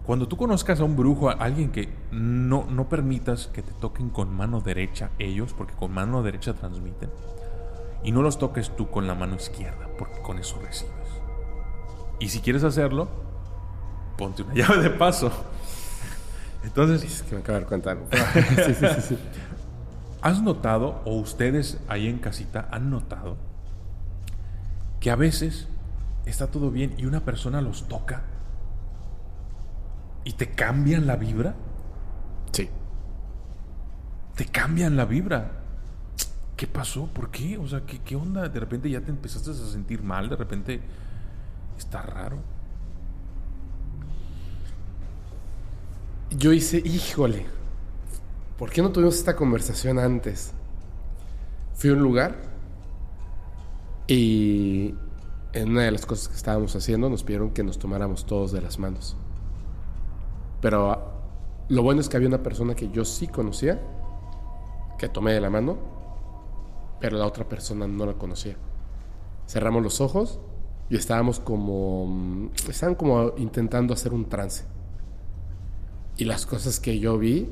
[0.06, 4.10] Cuando tú conozcas a un brujo, a alguien que no, no permitas que te toquen
[4.10, 7.10] con mano derecha ellos, porque con mano derecha transmiten,
[8.04, 10.92] y no los toques tú con la mano izquierda, porque con eso recibes.
[12.20, 13.08] Y si quieres hacerlo,
[14.18, 15.32] ponte una llave de paso.
[16.64, 17.98] Entonces, Es que me acabo de dar cuenta.
[18.66, 19.18] sí, sí, sí, sí.
[20.22, 23.36] ¿has notado, o ustedes ahí en casita han notado,
[25.02, 25.68] que a veces
[26.26, 28.24] está todo bien y una persona los toca
[30.24, 31.56] y te cambian la vibra?
[32.54, 32.70] Sí.
[34.36, 35.60] te cambian la vibra.
[36.56, 37.08] ¿Qué pasó?
[37.08, 37.58] ¿Por qué?
[37.58, 38.48] O sea, ¿qué, qué onda?
[38.48, 40.82] De repente ya te empezaste a sentir mal, de repente
[41.78, 42.38] está raro.
[46.36, 47.46] Yo hice, híjole,
[48.58, 50.52] ¿por qué no tuvimos esta conversación antes?
[51.76, 52.36] Fui a un lugar
[54.08, 54.96] y
[55.54, 58.62] en una de las cosas que estábamos haciendo nos pidieron que nos tomáramos todos de
[58.62, 59.16] las manos.
[60.60, 61.14] Pero ah,
[61.70, 63.80] lo bueno es que había una persona que yo sí conocía,
[64.98, 65.78] que tomé de la mano,
[67.00, 68.56] pero la otra persona no la conocía.
[69.46, 70.40] Cerramos los ojos
[70.90, 74.73] y estábamos como, mm, estaban como intentando hacer un trance.
[76.18, 77.48] Y las cosas que yo vi,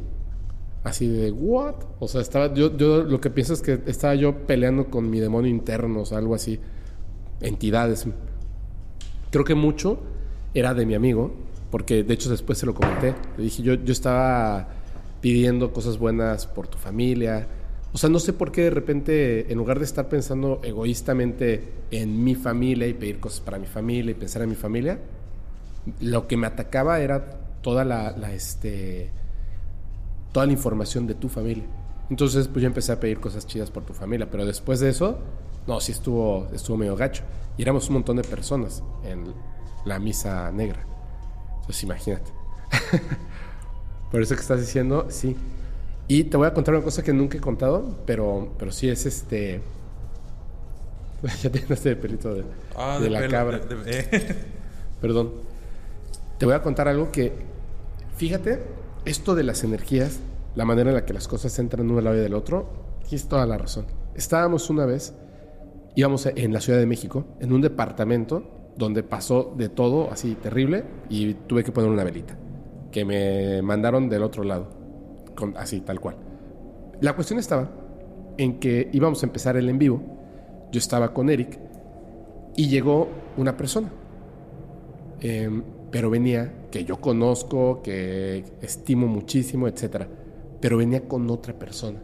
[0.84, 1.76] así de, ¿what?
[2.00, 5.20] O sea, estaba, yo, yo lo que pienso es que estaba yo peleando con mi
[5.20, 6.60] demonio interno, o sea, algo así.
[7.42, 8.06] entidades.
[9.32, 10.00] Creo que mucho
[10.54, 11.32] era de mi amigo,
[11.72, 13.16] porque de hecho después se lo comenté.
[13.38, 14.68] Le dije, yo, yo estaba
[15.22, 17.48] pidiendo cosas buenas por tu familia.
[17.94, 22.24] O sea, no sé por qué de repente, en lugar de estar pensando egoístamente en
[22.24, 25.00] mi familia y pedir cosas para mi familia y pensar en mi familia,
[26.00, 29.12] lo que me atacaba era toda la, la, este,
[30.32, 31.66] toda la información de tu familia.
[32.10, 35.20] Entonces, pues yo empecé a pedir cosas chidas por tu familia, pero después de eso,
[35.68, 37.24] no, sí estuvo, estuvo medio gacho.
[37.58, 39.34] Y éramos un montón de personas en
[39.86, 40.86] la misa negra.
[41.62, 42.32] Entonces, imagínate.
[44.12, 45.36] por eso que estás diciendo, sí.
[46.08, 49.06] Y te voy a contar una cosa que nunca he contado, pero, pero sí es
[49.06, 49.62] este.
[51.42, 52.44] ya tienes este pelito de,
[52.76, 53.60] Ah, de la pelo, cabra.
[53.60, 54.36] de- eh.
[55.02, 55.32] Perdón.
[56.38, 57.32] Te voy a contar algo que,
[58.22, 58.60] fíjate,
[59.04, 60.20] esto de las energías,
[60.54, 63.28] la manera en la que las cosas entran de un lado y del otro, tienes
[63.28, 63.88] toda la razón.
[64.14, 65.16] Estábamos una vez,
[65.96, 70.84] íbamos en la Ciudad de México, en un departamento donde pasó de todo así terrible
[71.10, 72.38] y tuve que poner una velita,
[72.92, 74.70] que me mandaron del otro lado,
[75.36, 76.18] con, así tal cual.
[77.00, 77.72] La cuestión estaba
[78.38, 80.00] en que íbamos a empezar el en vivo,
[80.72, 81.58] yo estaba con Eric
[82.56, 83.90] y llegó una persona.
[85.22, 90.08] Em, pero venía, que yo conozco, que estimo muchísimo, etcétera.
[90.62, 92.02] Pero venía con otra persona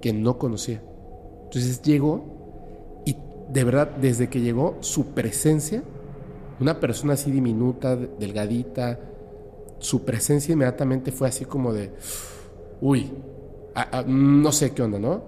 [0.00, 0.82] que no conocía.
[1.44, 3.16] Entonces llegó y
[3.52, 5.82] de verdad, desde que llegó, su presencia,
[6.60, 8.98] una persona así diminuta, de- delgadita,
[9.78, 11.90] su presencia inmediatamente fue así como de,
[12.80, 13.10] uy,
[14.06, 15.22] no sé qué onda, ¿no?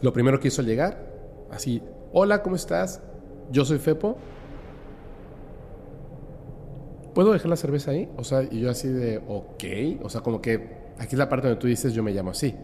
[0.00, 1.12] Lo primero que hizo llegar,
[1.50, 1.82] así,
[2.12, 3.00] hola, ¿cómo estás?
[3.50, 4.16] Yo soy Fepo.
[7.16, 8.10] ¿Puedo dejar la cerveza ahí?
[8.18, 10.04] O sea, y yo así de, ok.
[10.04, 12.54] O sea, como que aquí es la parte donde tú dices, yo me llamo así.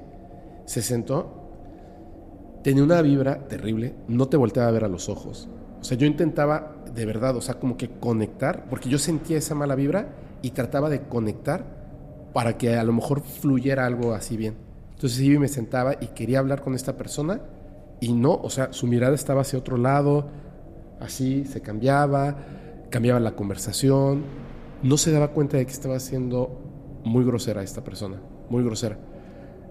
[0.67, 5.49] Se sentó, tenía una vibra terrible, no te volteaba a ver a los ojos.
[5.81, 9.55] O sea, yo intentaba de verdad, o sea, como que conectar, porque yo sentía esa
[9.55, 11.65] mala vibra y trataba de conectar
[12.35, 14.57] para que a lo mejor fluyera algo así bien.
[14.93, 17.41] Entonces y me sentaba y quería hablar con esta persona
[18.01, 20.29] y no, o sea, su mirada estaba hacia otro lado,
[21.01, 22.37] así se cambiaba,
[22.91, 24.42] cambiaba la conversación,
[24.83, 26.61] no se daba cuenta de que estaba siendo
[27.05, 28.99] muy grosera esta persona, muy grosera.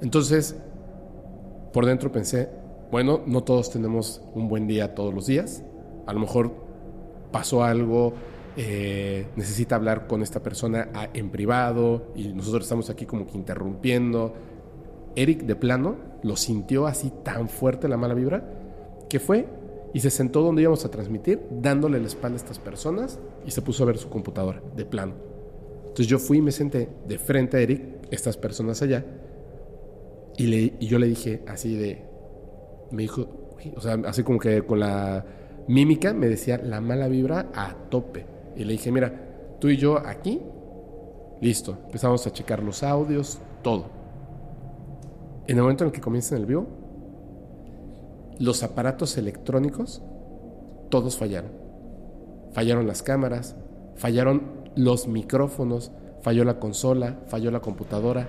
[0.02, 0.56] Entonces,
[1.74, 2.50] por dentro pensé,
[2.92, 5.64] bueno, no todos tenemos un buen día todos los días,
[6.06, 6.52] a lo mejor
[7.32, 8.14] pasó algo,
[8.58, 13.38] eh, necesita hablar con esta persona a- en privado y nosotros estamos aquí como que
[13.38, 14.34] interrumpiendo.
[15.16, 18.44] Eric de plano lo sintió así tan fuerte la mala vibra
[19.10, 19.48] que fue
[19.94, 23.62] y se sentó donde íbamos a transmitir dándole la espalda a estas personas y se
[23.62, 25.14] puso a ver su computadora de plano.
[25.82, 27.82] Entonces yo fui y me senté de frente a Eric,
[28.12, 29.06] estas personas allá,
[30.38, 32.02] y, yo le dije así de,
[32.92, 33.28] me dijo,
[33.76, 35.26] o sea, así como que con la
[35.68, 38.26] mímica me decía la mala vibra a tope.
[38.56, 40.42] Y le dije, mira, tú y yo aquí,
[41.42, 41.78] listo.
[41.86, 43.86] Empezamos a checar los audios, todo.
[45.48, 46.68] En el momento en el que comienza el vivo,
[48.42, 50.02] los aparatos electrónicos,
[50.90, 51.52] todos fallaron.
[52.54, 53.56] Fallaron las cámaras,
[53.96, 54.42] fallaron
[54.76, 55.92] los micrófonos,
[56.22, 58.28] falló la consola, falló la computadora,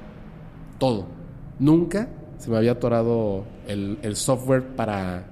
[0.78, 1.06] todo.
[1.58, 5.24] Nunca se me había atorado el, software para,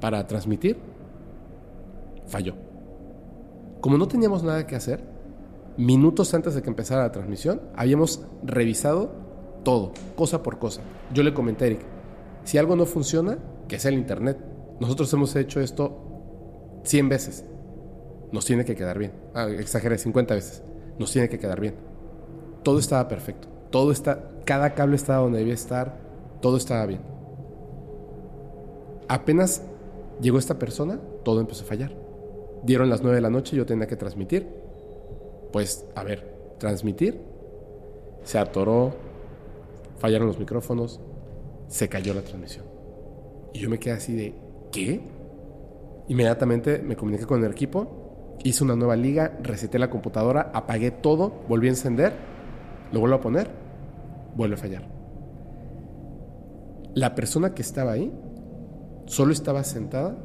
[0.00, 0.78] para transmitir.
[2.26, 2.54] Falló.
[3.80, 5.02] Como no teníamos nada que hacer,
[5.76, 9.10] minutos antes de que empezara la transmisión, habíamos revisado
[9.64, 10.80] todo, cosa por cosa.
[11.12, 11.80] Yo le comenté a Eric,
[12.44, 14.38] si algo no funciona, que sea el internet.
[14.80, 17.44] Nosotros hemos hecho esto 100 veces.
[18.32, 19.12] Nos tiene que quedar bien.
[19.34, 20.62] Ah, exageré, 50 veces.
[20.98, 21.74] Nos tiene que quedar bien.
[22.62, 23.48] Todo estaba perfecto.
[23.70, 25.98] Todo está, cada cable estaba donde debía estar.
[26.40, 27.00] Todo estaba bien.
[29.08, 29.62] Apenas
[30.20, 31.92] llegó esta persona, todo empezó a fallar.
[32.62, 34.48] Dieron las 9 de la noche, yo tenía que transmitir.
[35.52, 37.20] Pues, a ver, transmitir.
[38.24, 38.94] Se atoró,
[39.98, 41.00] fallaron los micrófonos,
[41.68, 42.71] se cayó la transmisión.
[43.52, 44.34] Y yo me quedé así de,
[44.70, 45.00] ¿qué?
[46.08, 51.42] Inmediatamente me comuniqué con el equipo, hice una nueva liga, reseté la computadora, apagué todo,
[51.48, 52.12] volví a encender,
[52.92, 53.50] lo vuelvo a poner,
[54.34, 54.88] vuelve a fallar.
[56.94, 58.12] La persona que estaba ahí
[59.06, 60.16] solo estaba sentada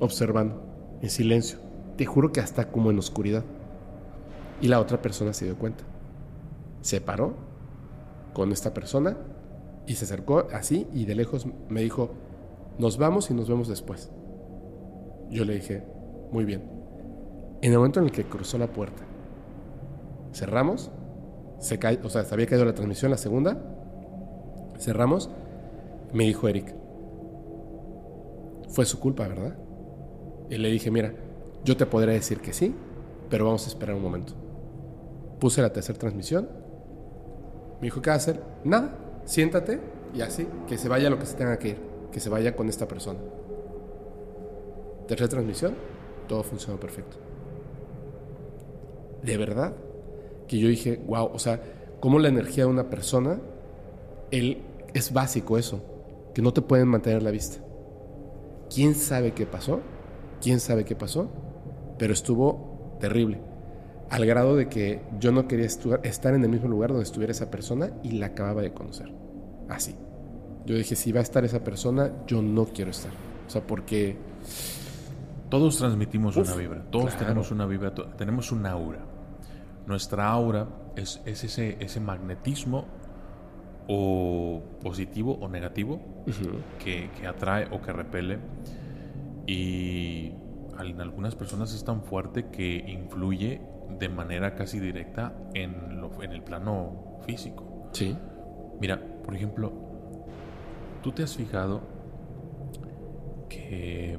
[0.00, 1.58] observando, en silencio.
[1.96, 3.44] Te juro que hasta como en oscuridad.
[4.60, 5.84] Y la otra persona se dio cuenta.
[6.80, 7.34] Se paró
[8.32, 9.16] con esta persona
[9.86, 12.10] y se acercó así y de lejos me dijo,
[12.78, 14.10] nos vamos y nos vemos después.
[15.30, 15.82] Yo le dije,
[16.32, 16.62] muy bien.
[17.62, 19.02] En el momento en el que cruzó la puerta,
[20.32, 20.90] cerramos,
[21.58, 23.56] se o sea, se había caído la transmisión, la segunda,
[24.78, 25.30] cerramos,
[26.12, 26.74] me dijo Eric,
[28.68, 29.56] fue su culpa, ¿verdad?
[30.50, 31.14] Y le dije, mira,
[31.64, 32.74] yo te podría decir que sí,
[33.30, 34.34] pero vamos a esperar un momento.
[35.40, 36.48] Puse la tercera transmisión.
[37.80, 38.40] Me dijo, ¿qué va a hacer?
[38.64, 38.96] Nada,
[39.26, 39.80] siéntate
[40.14, 41.78] y así, que se vaya lo que se tenga que ir,
[42.10, 43.18] que se vaya con esta persona.
[45.06, 45.74] Tercera transmisión,
[46.26, 47.18] todo funcionó perfecto.
[49.22, 49.74] De verdad,
[50.48, 51.60] que yo dije, wow, o sea,
[52.00, 53.40] cómo la energía de una persona,
[54.30, 54.62] él,
[54.94, 55.82] es básico eso,
[56.34, 57.58] que no te pueden mantener la vista.
[58.72, 59.80] ¿Quién sabe qué pasó?
[60.40, 61.28] ¿Quién sabe qué pasó?
[61.98, 63.40] Pero estuvo terrible.
[64.10, 67.50] Al grado de que yo no quería estar en el mismo lugar donde estuviera esa
[67.50, 69.12] persona y la acababa de conocer.
[69.68, 69.96] Así.
[70.64, 73.12] Yo dije, si va a estar esa persona, yo no quiero estar.
[73.46, 74.16] O sea, porque...
[75.48, 77.18] Todos transmitimos Uf, una vibra, todos claro.
[77.20, 79.04] tenemos una vibra, tenemos un aura.
[79.86, 82.86] Nuestra aura es, es ese, ese magnetismo
[83.86, 86.00] o positivo o negativo
[86.82, 88.38] que, que atrae o que repele.
[89.46, 90.32] Y
[90.80, 93.60] en algunas personas es tan fuerte que influye
[93.98, 97.88] de manera casi directa en, lo- en el plano físico.
[97.92, 98.16] Sí.
[98.80, 99.72] Mira, por ejemplo,
[101.02, 101.80] ¿tú te has fijado
[103.48, 104.18] que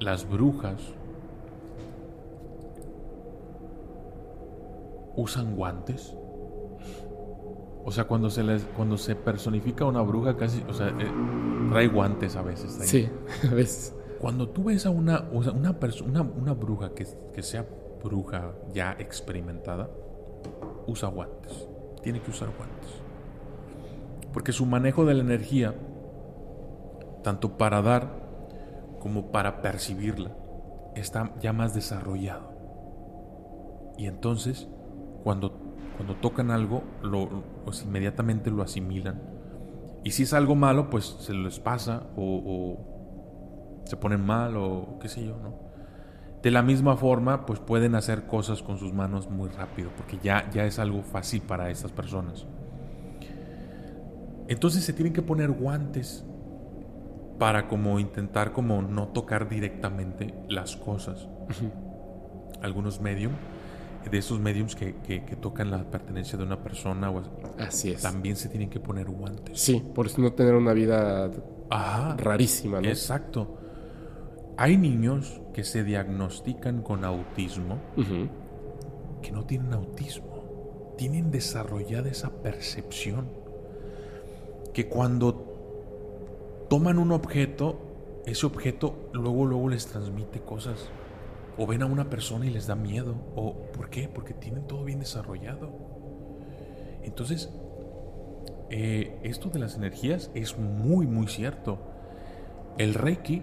[0.00, 0.80] las brujas
[5.16, 6.16] usan guantes?
[7.84, 11.10] O sea, cuando se les, cuando se personifica una bruja casi, o sea, eh,
[11.70, 12.78] trae guantes a veces.
[12.80, 13.08] Sí,
[13.50, 13.94] a veces.
[14.20, 17.04] Cuando tú ves a una, o sea, una, perso- una, una bruja que,
[17.34, 17.66] que sea
[18.02, 19.88] bruja ya experimentada,
[20.86, 21.68] usa guantes.
[22.02, 22.90] Tiene que usar guantes.
[24.32, 25.74] Porque su manejo de la energía,
[27.22, 28.08] tanto para dar
[29.00, 30.30] como para percibirla,
[30.94, 32.52] está ya más desarrollado.
[33.98, 34.68] Y entonces,
[35.22, 35.52] cuando,
[35.96, 39.22] cuando tocan algo, lo, pues inmediatamente lo asimilan.
[40.04, 44.98] Y si es algo malo, pues se les pasa o, o se ponen mal o
[45.00, 45.61] qué sé yo, ¿no?
[46.42, 50.50] De la misma forma, pues pueden hacer cosas con sus manos muy rápido, porque ya,
[50.50, 52.46] ya es algo fácil para estas personas.
[54.48, 56.24] Entonces se tienen que poner guantes
[57.38, 61.28] para como intentar como no tocar directamente las cosas.
[62.60, 63.32] Algunos medium,
[64.10, 67.22] de esos mediums que, que- que tocan la pertenencia de una persona, o
[67.58, 68.02] así, es.
[68.02, 69.60] también se tienen que poner guantes.
[69.60, 71.30] Sí, por no tener una vida
[71.70, 72.16] Ajá.
[72.18, 72.88] rarísima, ¿no?
[72.88, 73.58] Exacto.
[74.62, 77.80] Hay niños que se diagnostican con autismo
[79.20, 80.94] que no tienen autismo.
[80.96, 83.26] Tienen desarrollada esa percepción.
[84.72, 90.90] Que cuando toman un objeto, ese objeto luego, luego les transmite cosas.
[91.58, 93.16] O ven a una persona y les da miedo.
[93.34, 94.08] O ¿por qué?
[94.08, 95.72] Porque tienen todo bien desarrollado.
[97.02, 97.50] Entonces,
[98.70, 101.80] eh, esto de las energías es muy, muy cierto.
[102.78, 103.42] El Reiki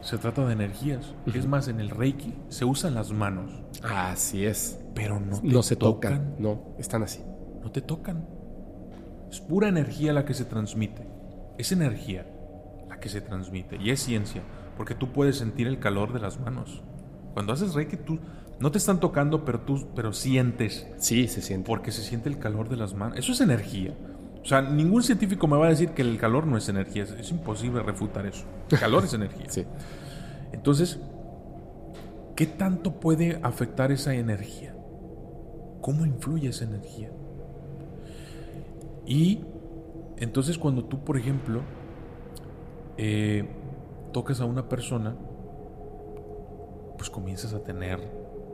[0.00, 1.14] se trata de energías.
[1.34, 3.50] Es más, en el Reiki se usan las manos,
[3.82, 4.78] Así es.
[4.94, 6.34] pero no, te No se tocan.
[6.38, 7.20] No, están así.
[7.62, 8.26] No te tocan.
[9.30, 11.06] Es pura energía la que se transmite.
[11.58, 12.26] Es energía
[12.88, 13.76] la que se transmite.
[13.76, 14.42] Y es ciencia,
[14.76, 16.82] porque tú puedes sentir el calor de las manos.
[17.34, 18.18] Cuando haces Reiki, tú
[18.60, 21.66] no te están tocando, pero tú pero sientes Sí, se siente.
[21.66, 23.18] porque se siente el calor de las manos.
[23.18, 23.94] Eso es energía.
[24.46, 27.02] O sea, ningún científico me va a decir que el calor no es energía.
[27.02, 28.44] Es, es imposible refutar eso.
[28.70, 29.46] El calor es energía.
[29.50, 29.66] Sí.
[30.52, 31.00] Entonces,
[32.36, 34.72] ¿qué tanto puede afectar esa energía?
[35.80, 37.10] ¿Cómo influye esa energía?
[39.04, 39.40] Y
[40.16, 41.62] entonces cuando tú, por ejemplo,
[42.98, 43.48] eh,
[44.12, 45.16] tocas a una persona,
[46.96, 47.98] pues comienzas a tener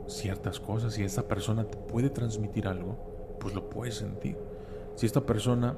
[0.07, 4.52] ciertas cosas y esa persona te puede transmitir algo, pues lo puedes sentir.
[4.95, 5.75] Si esta persona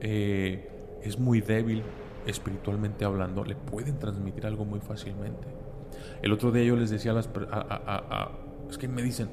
[0.00, 0.68] eh,
[1.02, 1.82] es muy débil
[2.26, 5.48] espiritualmente hablando, le pueden transmitir algo muy fácilmente.
[6.22, 8.30] El otro día yo les decía a las a- a- a-
[8.68, 9.28] es que me dicen,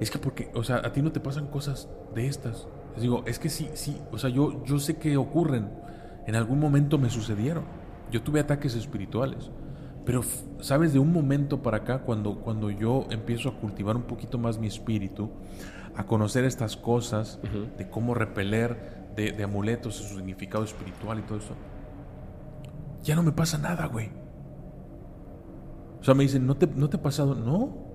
[0.00, 2.68] es que porque, o sea, a ti no te pasan cosas de estas.
[2.94, 5.70] Les digo, es que sí, sí, o sea, yo, yo sé que ocurren.
[6.26, 7.64] En algún momento me sucedieron.
[8.10, 9.50] Yo tuve ataques espirituales.
[10.04, 10.22] Pero,
[10.60, 10.92] ¿sabes?
[10.92, 14.66] De un momento para acá, cuando, cuando yo empiezo a cultivar un poquito más mi
[14.66, 15.30] espíritu,
[15.98, 17.40] a conocer estas cosas,
[17.76, 21.54] de cómo repeler, de, de amuletos, su significado espiritual y todo eso,
[23.02, 24.10] ya no me pasa nada, güey.
[26.00, 27.34] O sea, me dicen, ¿no te, no te ha pasado?
[27.34, 27.88] No,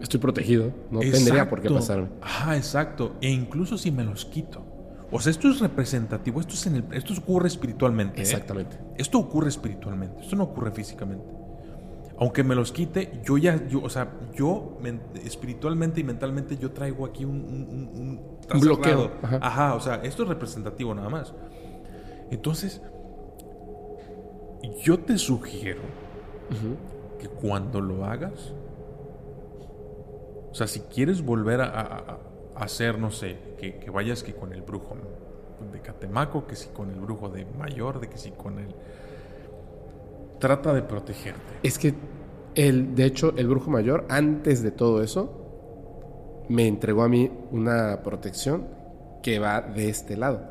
[0.00, 0.72] Estoy protegido.
[0.90, 2.08] No tendría por qué pasarme.
[2.20, 3.14] Ajá, exacto.
[3.20, 4.64] E incluso si me los quito.
[5.12, 8.18] O sea, esto es representativo, esto, es en el, esto ocurre espiritualmente.
[8.18, 8.22] ¿eh?
[8.22, 8.78] Exactamente.
[8.96, 11.24] Esto ocurre espiritualmente, esto no ocurre físicamente.
[12.22, 16.70] Aunque me los quite, yo ya, yo, o sea, yo men- espiritualmente y mentalmente yo
[16.70, 18.20] traigo aquí un, un,
[18.60, 19.38] bloqueo, ajá.
[19.42, 21.34] Ajá, o sea, esto es representativo nada más.
[22.30, 22.80] Entonces,
[24.84, 25.80] Yo te sugiero
[27.18, 28.52] que cuando lo hagas,
[30.50, 32.18] o sea, si quieres volver a, a-
[32.56, 34.96] a hacer, no sé, que, que vayas que con el brujo
[35.72, 38.74] de Catemaco, que si con el brujo de Mayor, de que si con el...
[40.42, 41.40] Trata de protegerte.
[41.62, 41.94] Es que,
[42.56, 48.02] el, de hecho, el brujo mayor, antes de todo eso, me entregó a mí una
[48.02, 48.66] protección
[49.22, 50.42] que va de este lado.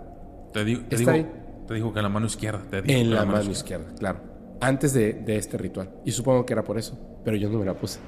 [0.54, 2.62] Te, digo, te dijo que en la mano izquierda.
[2.70, 4.22] Te dijo En la mano izquierda, claro.
[4.62, 5.90] Antes de, de este ritual.
[6.06, 6.98] Y supongo que era por eso.
[7.26, 8.00] Pero yo no me la puse.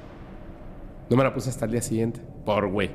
[1.09, 2.21] No me la puse hasta el día siguiente.
[2.45, 2.91] Por güey.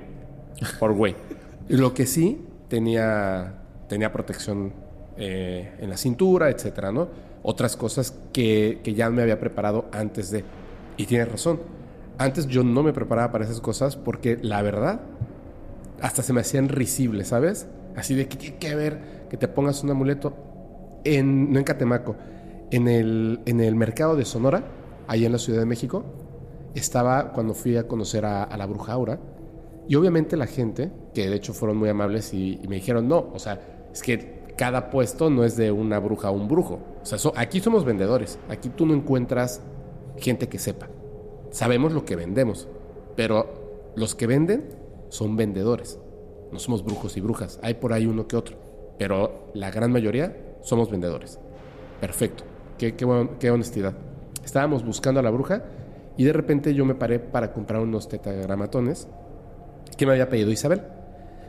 [0.80, 1.14] Por güey.
[1.68, 4.72] Lo que sí tenía, tenía protección
[5.18, 7.27] eh, en la cintura, etcétera, ¿no?
[7.42, 10.44] Otras cosas que, que ya me había preparado antes de.
[10.96, 11.60] Y tienes razón.
[12.18, 15.00] Antes yo no me preparaba para esas cosas porque la verdad
[16.00, 17.66] hasta se me hacían risibles, ¿sabes?
[17.96, 20.34] Así de que tiene que ver que te pongas un amuleto
[21.04, 22.16] en, no en Catemaco,
[22.70, 24.64] en el, en el mercado de Sonora,
[25.06, 26.04] ahí en la Ciudad de México,
[26.74, 29.18] estaba cuando fui a conocer a, la bruja Aura,
[29.88, 33.30] y obviamente la gente, que de hecho fueron muy amables y, y me dijeron, no,
[33.32, 33.60] o sea,
[33.92, 36.80] es que cada puesto no es de una bruja a un brujo.
[37.00, 39.62] O sea, aquí somos vendedores, aquí tú no encuentras
[40.18, 40.88] gente que sepa.
[41.50, 42.66] Sabemos lo que vendemos,
[43.14, 44.68] pero los que venden
[45.10, 46.00] son vendedores.
[46.50, 47.60] No somos brujos y brujas.
[47.62, 48.56] Hay por ahí uno que otro.
[48.98, 51.38] Pero la gran mayoría somos vendedores.
[52.00, 52.42] Perfecto.
[52.78, 53.94] Qué, qué, qué honestidad.
[54.44, 55.62] Estábamos buscando a la bruja
[56.16, 59.08] y de repente yo me paré para comprar unos tetagramatones
[59.96, 60.82] que me había pedido Isabel.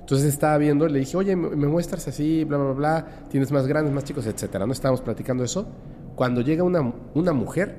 [0.09, 3.93] Entonces estaba viendo, le dije, oye, me muestras así, bla, bla, bla, tienes más grandes,
[3.93, 4.65] más chicos, etcétera.
[4.65, 5.67] No estábamos platicando eso.
[6.15, 6.81] Cuando llega una,
[7.13, 7.75] una mujer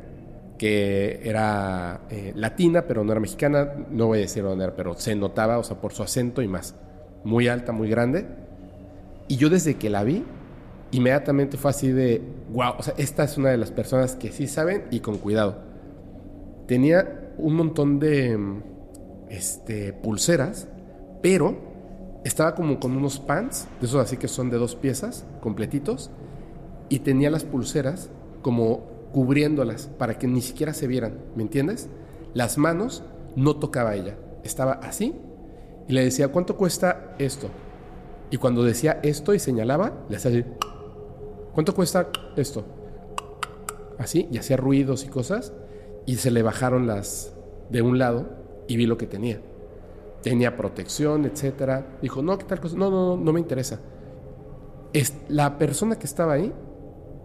[0.56, 4.94] que era eh, latina, pero no era mexicana, no voy a decir dónde era, pero
[4.94, 6.76] se notaba, o sea, por su acento y más.
[7.24, 8.28] Muy alta, muy grande.
[9.26, 10.24] Y yo desde que la vi,
[10.92, 14.46] inmediatamente fue así de, wow, o sea, esta es una de las personas que sí
[14.46, 15.64] saben y con cuidado.
[16.68, 18.38] Tenía un montón de
[19.30, 20.68] este, pulseras,
[21.22, 21.69] pero
[22.24, 26.10] estaba como con unos pants, de esos así que son de dos piezas, completitos,
[26.88, 28.10] y tenía las pulseras
[28.42, 31.88] como cubriéndolas para que ni siquiera se vieran, ¿me entiendes?
[32.34, 33.02] Las manos
[33.36, 35.14] no tocaba ella, estaba así
[35.88, 37.48] y le decía, ¿cuánto cuesta esto?
[38.30, 40.44] Y cuando decía esto y señalaba, le hacía así,
[41.52, 42.64] ¿cuánto cuesta esto?
[43.98, 45.52] Así, y hacía ruidos y cosas,
[46.06, 47.34] y se le bajaron las
[47.70, 48.28] de un lado
[48.68, 49.40] y vi lo que tenía.
[50.22, 51.98] Tenía protección, etcétera.
[52.02, 52.76] Dijo, no, ¿qué tal cosa?
[52.76, 53.80] No, no, no, no me interesa.
[54.92, 56.52] Es, la persona que estaba ahí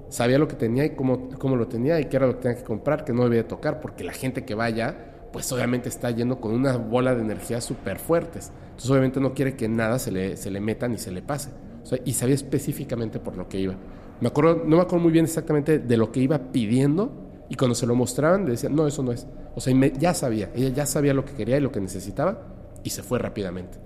[0.10, 2.58] sabía lo que tenía y cómo, cómo lo tenía y qué era lo que tenía
[2.58, 6.10] que comprar, que no debía de tocar, porque la gente que vaya, pues obviamente está
[6.12, 8.52] yendo con una bola de energía súper fuertes.
[8.64, 11.50] Entonces obviamente no quiere que nada se le, se le meta ni se le pase.
[11.84, 13.76] O sea, y sabía específicamente por lo que iba.
[14.22, 17.12] Me acuerdo, no me acuerdo muy bien exactamente de lo que iba pidiendo
[17.50, 19.28] y cuando se lo mostraban le decían, no, eso no es.
[19.54, 22.55] O sea, ya sabía, ella ya sabía lo que quería y lo que necesitaba
[22.86, 23.78] y se fue rápidamente.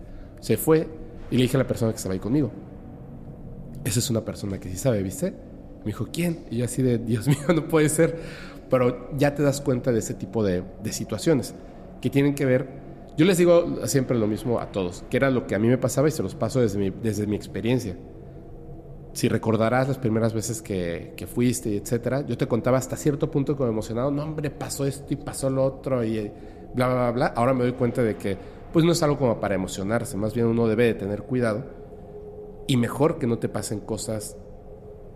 [0.42, 0.88] Se fue
[1.32, 2.52] y le dije a la persona que estaba ahí conmigo,
[3.84, 5.32] esa es una persona que sí sabe, ¿viste?
[5.80, 6.46] Me dijo, ¿quién?
[6.52, 8.20] Y yo así de, Dios mío, no puede ser.
[8.70, 11.56] Pero ya te das cuenta de ese tipo de, de situaciones
[12.02, 12.68] que tienen que ver.
[13.18, 15.78] Yo les digo siempre lo mismo a todos, que era lo que a mí me
[15.78, 17.98] pasaba y se los paso desde mi, desde mi experiencia.
[19.14, 23.58] Si recordarás las primeras veces que, que fuiste, etcétera, yo te contaba hasta cierto punto
[23.58, 26.32] como emocionado, no hombre, pasó esto y pasó lo otro y
[26.76, 27.26] bla, bla, bla, bla.
[27.36, 28.38] Ahora me doy cuenta de que
[28.72, 31.64] pues no es algo como para emocionarse, más bien uno debe de tener cuidado
[32.68, 34.38] y mejor que no te pasen cosas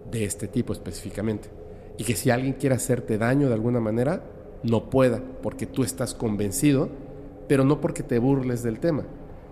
[0.10, 1.50] de este tipo específicamente.
[1.98, 4.24] Y que si alguien quiere hacerte daño de alguna manera,
[4.64, 6.90] no pueda, porque tú estás convencido,
[7.48, 9.04] pero no porque te burles del tema,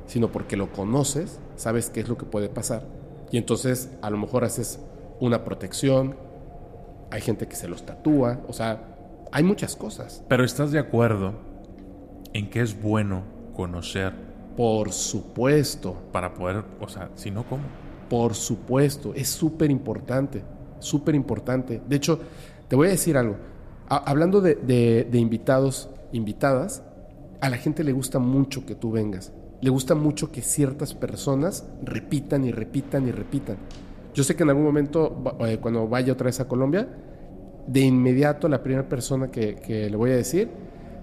[0.07, 2.87] sino porque lo conoces, sabes qué es lo que puede pasar.
[3.29, 4.79] Y entonces a lo mejor haces
[5.19, 6.15] una protección,
[7.11, 8.95] hay gente que se los tatúa, o sea,
[9.31, 10.23] hay muchas cosas.
[10.27, 11.33] Pero estás de acuerdo
[12.33, 14.13] en que es bueno conocer
[14.55, 17.63] Por supuesto, para poder, o sea, si no, ¿cómo?
[18.09, 20.43] Por supuesto, es súper importante,
[20.79, 21.81] súper importante.
[21.87, 22.19] De hecho,
[22.67, 23.37] te voy a decir algo.
[23.87, 26.83] Ha- hablando de, de- de invitados, invitadas,
[27.39, 29.33] a la gente le gusta mucho que tú vengas.
[29.61, 33.57] Le gusta mucho que ciertas personas repitan y repitan y repitan.
[34.13, 36.89] Yo sé que en algún momento, eh, cuando vaya otra vez a Colombia,
[37.67, 40.49] de inmediato la primera persona que, que le voy a decir,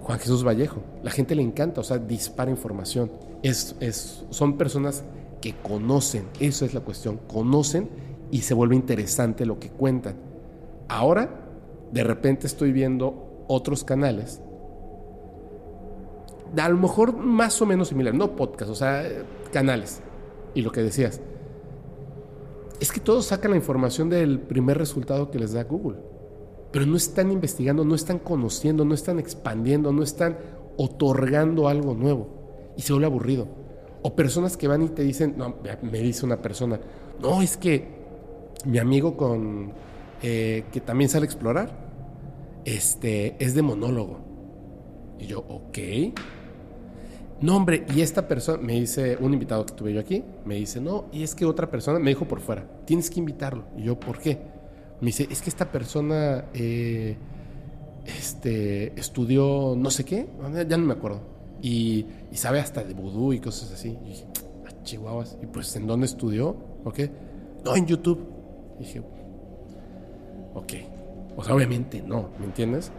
[0.08, 0.80] Juan Jesús Vallejo.
[1.02, 3.12] La gente le encanta, o sea, dispara información.
[3.42, 5.04] Es, es, son personas
[5.42, 7.90] que conocen, eso es la cuestión, conocen
[8.30, 10.16] y se vuelve interesante lo que cuentan.
[10.88, 11.28] Ahora,
[11.92, 14.40] de repente estoy viendo otros canales,
[16.56, 19.04] a lo mejor más o menos similar, no podcast, o sea,
[19.52, 20.00] canales.
[20.54, 21.20] Y lo que decías,
[22.80, 25.98] es que todos sacan la información del primer resultado que les da Google.
[26.70, 30.36] Pero no están investigando, no están conociendo, no están expandiendo, no están
[30.76, 32.28] otorgando algo nuevo.
[32.76, 33.48] Y se vuelve aburrido.
[34.02, 36.78] O personas que van y te dicen, no, me dice una persona,
[37.20, 37.98] no, es que
[38.64, 39.72] mi amigo con
[40.22, 41.70] eh, que también sale a explorar,
[42.64, 44.20] este, es de monólogo.
[45.18, 45.78] Y yo, ok.
[47.40, 50.80] No, hombre, y esta persona, me dice, un invitado que tuve yo aquí, me dice,
[50.80, 53.64] no, y es que otra persona me dijo por fuera, tienes que invitarlo.
[53.76, 54.38] Y yo, ¿por qué?
[55.00, 57.16] Me dice, es que esta persona eh,
[58.04, 60.28] este, estudió no sé qué,
[60.68, 61.20] ya no me acuerdo.
[61.62, 63.96] Y, sabe hasta de vudú y cosas así.
[64.04, 64.26] Y dije,
[64.66, 65.38] ah, chihuahuas.
[65.42, 66.56] ¿Y pues en dónde estudió?
[66.84, 67.00] ¿Ok?
[67.64, 68.26] No, en YouTube.
[68.78, 69.02] Y dije,
[70.54, 70.72] ok.
[71.36, 72.90] O sea, obviamente no, ¿me entiendes?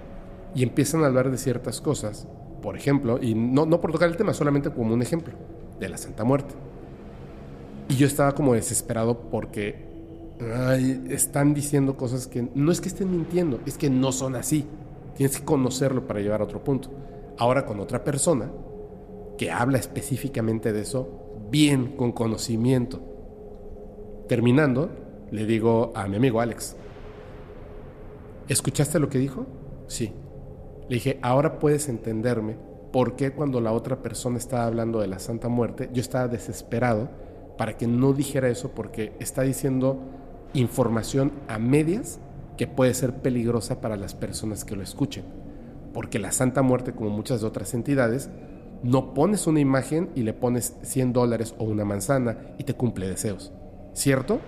[0.56, 2.28] Y empiezan a hablar de ciertas cosas,
[2.62, 5.34] por ejemplo, y no, no por tocar el tema, solamente como un ejemplo,
[5.80, 6.56] de la Santa Muerte.
[7.90, 9.89] Y yo estaba como desesperado porque
[10.40, 14.66] están diciendo cosas que no es que estén mintiendo, es que no son así.
[15.16, 16.90] Tienes que conocerlo para llegar a otro punto.
[17.38, 18.50] Ahora con otra persona
[19.38, 23.02] que habla específicamente de eso, bien, con conocimiento.
[24.28, 24.90] Terminando,
[25.32, 26.76] le digo a mi amigo Alex,
[28.48, 29.46] ¿escuchaste lo que dijo?
[29.88, 30.14] Sí.
[30.88, 32.56] Le dije, ahora puedes entenderme
[32.92, 37.10] por qué cuando la otra persona estaba hablando de la Santa Muerte, yo estaba desesperado
[37.58, 40.00] para que no dijera eso porque está diciendo
[40.54, 42.20] información a medias
[42.58, 45.24] que puede ser peligrosa para las personas que lo escuchen.
[45.94, 48.30] Porque la Santa Muerte, como muchas de otras entidades,
[48.84, 53.08] no pones una imagen y le pones 100 dólares o una manzana y te cumple
[53.08, 53.52] deseos.
[53.94, 54.40] ¿Cierto?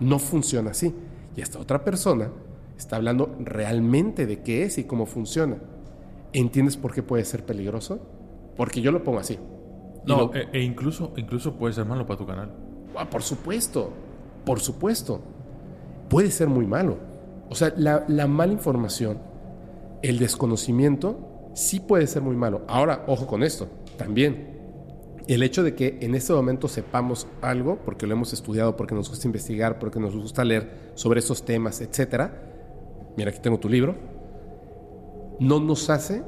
[0.00, 0.94] No funciona así.
[1.34, 2.30] Y esta otra persona
[2.76, 5.56] está hablando realmente de qué es y cómo funciona.
[6.32, 8.00] ¿Entiendes por qué puede ser peligroso?
[8.56, 9.38] Porque yo lo pongo así.
[10.06, 12.54] No, e, e, incluso, incluso puede ser malo para tu canal.
[12.96, 13.92] Ah, por supuesto,
[14.44, 15.20] por supuesto
[16.08, 16.98] puede ser muy malo.
[17.48, 19.18] O sea, la, mala información,
[20.02, 22.62] el desconocimiento, sí puede ser muy malo.
[22.68, 24.54] Ahora, ojo con esto, también.
[25.28, 29.08] El hecho de que en este momento sepamos algo, porque lo hemos estudiado, porque nos
[29.08, 32.42] gusta investigar, porque nos gusta leer sobre esos temas, etcétera.
[33.16, 33.96] Mira, aquí tengo tu libro.
[35.40, 36.22] No nos hace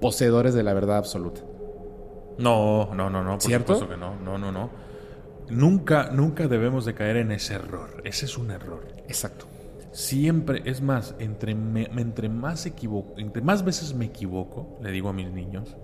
[0.00, 1.42] poseedores de la verdad absoluta.
[2.38, 3.32] No, no, no, no.
[3.32, 3.88] Por ¿Cierto?
[3.88, 4.16] que no.
[4.16, 4.70] No, no, no.
[5.50, 8.02] Nunca, nunca debemos de caer en ese error.
[8.04, 8.86] Ese es un error.
[9.08, 9.46] Exacto.
[9.92, 15.12] Siempre, es más, entre, entre, más equivoco, entre más veces me equivoco, le digo a
[15.12, 15.76] mis niños,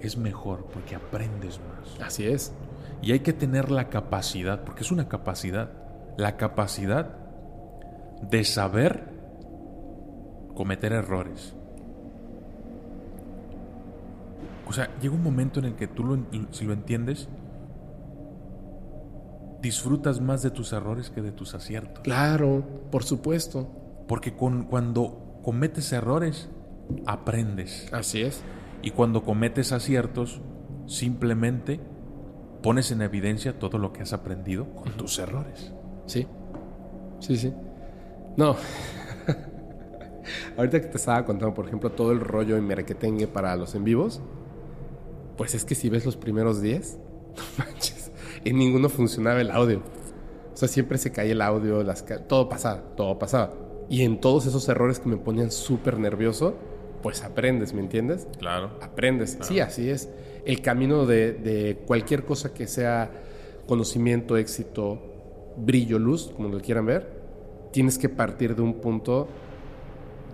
[0.00, 2.06] es mejor porque aprendes más.
[2.06, 2.52] Así es.
[3.00, 5.70] Y hay que tener la capacidad, porque es una capacidad,
[6.16, 7.16] la capacidad
[8.30, 9.08] de saber
[10.54, 11.54] cometer errores.
[14.68, 16.18] O sea, llega un momento en el que tú, lo,
[16.50, 17.28] si lo entiendes,
[19.62, 22.02] disfrutas más de tus errores que de tus aciertos.
[22.02, 23.70] Claro, por supuesto.
[24.08, 26.50] Porque con, cuando cometes errores,
[27.06, 27.88] aprendes.
[27.92, 28.42] Así es.
[28.82, 30.40] Y cuando cometes aciertos,
[30.86, 31.80] simplemente
[32.62, 35.72] pones en evidencia todo lo que has aprendido con tus errores.
[36.06, 36.26] Sí,
[37.20, 37.52] sí, sí.
[38.36, 38.56] No.
[40.56, 43.84] Ahorita que te estaba contando, por ejemplo, todo el rollo en merquetengue para los en
[43.84, 44.20] vivos,
[45.36, 46.98] pues es que si ves los primeros 10,
[47.36, 47.91] no manches
[48.44, 49.82] en ninguno funcionaba el audio.
[50.52, 53.52] O sea, siempre se caía el audio, las todo pasaba, todo pasaba.
[53.88, 56.54] Y en todos esos errores que me ponían súper nervioso,
[57.02, 58.28] pues aprendes, ¿me entiendes?
[58.38, 58.70] Claro.
[58.80, 59.38] Aprendes.
[59.42, 60.08] Sí, así es.
[60.44, 63.10] El camino de, de, cualquier cosa que sea
[63.66, 65.00] conocimiento, éxito,
[65.56, 67.08] brillo, luz, como lo quieran ver,
[67.72, 69.28] tienes que partir de un punto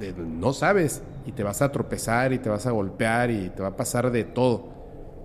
[0.00, 3.62] de no sabes y te vas a tropezar y te vas a golpear y te
[3.62, 4.68] va a pasar de todo,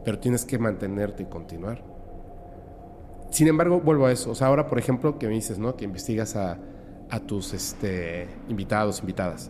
[0.04, 1.93] pero tienes que mantenerte y continuar.
[3.34, 4.30] Sin embargo, vuelvo a eso.
[4.30, 5.76] O sea, ahora, por ejemplo, que me dices, ¿no?
[5.76, 6.60] Que investigas a,
[7.26, 9.50] tus este, invitados, invitadas.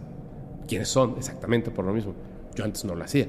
[0.69, 1.15] ¿Quiénes son?
[1.17, 2.13] Exactamente, por lo mismo.
[2.55, 3.27] Yo antes no lo hacía.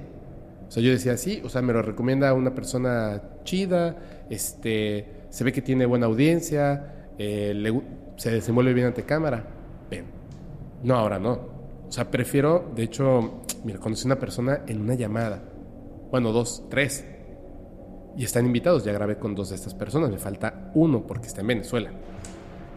[0.68, 3.96] O sea, yo decía, sí, o sea, me lo recomienda una persona chida,
[4.30, 7.82] este, se ve que tiene buena audiencia, eh,
[8.16, 9.44] se desenvuelve bien ante cámara.
[9.90, 10.04] Ven.
[10.84, 11.32] No, ahora no.
[11.88, 15.42] O sea, prefiero, de hecho, mira, conocí a una persona en una llamada.
[16.12, 17.04] Bueno, dos, tres
[18.16, 18.84] y están invitados.
[18.84, 21.90] Ya grabé con dos de estas personas, me falta uno porque está en Venezuela.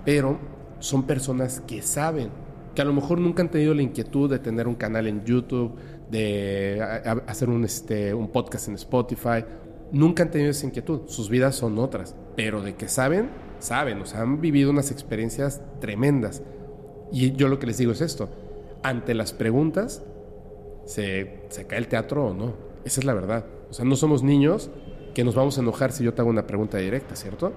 [0.06, 0.38] Pero
[0.80, 2.30] son personas que saben,
[2.76, 5.74] que a lo mejor nunca han tenido la inquietud de tener un canal en YouTube,
[6.10, 6.82] de
[7.28, 9.44] hacer un, este, un podcast en Spotify.
[9.92, 11.02] Nunca han tenido esa inquietud.
[11.08, 12.16] Sus vidas son otras.
[12.36, 14.02] Pero de que saben, saben.
[14.02, 16.44] O sea, han vivido unas experiencias tremendas.
[17.12, 18.30] Y yo lo que les digo es esto.
[18.84, 20.04] Ante las preguntas,
[20.86, 22.54] ¿se, se cae el teatro o no?
[22.86, 23.46] Esa es la verdad.
[23.70, 24.70] O sea, no somos niños
[25.18, 27.52] que nos vamos a enojar si yo te hago una pregunta directa, ¿cierto?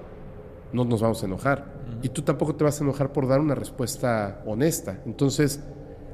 [0.73, 1.71] No nos vamos a enojar.
[2.01, 4.99] Y tú tampoco te vas a enojar por dar una respuesta honesta.
[5.05, 5.63] Entonces,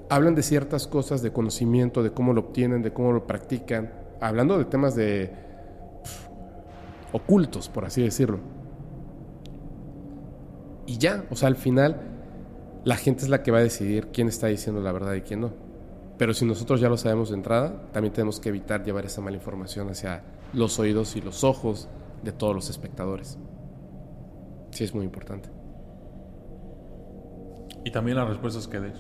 [0.10, 4.57] hablan de ciertas cosas de conocimiento, de cómo lo obtienen, de cómo lo practican, hablando
[4.57, 5.32] de temas de
[7.14, 8.40] ocultos, por así decirlo.
[10.86, 12.02] Y ya, o sea, al final
[12.84, 15.40] la gente es la que va a decidir quién está diciendo la verdad y quién
[15.40, 15.53] no.
[16.18, 19.38] Pero si nosotros ya lo sabemos de entrada, también tenemos que evitar llevar esa mala
[19.38, 21.90] información hacia los oídos y los ojos
[22.24, 23.38] de todos los espectadores.
[24.72, 25.49] Sí, es muy importante.
[27.84, 28.99] Y también las respuestas que des.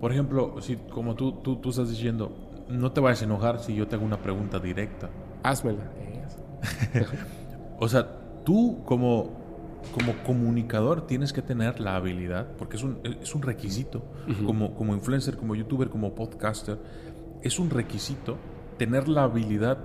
[0.00, 3.74] Por ejemplo, si como tú, tú, tú estás diciendo, no te vayas a enojar si
[3.74, 5.10] yo te hago una pregunta directa.
[5.42, 5.90] Házmela.
[7.80, 8.06] O sea,
[8.44, 9.32] tú como,
[9.92, 14.04] como comunicador tienes que tener la habilidad, porque es un, es un requisito,
[14.46, 16.78] como, como influencer, como youtuber, como podcaster,
[17.42, 18.38] es un requisito
[18.78, 19.78] tener la habilidad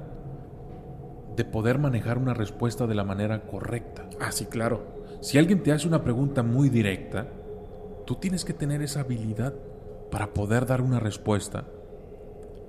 [1.40, 4.10] de poder manejar una respuesta de la manera correcta.
[4.20, 4.84] Ah, sí, claro.
[5.22, 7.28] Si alguien te hace una pregunta muy directa,
[8.06, 9.54] tú tienes que tener esa habilidad
[10.12, 11.64] para poder dar una respuesta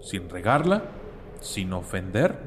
[0.01, 0.85] sin regarla,
[1.41, 2.39] sin ofender,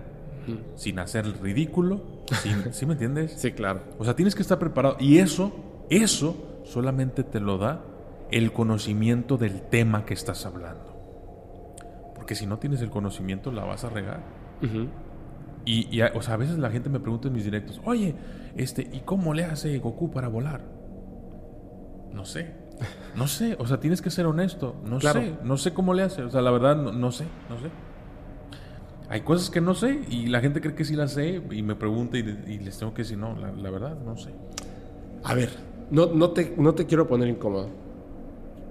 [0.75, 2.01] sin hacer el ridículo,
[2.41, 3.33] sin, ¿sí me entiendes?
[3.33, 3.81] Sí, claro.
[3.99, 4.95] O sea, tienes que estar preparado.
[5.01, 5.51] Y eso,
[5.89, 7.81] eso solamente te lo da
[8.31, 10.93] el conocimiento del tema que estás hablando.
[12.15, 14.21] Porque si no tienes el conocimiento, la vas a regar.
[15.65, 18.15] Y, y a, o sea, a veces la gente me pregunta en mis directos, oye,
[18.55, 20.61] este, ¿y cómo le hace Goku para volar?
[22.11, 22.51] No sé.
[23.15, 23.55] No sé.
[23.59, 24.75] O sea, tienes que ser honesto.
[24.85, 25.21] No Claro.
[25.21, 25.33] sé.
[25.43, 26.23] No sé cómo le hace.
[26.23, 27.25] O sea, la verdad, no, no sé.
[27.49, 27.69] No sé.
[29.09, 31.75] Hay cosas que no sé y la gente cree que sí las sé y me
[31.75, 34.31] pregunta y, y les tengo que decir, no, la, la verdad, no sé.
[35.23, 35.49] A ver,
[35.91, 37.69] no, no, te, no te quiero poner incómodo.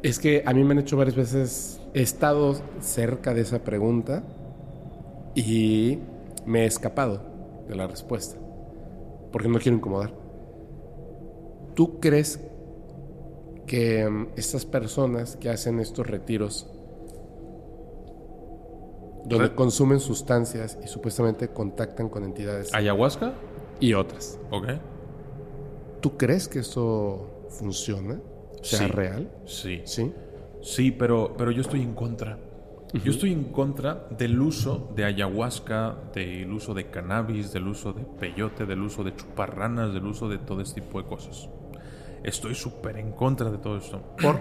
[0.02, 4.24] Es que a mí me han hecho varias veces, he estado cerca de esa pregunta
[5.36, 5.98] y
[6.46, 7.20] me he escapado
[7.68, 8.36] de la respuesta.
[9.30, 10.12] Porque no quiero incomodar.
[11.74, 12.40] ¿Tú crees
[13.66, 16.68] que mm, estas personas que hacen estos retiros,
[19.24, 23.32] donde Re- consumen sustancias y supuestamente contactan con entidades ¿Ayahuasca?
[23.80, 24.66] y otras, Ok.
[26.00, 28.20] ¿tú crees que eso funciona?
[28.62, 28.86] ¿Sea Sí.
[28.86, 29.30] real?
[29.46, 29.80] Sí.
[29.84, 30.12] Sí.
[30.60, 32.38] Sí, pero, pero yo estoy en contra.
[32.92, 38.04] Yo estoy en contra del uso de ayahuasca, del uso de cannabis, del uso de
[38.04, 41.48] peyote, del uso de chuparranas, del uso de todo este tipo de cosas.
[42.22, 44.14] Estoy súper en contra de todo esto.
[44.20, 44.40] ¿Por?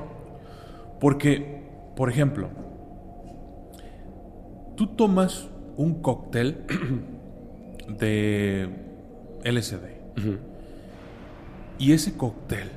[0.99, 1.63] Porque,
[1.95, 2.49] por ejemplo,
[4.75, 5.47] tú tomas
[5.77, 6.65] un cóctel
[7.87, 8.69] de
[9.45, 10.01] LSD
[11.79, 12.69] y ese cóctel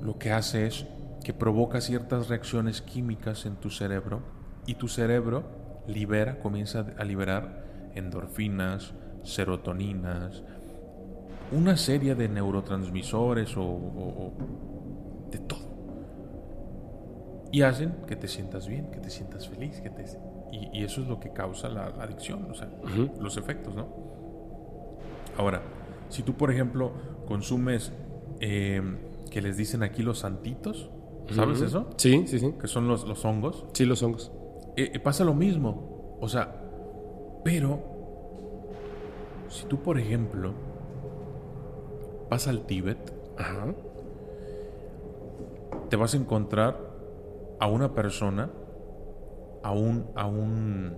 [0.00, 0.86] lo que hace es
[1.24, 4.37] que provoca ciertas reacciones químicas en tu cerebro
[4.68, 5.44] y tu cerebro
[5.86, 7.64] libera, comienza a liberar
[7.94, 8.92] endorfinas,
[9.22, 10.42] serotoninas,
[11.52, 14.32] una serie de neurotransmisores o, o- o
[15.30, 15.60] de todo.
[17.50, 20.04] Y hacen que te sientas bien, que te sientas feliz, que te...
[20.52, 22.68] Y, y eso es lo que causa la, la adicción, o sea,
[23.20, 23.86] los efectos, ¿no?
[25.38, 25.62] Ahora,
[26.10, 26.92] si tú, por ejemplo,
[27.26, 27.92] consumes,
[28.40, 28.82] eh,
[29.30, 30.90] que les dicen aquí los santitos,
[31.30, 31.90] ¿sabes eso?
[31.96, 32.54] Sí, sí, sí.
[32.60, 33.64] Que son los, los hongos.
[33.72, 34.30] Sí, los hongos.
[34.78, 36.16] Eh, eh, pasa lo mismo.
[36.20, 36.54] O sea,
[37.42, 37.80] pero
[39.48, 40.52] si tú, por ejemplo,
[42.30, 43.74] vas al Tíbet, Ajá.
[45.88, 46.78] te vas a encontrar
[47.58, 48.52] a una persona,
[49.64, 50.94] a un, a un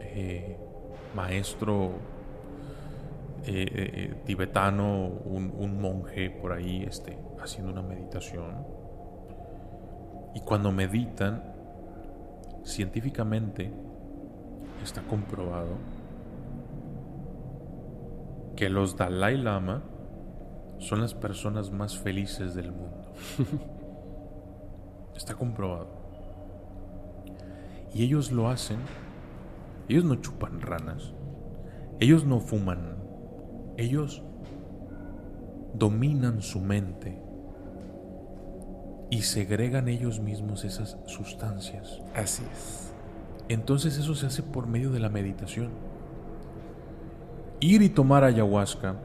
[0.00, 0.56] eh,
[1.14, 1.90] maestro
[3.44, 8.64] eh, tibetano, un, un monje por ahí este, haciendo una meditación.
[10.34, 11.57] Y cuando meditan,
[12.64, 13.72] científicamente
[14.82, 15.76] está comprobado
[18.56, 19.82] que los Dalai Lama
[20.78, 23.12] son las personas más felices del mundo.
[25.16, 25.88] Está comprobado.
[27.92, 28.78] Y ellos lo hacen.
[29.88, 31.12] Ellos no chupan ranas.
[32.00, 32.96] Ellos no fuman.
[33.76, 34.22] Ellos
[35.74, 37.27] dominan su mente
[39.10, 42.00] y segregan ellos mismos esas sustancias.
[42.14, 42.92] Así es.
[43.48, 45.70] Entonces eso se hace por medio de la meditación.
[47.60, 48.96] Ir y tomar ayahuasca,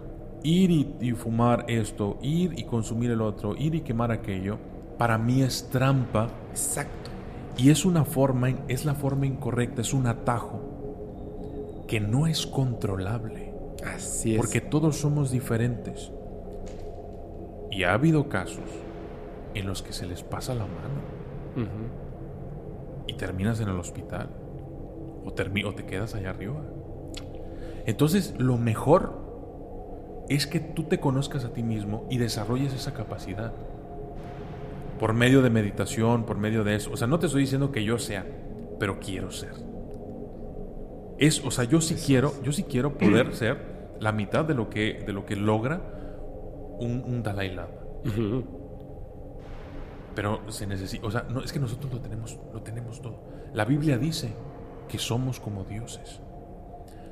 [0.44, 4.58] ir y, y fumar esto, ir y consumir el otro, ir y quemar aquello,
[4.98, 7.10] para mí es trampa Exacto.
[7.58, 13.54] y es una forma, es la forma incorrecta, es un atajo que no es controlable,
[13.86, 14.38] Así es.
[14.38, 16.12] porque todos somos diferentes.
[17.72, 18.83] Y ha habido casos
[19.54, 21.02] en los que se les pasa la mano
[23.08, 24.30] y terminas en el hospital
[25.26, 26.62] o, o te quedas allá arriba.
[27.86, 33.54] Entonces, lo mejor es que tú te conozcas a ti mismo y desarrolles esa capacidad.
[35.00, 36.92] por medio de meditación, por medio de eso.
[36.92, 38.26] O sea, no te estoy diciendo que yo sea,
[38.80, 39.54] pero quiero ser.
[41.18, 43.58] Es, o sea, yo sí quiero, yo sí quiero poder ser
[44.00, 45.82] la mitad de lo que, de lo que logra
[46.80, 47.70] un, un Dalai Lama.
[50.16, 53.24] Pero se necesita, o sea, no, es que nosotros lo tenemos, lo tenemos todo.
[53.54, 54.34] La Biblia dice
[54.88, 56.22] que somos como dioses.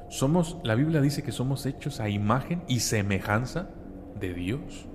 [0.09, 3.69] Somos, la Biblia dice que somos hechos a imagen y semejanza
[4.19, 4.87] de Dios.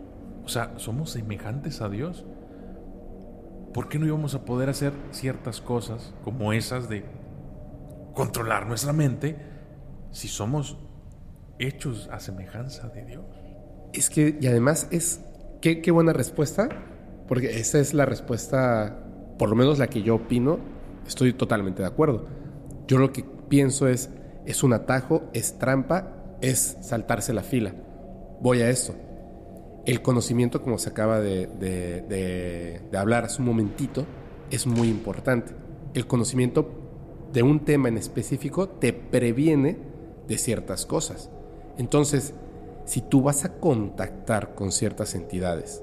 [0.44, 2.24] O sea, somos semejantes a Dios.
[3.72, 7.04] ¿Por qué no íbamos a poder hacer ciertas cosas como esas de
[8.14, 9.36] controlar nuestra mente
[10.10, 10.78] si somos
[11.58, 13.24] hechos a semejanza de Dios?
[13.92, 15.24] Es que, y además es,
[15.60, 16.68] qué, qué buena respuesta,
[17.28, 18.98] porque esa es la respuesta,
[19.38, 20.58] por lo menos la que yo opino,
[21.06, 22.26] estoy totalmente de acuerdo.
[22.86, 24.10] Yo lo que pienso es,
[24.44, 27.74] es un atajo, es trampa, es saltarse la fila.
[28.40, 28.94] Voy a eso.
[29.86, 34.04] El conocimiento, como se acaba de, hablar hace un momentito,
[34.50, 35.52] es muy importante.
[35.94, 36.68] El conocimiento
[37.32, 39.78] de un tema en específico te previene
[40.28, 41.30] de ciertas cosas.
[41.78, 42.34] Entonces,
[42.84, 45.82] si tú vas a contactar con ciertas entidades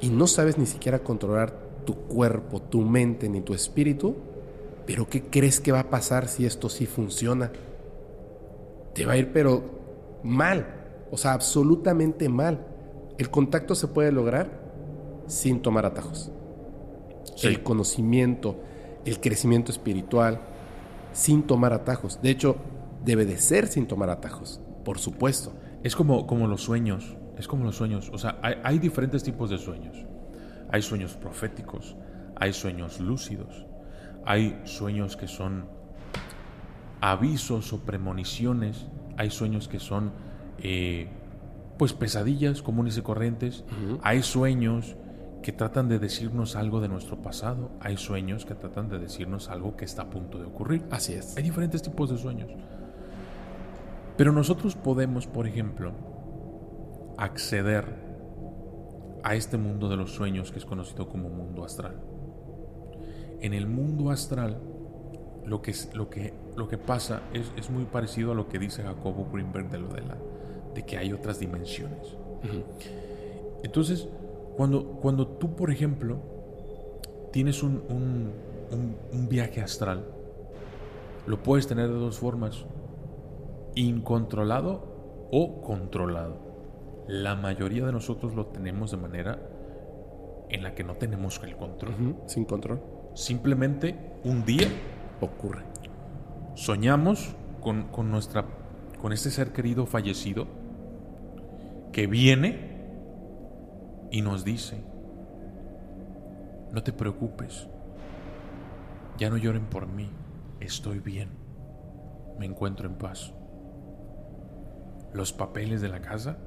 [0.00, 4.16] y no sabes ni siquiera controlar tu cuerpo, tu mente ni tu espíritu,
[4.86, 7.50] pero ¿qué crees que va a pasar si esto sí funciona?
[8.94, 9.62] Te va a ir pero
[10.22, 10.66] mal,
[11.10, 12.66] o sea, absolutamente mal.
[13.18, 14.50] El contacto se puede lograr
[15.26, 16.30] sin tomar atajos.
[17.36, 17.48] Sí.
[17.48, 18.56] El conocimiento,
[19.04, 20.40] el crecimiento espiritual,
[21.12, 22.20] sin tomar atajos.
[22.22, 22.56] De hecho,
[23.04, 25.52] debe de ser sin tomar atajos, por supuesto.
[25.82, 28.10] Es como, como los sueños, es como los sueños.
[28.12, 30.04] O sea, hay, hay diferentes tipos de sueños.
[30.70, 31.96] Hay sueños proféticos,
[32.36, 33.66] hay sueños lúcidos,
[34.24, 35.66] hay sueños que son
[37.00, 38.86] avisos o premoniciones,
[39.16, 40.12] hay sueños que son
[40.58, 41.08] eh,
[41.78, 43.64] pues pesadillas comunes y corrientes,
[44.02, 44.96] hay sueños
[45.42, 49.76] que tratan de decirnos algo de nuestro pasado, hay sueños que tratan de decirnos algo
[49.76, 50.84] que está a punto de ocurrir.
[50.90, 51.36] Así es.
[51.36, 52.50] Hay diferentes tipos de sueños.
[54.16, 55.92] Pero nosotros podemos, por ejemplo,
[57.18, 57.84] acceder
[59.24, 62.00] a este mundo de los sueños que es conocido como mundo astral.
[63.40, 64.58] En el mundo astral,
[65.44, 68.82] lo que, lo que, lo que pasa es, es muy parecido a lo que dice
[68.82, 70.16] Jacobo Greenberg de lo de la
[70.74, 72.16] de que hay otras dimensiones.
[73.64, 74.08] Entonces,
[74.56, 76.18] cuando, cuando tú, por ejemplo,
[77.32, 78.30] tienes un, un-
[78.70, 80.04] un- un viaje astral,
[81.26, 82.64] lo puedes tener de dos formas,
[83.74, 86.47] incontrolado o controlado.
[87.08, 89.38] La mayoría de nosotros lo tenemos de manera
[90.50, 91.94] en la que no tenemos el control.
[92.26, 92.82] Sin control.
[93.14, 94.68] Simplemente un día
[95.20, 95.64] Ocurre.
[96.54, 98.44] soñamos con, con nuestra
[99.00, 100.46] con este ser querido fallecido
[101.92, 102.78] que viene
[104.12, 104.80] y nos dice
[106.72, 107.66] no te preocupes
[109.18, 110.08] ya no lloren por mí
[110.60, 111.30] estoy bien
[112.38, 113.32] me encuentro en paz
[115.12, 116.38] los papeles de la casa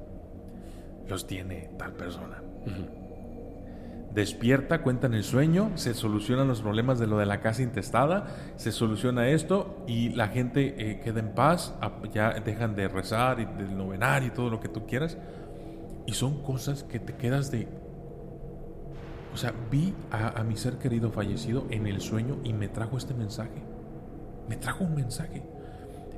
[1.08, 2.42] los tiene tal persona
[4.14, 8.26] Despierta, cuentan el sueño, se solucionan los problemas de lo de la casa intestada,
[8.56, 11.74] se soluciona esto y la gente eh, queda en paz,
[12.12, 15.16] ya dejan de rezar y del novenar y todo lo que tú quieras.
[16.06, 17.68] Y son cosas que te quedas de...
[19.32, 22.98] O sea, vi a, a mi ser querido fallecido en el sueño y me trajo
[22.98, 23.62] este mensaje.
[24.46, 25.42] Me trajo un mensaje.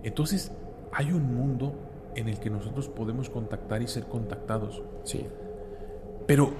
[0.02, 0.51] Entonces,
[0.93, 4.82] hay un mundo en el que nosotros podemos contactar y ser contactados.
[5.05, 5.27] Sí.
[6.27, 6.51] Pero,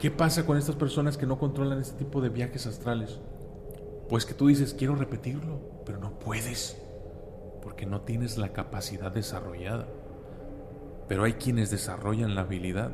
[0.00, 3.18] ¿qué pasa con estas personas que no controlan este tipo de viajes astrales?
[4.08, 6.80] Pues que tú dices, quiero repetirlo, pero no puedes,
[7.62, 9.86] porque no tienes la capacidad desarrollada.
[11.08, 12.92] Pero hay quienes desarrollan la habilidad,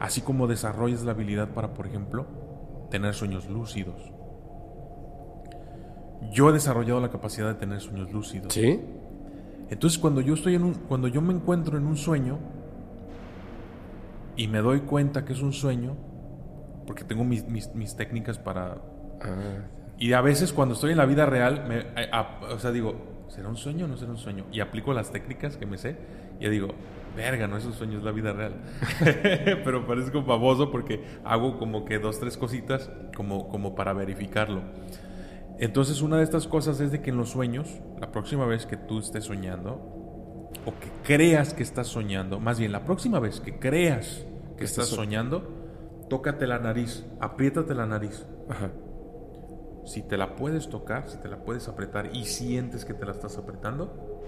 [0.00, 2.26] así como desarrollas la habilidad para, por ejemplo,
[2.90, 4.12] tener sueños lúcidos.
[6.32, 8.52] Yo he desarrollado la capacidad de tener sueños lúcidos.
[8.52, 8.80] ¿Sí?
[9.70, 12.38] Entonces cuando yo estoy en un, cuando yo me encuentro en un sueño
[14.36, 15.96] y me doy cuenta que es un sueño,
[16.86, 18.78] porque tengo mis, mis- mis técnicas para...
[19.20, 19.64] Ah,
[19.98, 22.96] Y a veces cuando estoy en la vida real, me, a- a- o sea, digo,
[23.28, 24.44] ¿será un sueño o no será un sueño?
[24.52, 25.96] Y aplico las técnicas que me sé
[26.40, 26.68] y digo,
[27.16, 28.54] verga, no es un sueño, es la vida real.
[29.64, 34.62] Pero parezco baboso porque hago como que dos, tres cositas como, como para verificarlo.
[35.58, 37.68] Entonces una de estas cosas es de que en los sueños,
[38.00, 39.76] la próxima vez que tú estés soñando,
[40.66, 44.24] o que creas que estás soñando, más bien la próxima vez que creas
[44.56, 45.48] que estás estás so- soñando,
[46.08, 48.26] tócate la nariz, apriétate la nariz.
[48.48, 48.70] ajá.
[49.84, 53.12] Si te la puedes tocar, si te la puedes apretar y sientes que te la
[53.12, 54.22] estás apretando,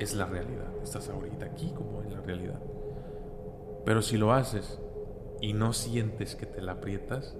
[0.00, 0.66] es la realidad.
[0.82, 2.58] Estás ahorita aquí como en la realidad.
[3.84, 4.80] Pero si lo haces
[5.40, 7.36] y no sientes que te la aprietas,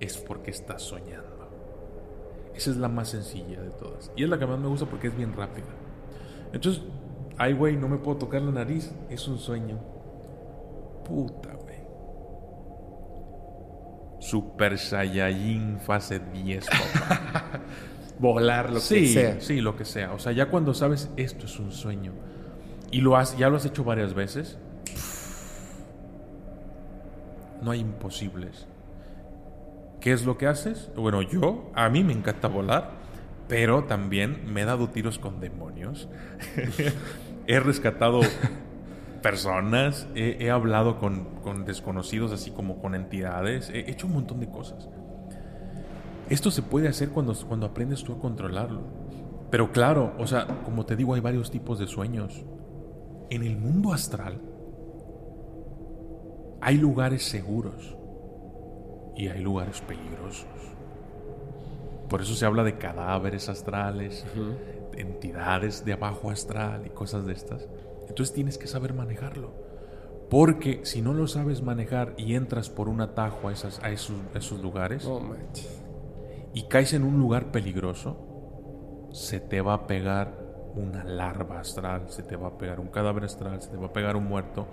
[0.00, 1.27] es porque estás soñando.
[2.58, 4.10] Esa es la más sencilla de todas.
[4.16, 5.68] Y es la que más me gusta porque es bien rápida.
[6.52, 6.82] Entonces,
[7.36, 8.92] ay, güey, no me puedo tocar la nariz.
[9.08, 9.78] Es un sueño.
[11.04, 11.78] Puta, güey.
[14.18, 17.60] Super Saiyajin fase 10, papá.
[18.18, 19.40] Volar, lo sí, que sea.
[19.40, 20.12] Sí, lo que sea.
[20.12, 22.12] O sea, ya cuando sabes esto es un sueño
[22.90, 24.58] y lo has, ya lo has hecho varias veces,
[27.62, 28.66] no hay imposibles.
[30.00, 30.90] ¿Qué es lo que haces?
[30.96, 32.92] Bueno, yo, a mí me encanta volar,
[33.48, 36.08] pero también me he dado tiros con demonios.
[37.46, 38.20] he rescatado
[39.22, 44.38] personas, he, he hablado con, con desconocidos, así como con entidades, he hecho un montón
[44.38, 44.88] de cosas.
[46.30, 48.82] Esto se puede hacer cuando, cuando aprendes tú a controlarlo.
[49.50, 52.44] Pero claro, o sea, como te digo, hay varios tipos de sueños.
[53.30, 54.40] En el mundo astral
[56.60, 57.97] hay lugares seguros
[59.18, 60.46] y hay lugares peligrosos.
[62.08, 64.24] Por eso se habla de cadáveres astrales,
[64.96, 67.68] entidades de abajo astral y cosas de estas.
[68.08, 69.52] Entonces tienes que saber manejarlo.
[70.30, 74.16] Porque si no lo sabes manejar y entras por un atajo a, esas, a esos,
[74.34, 75.82] esos lugares, manches.
[76.54, 80.38] y caes en un lugar peligroso, se te va a pegar
[80.74, 83.92] una larva astral, se te va a pegar un cadáver astral, se te va a
[83.92, 84.68] pegar un muerto.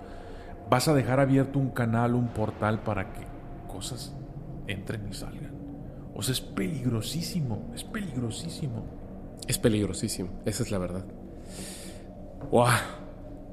[0.70, 3.26] Vas a dejar abierto un canal, un portal para que
[3.66, 4.14] cosas
[4.66, 5.52] entren y salgan.
[6.14, 8.84] O sea, es peligrosísimo, es peligrosísimo.
[9.46, 11.04] Es peligrosísimo, esa es la verdad.
[12.50, 12.66] ¡Wow!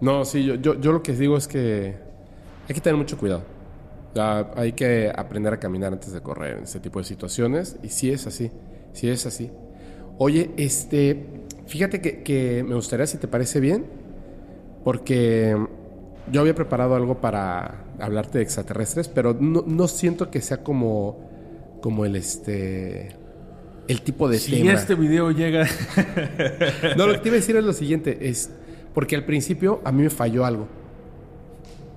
[0.02, 1.96] No, sí, yo, yo, yo lo que digo es que
[2.68, 3.44] hay que tener mucho cuidado.
[4.56, 7.78] Hay que aprender a caminar antes de correr en este tipo de situaciones.
[7.84, 8.52] Y sí es así,
[8.94, 9.52] sí es así.
[10.18, 11.26] Oye, este,
[11.66, 13.86] fíjate que, que me gustaría, si te parece bien,
[14.84, 15.58] porque
[16.32, 21.30] yo había preparado algo para hablarte de extraterrestres, pero no, no siento que sea como,
[21.82, 23.16] como el este,
[23.88, 24.74] el tipo de Si tema.
[24.74, 25.66] este video llega...
[26.98, 28.50] No, lo que te iba a decir es lo siguiente, es
[28.94, 30.68] porque al principio a mí me falló algo.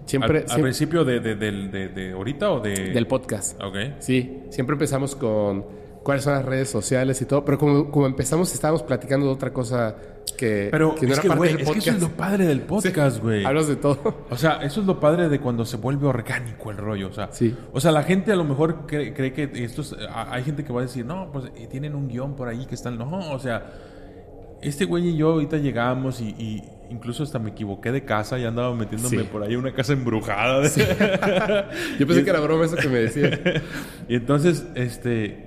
[0.07, 2.90] Siempre, al, principio de, de, de- de ahorita o de...
[2.93, 3.61] del podcast.
[3.61, 3.77] Ok.
[3.98, 5.65] Sí, siempre empezamos con
[6.05, 9.53] cuáles son las redes sociales y todo, pero como, como empezamos estábamos platicando de otra
[9.53, 9.97] cosa
[10.32, 12.09] que, Pero que no es era que, parte güey, del es que eso es lo
[12.11, 13.44] padre del podcast, güey.
[13.44, 14.27] Hablas de todo.
[14.31, 17.09] O sea, eso es lo padre de cuando se vuelve orgánico el rollo.
[17.09, 17.55] O sea, Sí.
[17.73, 20.73] o sea la gente a lo mejor cree, cree que esto es- hay gente que
[20.73, 22.98] va a decir, no, pues tienen un guion por ahí que están.
[22.98, 23.73] No, o sea,
[24.62, 28.44] este güey y yo ahorita llegamos y, y incluso hasta me equivoqué de casa y
[28.44, 29.28] andaba metiéndome Sí.
[29.31, 30.62] por ahí una casa embrujada.
[31.98, 33.39] Yo pensé que era broma eso que me decías.
[34.09, 35.45] y entonces, este.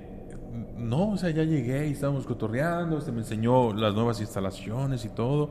[0.80, 2.98] No, o sea, ya llegué y estábamos cotorreando.
[2.98, 5.50] Este me enseñó las nuevas instalaciones y todo.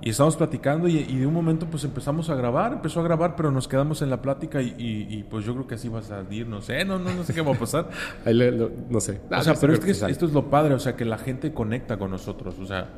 [0.00, 3.36] Y estábamos platicando y, y de un momento pues empezamos a grabar, empezó a grabar,
[3.36, 6.00] pero nos quedamos en la plática y, y- y, pues yo creo que así va
[6.00, 7.88] a salir, no sé, no, no, no sé qué va a pasar.
[8.26, 9.20] Lo- no sé.
[9.30, 11.04] Ah, o sea, no sé, pero es que esto es lo padre, o sea, que
[11.06, 12.88] la gente conecta con nosotros, o sea,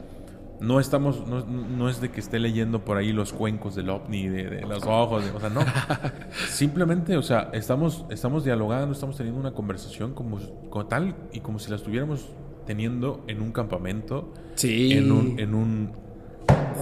[0.60, 4.28] no estamos, no, no es de que esté leyendo por ahí los cuencos del ovni,
[4.28, 5.60] de, de los ojos, de- o sea, no.
[6.48, 10.38] Simplemente, o sea, estamos, estamos dialogando, estamos teniendo una conversación como,
[10.70, 12.26] como tal y como si la estuviéramos
[12.66, 14.92] teniendo en un campamento, Sí.
[14.92, 15.92] en un, en un,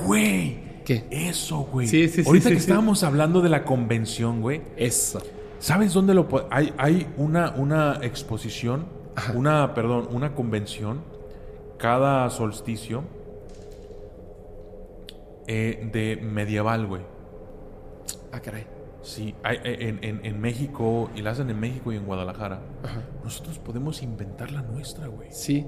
[0.06, 0.62] güey.
[0.84, 1.06] ¿Qué?
[1.10, 1.86] Eso, güey.
[1.86, 2.66] Sí, sí, sí, Ahorita sí, que sí.
[2.66, 4.62] estábamos hablando de la convención, güey.
[4.76, 5.20] Eso.
[5.58, 6.72] ¿Sabes dónde lo hay?
[6.76, 8.84] Hay una, una exposición,
[9.34, 11.00] una, perdón, una convención
[11.78, 13.02] cada solsticio
[15.46, 17.02] eh, de medieval, güey.
[18.32, 18.66] Ah, caray.
[19.02, 22.60] Sí, hay, eh, en, en- en México, y la hacen en México y en Guadalajara.
[23.22, 25.28] Nosotros podemos inventar la nuestra, güey.
[25.30, 25.66] Sí.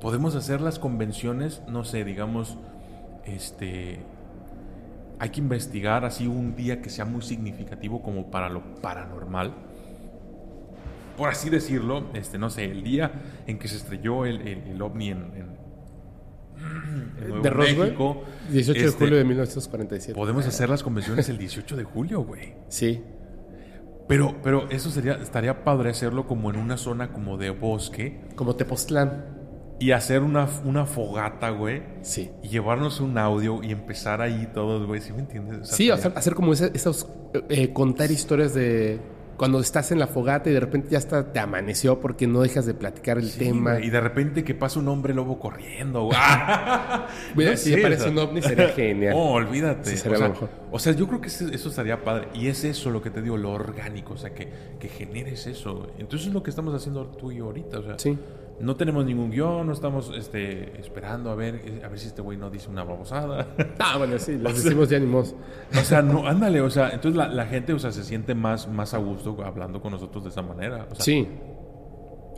[0.00, 2.56] Podemos hacer las convenciones, no sé, digamos,
[3.24, 4.00] este...
[5.18, 9.52] Hay que investigar así un día que sea muy significativo como para lo paranormal.
[11.16, 13.10] Por así decirlo, este, no sé, el día
[13.48, 15.56] en que se estrelló el, el- el ovni en
[17.28, 17.78] Nuevo De Roswell.
[17.78, 18.22] México.
[18.50, 20.14] 18 de este, julio de 1947.
[20.18, 22.54] Podemos hacer las convenciones el 18 de julio, güey.
[22.68, 23.02] Sí.
[24.08, 28.56] Pero, pero eso sería, estaría padre hacerlo como en una zona como de bosque Como
[28.56, 29.36] Tepoztlán.
[29.78, 31.82] y hacer una, una fogata, güey.
[32.00, 32.30] Sí.
[32.42, 35.00] Y llevarnos un audio y empezar ahí todos, güey.
[35.02, 35.58] ¿Sí me entiendes?
[35.60, 37.06] O sea, Sí, hacer, hacer como ese- esos.
[37.50, 38.98] eh, contar historias de.
[39.38, 42.66] Cuando estás en la fogata y de repente ya hasta te amaneció porque no dejas
[42.66, 43.80] de platicar el Sí, tema.
[43.80, 46.18] Y de repente que pasa un hombre lobo corriendo, güey.
[47.36, 49.14] Mira, No si aparece un ovni sería genial.
[49.16, 49.90] Oh, olvídate.
[49.90, 50.48] Sí, sería o, sea, lo mejor.
[50.72, 52.28] o sea, yo creo que eso estaría padre.
[52.34, 54.14] Y es eso lo que te digo, lo orgánico.
[54.14, 54.48] O sea, que,
[54.78, 55.86] que generes eso.
[55.98, 57.78] Entonces es lo que estamos haciendo tú y yo ahorita.
[57.78, 58.18] O sea, Sí.
[58.60, 62.22] No tenemos ningún guion, no estamos este, esperando a ver, eh, a ver si este
[62.22, 63.46] güey no dice una babosada.
[63.78, 65.24] Ah, bueno, sí, las decimos ya ni o
[65.84, 68.94] sea, no, ándale, o sea, entonces la, la gente, o sea, se siente más, más
[68.94, 70.86] a gusto hablando con nosotros de esa manera.
[70.90, 71.28] O sea, Sí.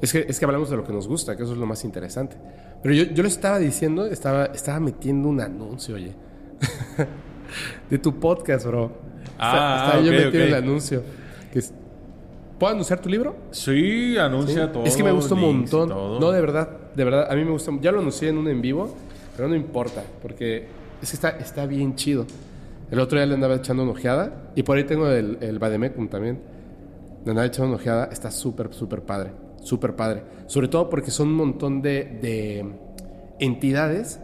[0.00, 1.84] Es que, es que hablamos de lo que nos gusta, que eso es lo más
[1.84, 2.36] interesante.
[2.82, 6.14] Pero yo, yo le estaba diciendo, estaba, estaba metiendo un anuncio, oye.
[7.90, 8.92] de tu podcast, bro.
[9.38, 11.02] Ah, estaba yo ok, metiendo el anuncio.
[11.52, 11.74] Que es-
[12.60, 13.34] ¿Puedo anunciar tu libro?
[13.50, 14.72] Sí, anuncia Sí.
[14.72, 14.84] todo.
[14.84, 15.88] Es que me gusta un montón.
[15.88, 17.26] No, de verdad, de verdad.
[17.32, 17.72] A mí me gusta.
[17.80, 18.94] Ya lo anuncié en un en vivo,
[19.34, 20.68] pero no importa, porque
[21.02, 22.26] es que está, está bien chido.
[22.90, 26.08] El otro día le andaba echando una ojeada y por ahí tengo el, el Bademecum
[26.08, 26.40] también.
[27.24, 28.10] Le andaba echando una ojeada.
[28.12, 29.30] Está súper, súper padre.
[29.62, 30.22] Súper padre.
[30.46, 32.66] Sobre todo porque son un montón de, de
[33.38, 34.20] entidades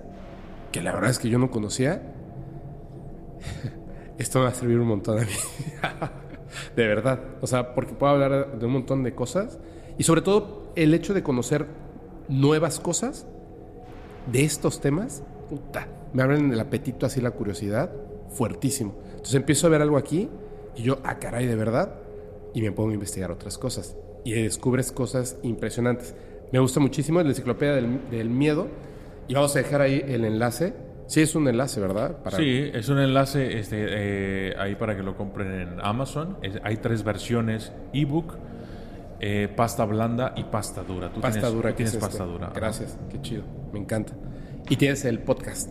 [0.73, 2.03] que la verdad es que yo no conocía.
[4.19, 5.27] Esto me va a servir un montón a mí.
[6.75, 7.21] de verdad.
[7.41, 9.59] O sea, porque puedo hablar de un montón de cosas.
[9.99, 11.67] Y sobre todo el hecho de conocer
[12.29, 13.27] nuevas cosas
[14.31, 15.23] de estos temas.
[15.49, 17.91] Puta, me abren el apetito así la curiosidad.
[18.31, 18.95] Fuertísimo.
[19.11, 20.29] Entonces empiezo a ver algo aquí
[20.77, 21.95] y yo, ah, caray, de verdad.
[22.55, 23.97] Y me pongo a investigar otras cosas.
[24.25, 26.15] Y descubres cosas impresionantes.
[26.53, 28.69] Me gusta muchísimo la enciclopedia del, del miedo.
[29.29, 30.75] Y vamos a dejar ahí el enlace.
[31.07, 32.17] Sí, es un enlace, ¿verdad?
[32.23, 36.37] Para- Sí, es un enlace este, eh, ahí para que lo compren en Amazon.
[36.43, 38.35] Es- hay tres versiones: ebook,
[39.21, 41.11] eh, pasta blanda y pasta dura.
[41.13, 41.71] Tú Pasta tienes, dura.
[41.71, 42.33] tú tienes es pasta este.
[42.33, 42.53] dura.
[42.55, 43.43] Gracias, qué chido.
[43.73, 44.13] Me encanta.
[44.69, 45.71] Y tienes el podcast.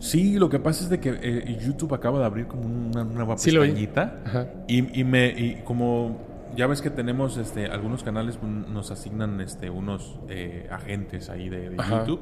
[0.00, 3.38] Sí, lo que pasa es de que eh, YouTube acaba de abrir como una nueva
[3.38, 4.20] Sí, pestañita.
[4.26, 4.46] Ajá.
[4.66, 6.18] Y, y me y como
[6.56, 11.48] ya ves que tenemos este algunos canales pues, nos asignan este unos eh, agentes ahí
[11.48, 11.76] de, de.
[11.76, 12.20] YouTube.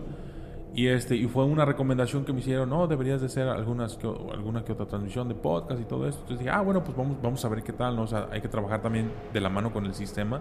[0.73, 4.07] Y este y fue una recomendación que me hicieron, no, deberías de hacer algunas que,
[4.07, 6.21] alguna que otra transmisión de podcast y todo esto.
[6.23, 8.03] Entonces dije, ah, bueno, pues vamos vamos a ver qué tal, ¿no?
[8.03, 10.41] O sea, hay que trabajar también de la mano con el sistema,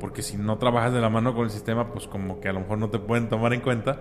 [0.00, 2.60] porque si no trabajas de la mano con el sistema, pues como que a lo
[2.60, 4.00] mejor no te pueden tomar en cuenta.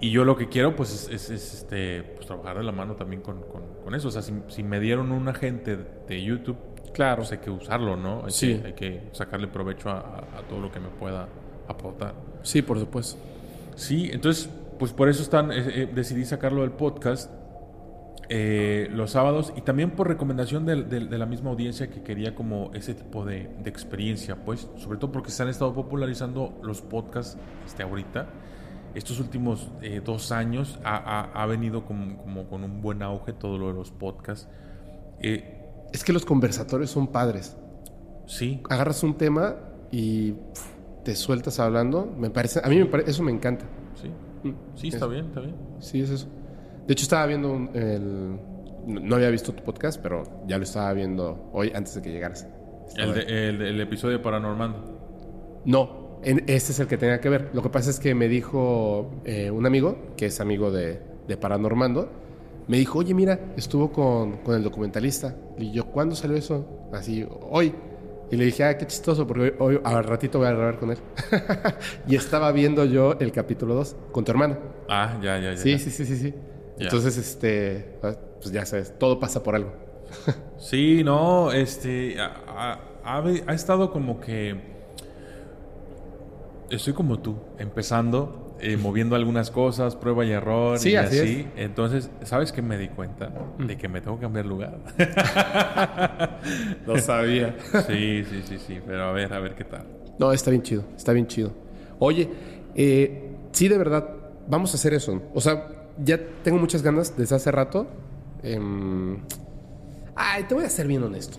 [0.00, 2.94] Y yo lo que quiero, pues, es, es- es, este, pues, trabajar de la mano
[2.94, 4.08] también con, con- con eso.
[4.08, 5.76] O sea, si, si me dieron un agente
[6.08, 6.56] de YouTube,
[6.92, 7.18] Claro.
[7.18, 8.24] pues hay que usarlo, ¿no?
[8.24, 8.58] Hay, Sí.
[8.60, 11.28] que, hay que sacarle provecho a, a- a todo lo que me pueda
[11.68, 12.14] aportar.
[12.42, 13.18] Sí, por supuesto.
[13.76, 17.30] Sí, entonces, pues por eso están, eh, eh, decidí sacarlo del podcast
[18.30, 22.94] eh, los sábados y también por recomendación de, la misma audiencia que quería como ese
[22.94, 27.36] tipo de, de experiencia, pues, sobre todo porque se han estado popularizando los podcasts
[27.66, 28.26] este, ahorita.
[28.94, 33.32] Estos últimos eh, dos años ha, ha- ha venido como, como con un buen auge
[33.32, 34.48] todo lo de los podcasts.
[35.20, 35.60] Eh,
[35.92, 37.56] Es que los conversatorios son padres.
[38.26, 39.56] sí, Agarras un tema
[39.90, 40.34] y
[41.04, 42.06] te sueltas hablando.
[42.18, 43.66] Me parece, a mí me parece, eso me encanta.
[44.44, 44.56] Sí, Mm.
[44.76, 45.54] sí, está bien, está bien.
[45.80, 46.26] Sí, es eso.
[46.86, 48.38] De hecho, estaba viendo un- el.
[48.86, 52.46] No había visto tu podcast, pero ya lo estaba viendo hoy antes de que llegaras.
[52.96, 54.74] El, de- el el episodio paranormal.
[55.64, 57.50] No, en- este es el que tenía que ver.
[57.54, 61.36] Lo que pasa es que me dijo eh, un amigo, que es amigo de, de
[61.38, 62.10] Paranormando,
[62.68, 65.34] me dijo, oye, mira, estuvo con, con el documentalista.
[65.58, 66.88] Y yo, ¿cuándo salió eso?
[66.92, 67.74] Así, hoy.
[68.30, 70.90] Y le dije, ah, qué chistoso, porque hoy, hoy al ratito voy a grabar con
[70.90, 70.98] él.
[72.08, 74.58] y estaba viendo yo el capítulo 2 con tu hermano.
[74.88, 75.56] Ah, ya, ya, ya.
[75.56, 75.78] Sí, ya.
[75.78, 76.34] sí, sí, sí, sí.
[76.78, 76.84] Ya.
[76.84, 79.72] Entonces, este, ah, pues ya sabes, todo pasa por algo.
[80.58, 84.58] Sí, no, este, ha, ha estado como que,
[86.70, 91.46] estoy como tú, empezando, eh, moviendo algunas cosas, prueba y error Sí, y así así.
[91.56, 93.30] Entonces, ¿sabes qué me di cuenta?
[93.58, 94.78] De que me tengo que cambiar lugar.
[96.86, 97.56] Lo sabía.
[97.86, 99.84] sí, sí, sí, sí, pero a ver, a ver qué tal.
[100.18, 101.52] No, está bien chido, está bien chido.
[101.98, 102.28] Oye,
[102.74, 104.08] eh, sí, de verdad,
[104.48, 105.20] vamos a hacer eso.
[105.34, 105.68] O sea,
[106.02, 107.86] ya tengo muchas ganas desde hace rato.
[108.42, 109.18] Em,
[110.16, 111.38] ay, te voy a ser bien honesto.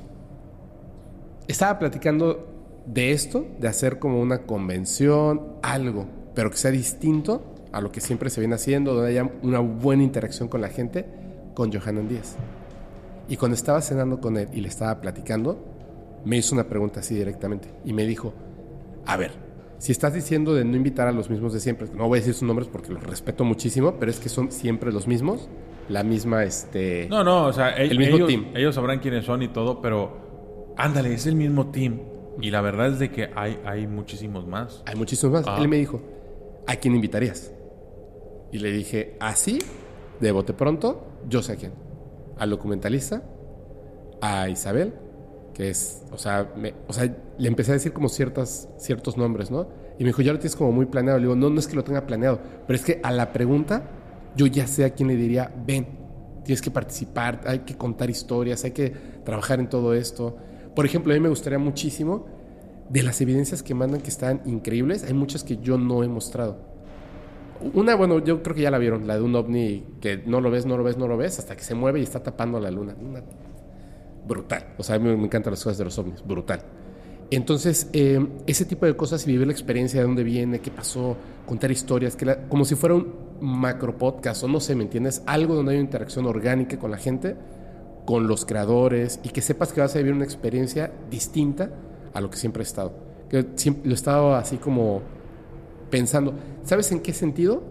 [1.48, 2.48] Estaba platicando
[2.86, 6.06] de esto, de hacer como una convención, algo,
[6.36, 10.04] pero que sea distinto a lo que siempre se viene haciendo, donde haya una buena
[10.04, 11.06] interacción con la gente,
[11.54, 12.36] con Johanan Díaz.
[13.28, 15.64] Y cuando estaba cenando con él y le estaba platicando,
[16.26, 18.34] me hizo una pregunta así directamente y me dijo,
[19.06, 19.32] a ver,
[19.78, 22.34] si estás diciendo de no invitar a los mismos de siempre, no voy a decir
[22.34, 25.50] sus nombres porque los respeto muchísimo, pero es que son siempre los mismos,
[25.90, 27.08] la misma, este...
[27.10, 28.46] No, no, o sea, e- El mismo ellos, team.
[28.56, 32.00] ellos sabrán quiénes son y todo, pero ándale, es el mismo team.
[32.42, 34.84] Y la verdad es de que hay, hay muchísimos más.
[34.86, 35.46] Hay muchísimos más.
[35.48, 35.58] Ah.
[35.60, 36.02] Él me dijo,
[36.68, 37.52] ¿a quién invitarías?
[38.52, 39.60] Y le dije, así,
[40.20, 41.74] de bote pronto, yo sé a quién.
[42.38, 43.24] Al documentalista,
[44.22, 44.94] a Isabel,
[45.54, 46.54] que es, o sea,
[46.88, 49.68] o sea, le empecé a decir como ciertas, ciertos nombres, ¿no?
[49.98, 51.18] Y me dijo, ya lo tienes como muy planeado.
[51.20, 53.90] Le digo, no, no es que lo tenga planeado, pero es que a la pregunta,
[54.36, 55.88] yo ya sé a quién le diría, ven,
[56.44, 58.90] tienes que participar, hay que contar historias, hay que
[59.24, 60.36] trabajar en todo esto.
[60.76, 62.26] Por ejemplo, a mí me gustaría muchísimo
[62.90, 66.58] de las evidencias que mandan que están increíbles, hay muchas que yo no he mostrado.
[67.74, 70.52] Una, bueno, yo creo que ya la vieron, la de un ovni que no lo
[70.52, 72.70] ves, no lo ves, no lo ves, hasta que se mueve y está tapando la
[72.70, 72.96] luna.
[73.02, 73.24] Una-
[74.28, 74.74] brutal.
[74.78, 76.62] O sea, a mí me encantan las cosas de los ovnis, brutal.
[77.32, 81.16] Entonces, eh, ese tipo de cosas y vivir la experiencia de dónde viene, qué pasó,
[81.46, 85.24] contar historias, que como si fuera un macro podcast o no sé, ¿me entiendes?
[85.26, 87.36] Algo donde hay una interacción orgánica con la gente,
[88.06, 91.72] con los creadores y que sepas que vas a vivir una experiencia distinta
[92.16, 92.94] a lo que siempre he estado.
[93.30, 93.44] Que
[93.84, 95.02] lo he estado así como
[95.92, 96.34] pensando,
[96.64, 97.62] ¿sabes en qué sentido?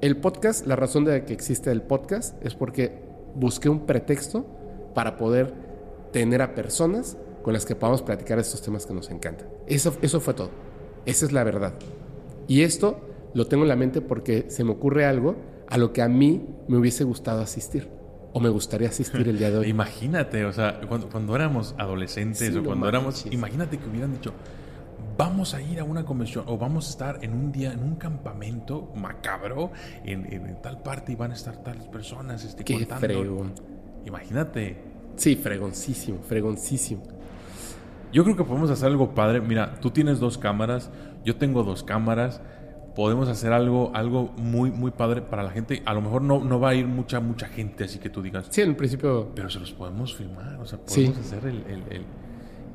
[0.00, 3.00] El podcast, la razón de que existe el podcast es porque
[3.34, 4.44] busqué un pretexto
[4.94, 5.54] para poder
[6.12, 9.48] tener a personas con las que podamos platicar estos temas que nos encantan.
[9.66, 10.50] Eso, eso fue todo.
[11.06, 11.74] Esa es la verdad.
[12.48, 12.98] Y esto
[13.32, 15.36] lo tengo en la mente porque se me ocurre algo
[15.68, 17.88] a lo que a mí me hubiese gustado asistir.
[18.36, 19.68] O me gustaría asistir el día de hoy.
[19.70, 23.32] Imagínate, o sea, cuando, cuando éramos adolescentes Sí, o cuando éramos, manches.
[23.32, 24.32] imagínate que hubieran dicho,
[25.16, 27.94] vamos a ir a una convención o vamos a estar en un día, en un
[27.94, 29.70] campamento macabro,
[30.04, 33.06] en, en- en tal parte y van a estar tales personas este, Qué contando.
[33.06, 33.52] fregón.
[34.04, 34.82] Imagínate.
[35.16, 37.02] Sí, fregoncísimo, fregoncísimo.
[38.12, 39.40] Yo creo que podemos hacer algo padre.
[39.40, 40.90] Mira, tú tienes dos cámaras,
[41.24, 42.40] yo tengo dos cámaras.
[42.94, 45.82] Podemos hacer algo, algo muy, muy padre para la gente.
[45.84, 48.46] A lo mejor no, no va a ir mucha, mucha gente, así que tú digas,
[48.50, 51.06] Sí, en principio pero se los podemos filmar, o sea, Sí.
[51.06, 51.56] podemos hacer el...
[51.68, 52.04] el- el-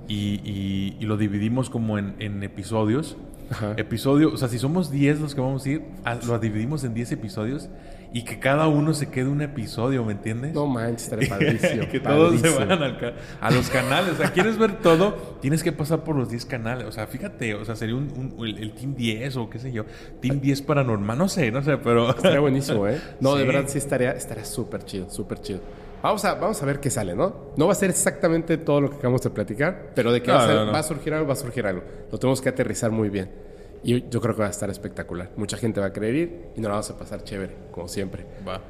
[0.09, 3.15] y, y- y lo dividimos como en, en episodios.
[3.51, 3.73] Ajá.
[3.77, 5.83] Episodio, o sea, si somos 10 los que vamos a ir,
[6.27, 7.69] lo dividimos en 10 episodios
[8.11, 10.53] y que cada uno se quede un episodio, ¿me entiendes?
[10.53, 11.88] No manches, estaría padrísimo.
[11.91, 14.14] que todos se van al ca- a los canales.
[14.14, 16.88] O sea, quieres ver todo, tienes que pasar por los 10 canales.
[16.88, 19.72] O sea, fíjate, o sea, sería un, un- el, el Team 10 o qué sé
[19.72, 19.86] yo.
[20.22, 22.10] Team 10 paranormal, no sé, no sé, pero...
[22.15, 22.99] Estaría buenísimo, ¿eh?
[23.19, 25.60] No, de verdad sí estaría estaría súper chido, súper chido.
[26.02, 27.52] Vamos a, vamos a ver qué sale, ¿no?
[27.57, 30.36] No va a ser exactamente todo lo que acabamos de platicar, pero de que No,
[30.38, 30.72] va, a ser- no, no.
[30.72, 31.84] va a surgir algo, va a surgir algo.
[32.11, 33.30] Lo tenemos que aterrizar muy bien.
[33.84, 35.31] Y yo creo que va a estar espectacular.
[35.38, 38.26] Mucha gente va a querer ir y nos la vamos a pasar chévere, como siempre.
[38.47, 38.61] Va.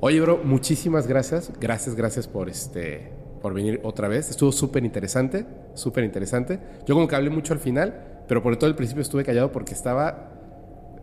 [0.00, 1.52] Oye, bro, muchísimas gracias.
[1.60, 3.12] Gracias, gracias por este
[3.42, 4.30] por venir otra vez.
[4.30, 5.44] Estuvo súper interesante,
[5.74, 6.60] súper interesante.
[6.86, 9.74] Yo como que hablé mucho al final, pero por todo el principio estuve callado porque
[9.74, 10.30] estaba...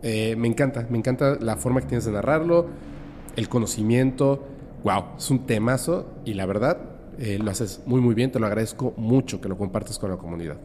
[0.02, 2.66] eh, me encanta, me encanta la forma que tienes de narrarlo,
[3.36, 4.42] el conocimiento.
[4.82, 6.78] Wow, es un temazo y la verdad
[7.18, 8.32] eh, lo haces muy, muy bien.
[8.32, 10.56] Te lo agradezco mucho que lo compartas con la comunidad.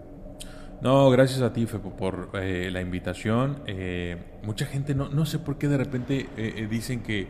[0.85, 3.57] No, gracias a ti, Fepo, por eh, la invitación.
[3.65, 7.25] Eh, mucha gente, no, no sé por qué de repente eh, eh, dicen que,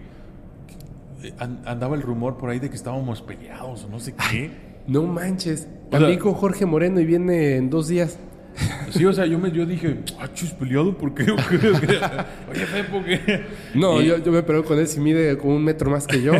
[1.22, 4.52] que an- andaba el rumor por ahí de que estábamos peleados o no sé qué.
[4.88, 5.69] No manches.
[5.90, 8.19] También con Jorge Moreno y viene en dos días.
[8.90, 11.23] Sí, o sea, yo, me, yo dije, ah, chus, peleado, ¿por qué?
[12.52, 13.45] Oye, Fepo, ¿qué?
[13.73, 16.22] No, Y- yo, yo me pego con él si mide como un metro más que
[16.22, 16.34] yo.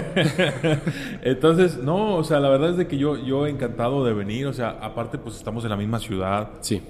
[1.24, 4.54] Entonces, no, o sea, la verdad es de que yo, yo encantado de venir, o
[4.54, 6.82] sea, aparte pues estamos en la misma ciudad, Sí.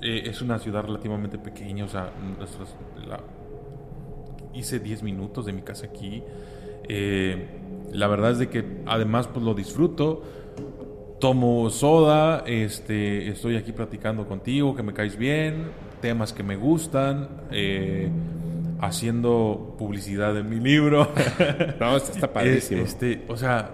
[0.00, 2.74] Eh, es una ciudad relativamente pequeña, o sea, nuestros-
[3.06, 3.20] la-
[4.54, 6.22] hice 10 minutos de mi casa aquí.
[6.88, 7.46] Eh,
[7.92, 10.22] la verdad es de que además pues lo disfruto.
[11.20, 15.66] Tomo soda, este, estoy aquí platicando contigo, que me caes bien,
[16.00, 18.10] temas que me gustan, eh,
[18.80, 21.08] haciendo publicidad de mi libro.
[21.80, 22.82] No, esto está padrísimo.
[22.82, 23.70] Este, o sea,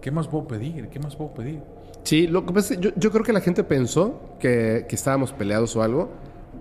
[0.00, 0.88] ¿qué más puedo pedir?
[0.88, 1.60] ¿Qué más puedo pedir?
[2.06, 4.94] Sí, lo que pasa es que yo, yo creo que la gente pensó que, que
[4.94, 6.12] estábamos peleados o algo,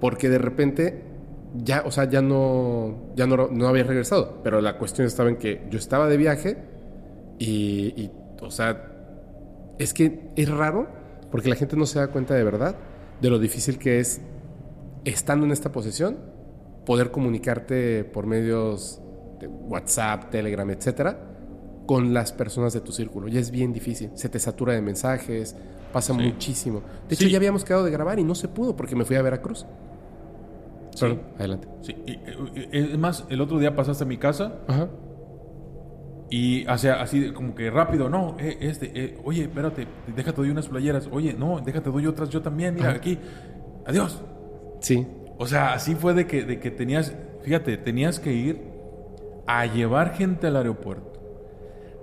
[0.02, 1.04] porque de repente
[1.64, 4.40] ya, o sea, ya no, ya no, no había regresado.
[4.44, 6.58] Pero la cuestión estaba en que yo estaba de viaje
[7.38, 8.12] y, y,
[8.42, 8.92] o sea,
[9.78, 10.88] es que es raro
[11.30, 12.76] porque la gente no se da cuenta de verdad
[13.22, 14.22] de lo difícil que es,
[15.04, 16.18] estando en esta posición,
[16.88, 19.00] poder comunicarte por medios
[19.40, 21.35] de WhatsApp, Telegram, etcétera,
[21.86, 23.28] con las personas de tu círculo.
[23.28, 24.10] Y es bien difícil.
[24.16, 25.56] Se te satura de mensajes,
[25.94, 26.20] pasa Sí.
[26.20, 26.82] muchísimo.
[27.10, 27.24] De Sí.
[27.26, 29.66] hecho, ya habíamos quedado de grabar y no se pudo porque me fui a Veracruz.
[31.00, 31.68] Perdón, adelante.
[31.82, 31.96] Sí,
[32.72, 34.88] es más, el otro día pasaste a mi casa Ajá.
[36.30, 40.68] y hace así como que rápido, no, eh, este, eh, oye, espérate, déjate doy unas
[40.70, 42.98] playeras, oye, no, déjate doy otras yo también, mira, Ajá.
[42.98, 43.18] aquí,
[43.86, 44.22] adiós.
[44.80, 45.06] Sí.
[45.38, 47.14] O sea, así fue de que, de que tenías,
[47.44, 48.62] fíjate, tenías que ir
[49.48, 51.15] a llevar gente al aeropuerto,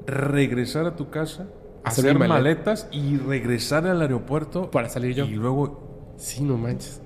[0.07, 1.49] regresar a tu casa,
[1.85, 5.24] Hacer hacer maletas y regresar al aeropuerto Para salir yo.
[5.24, 7.01] Y luego, Sí, no manches.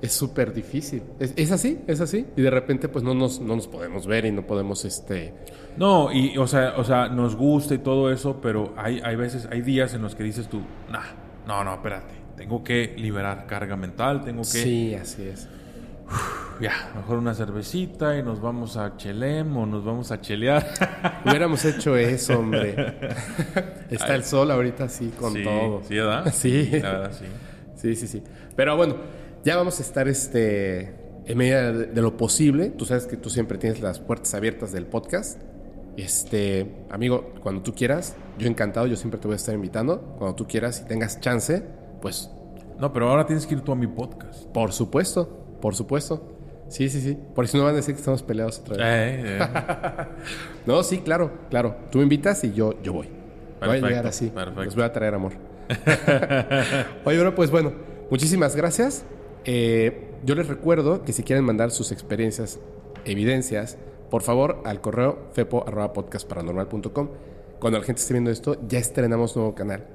[0.00, 1.02] Es súper difícil.
[1.20, 2.26] Es, es así, es así.
[2.36, 5.32] Y de repente, pues no nos, no nos podemos ver y no podemos, este...
[5.76, 9.46] no, y o sea, o sea, nos gusta y todo eso, pero hay, hay veces,
[9.50, 10.60] hay días en los que dices tú,
[10.90, 11.04] nah,
[11.46, 15.48] no, no, espérate, tengo que liberar carga mental, tengo que, Sí, así es.
[16.60, 20.66] Ya, mejor una cervecita y nos vamos a Chelem o nos vamos a chelear.
[21.24, 22.74] Hubiéramos hecho eso, hombre.
[23.90, 25.82] Está el sol ahorita así con sí, todo.
[25.86, 26.26] Sí, ¿verdad?
[26.32, 26.68] Sí.
[26.72, 27.26] La verdad, sí.
[27.74, 28.22] Sí, sí, sí.
[28.54, 28.96] Pero bueno,
[29.44, 30.94] ya vamos a estar este,
[31.26, 32.70] en medida de, de lo posible.
[32.70, 35.40] Tú sabes que tú siempre tienes las puertas abiertas del podcast.
[35.96, 40.00] Este, amigo, cuando tú quieras, yo encantado, yo siempre te voy a estar invitando.
[40.18, 41.62] Cuando tú quieras y tengas chance,
[42.00, 42.30] pues
[42.78, 44.46] No, pero ahora tienes que ir tú a mi podcast.
[44.46, 46.20] por supuesto, por supuesto.
[46.68, 47.16] Sí, sí, sí.
[47.34, 49.24] Por si no van a decir que estamos peleados otra vez.
[49.24, 49.46] Eh, eh.
[50.66, 51.76] No, sí, claro, claro.
[51.90, 53.08] Tú me invitas y yo, yo voy.
[53.60, 54.28] voy a llegar así.
[54.28, 54.64] perfecto.
[54.64, 55.32] Les voy a traer amor.
[57.04, 57.72] Oye, bueno, pues bueno,
[58.10, 59.04] muchísimas gracias.
[59.44, 62.58] Eh, yo les recuerdo que si quieren mandar sus experiencias,
[63.04, 63.78] evidencias,
[64.10, 67.08] por favor, al correo fepo.podcastparanormal.com.
[67.60, 69.86] Cuando la gente esté viendo esto, ya estrenamos nuevo canal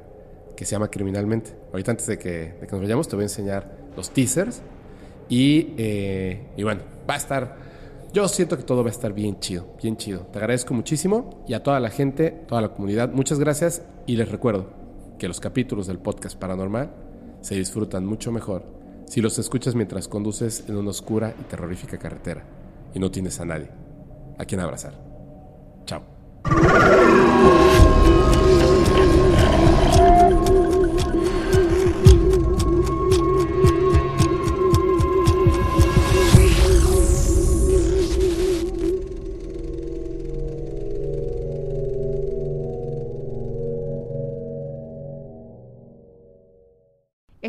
[0.56, 1.52] que se llama Criminalmente.
[1.72, 4.62] Ahorita antes de que, de que nos vayamos, te voy a enseñar los teasers.
[5.30, 7.58] Y, eh, bueno, va a estar.
[8.14, 10.22] Yo siento que todo va a estar bien chido, bien chido.
[10.32, 13.84] Te agradezco muchísimo y a toda la gente, toda la comunidad, muchas gracias.
[14.06, 14.70] Y les recuerdo
[15.20, 16.92] que los capítulos del podcast paranormal
[17.42, 18.64] se disfrutan mucho mejor
[19.08, 22.44] si los escuchas mientras conduces en una oscura y terrorífica carretera
[22.94, 23.70] y no tienes a nadie
[24.38, 24.94] a quien abrazar.
[25.86, 26.04] Chao.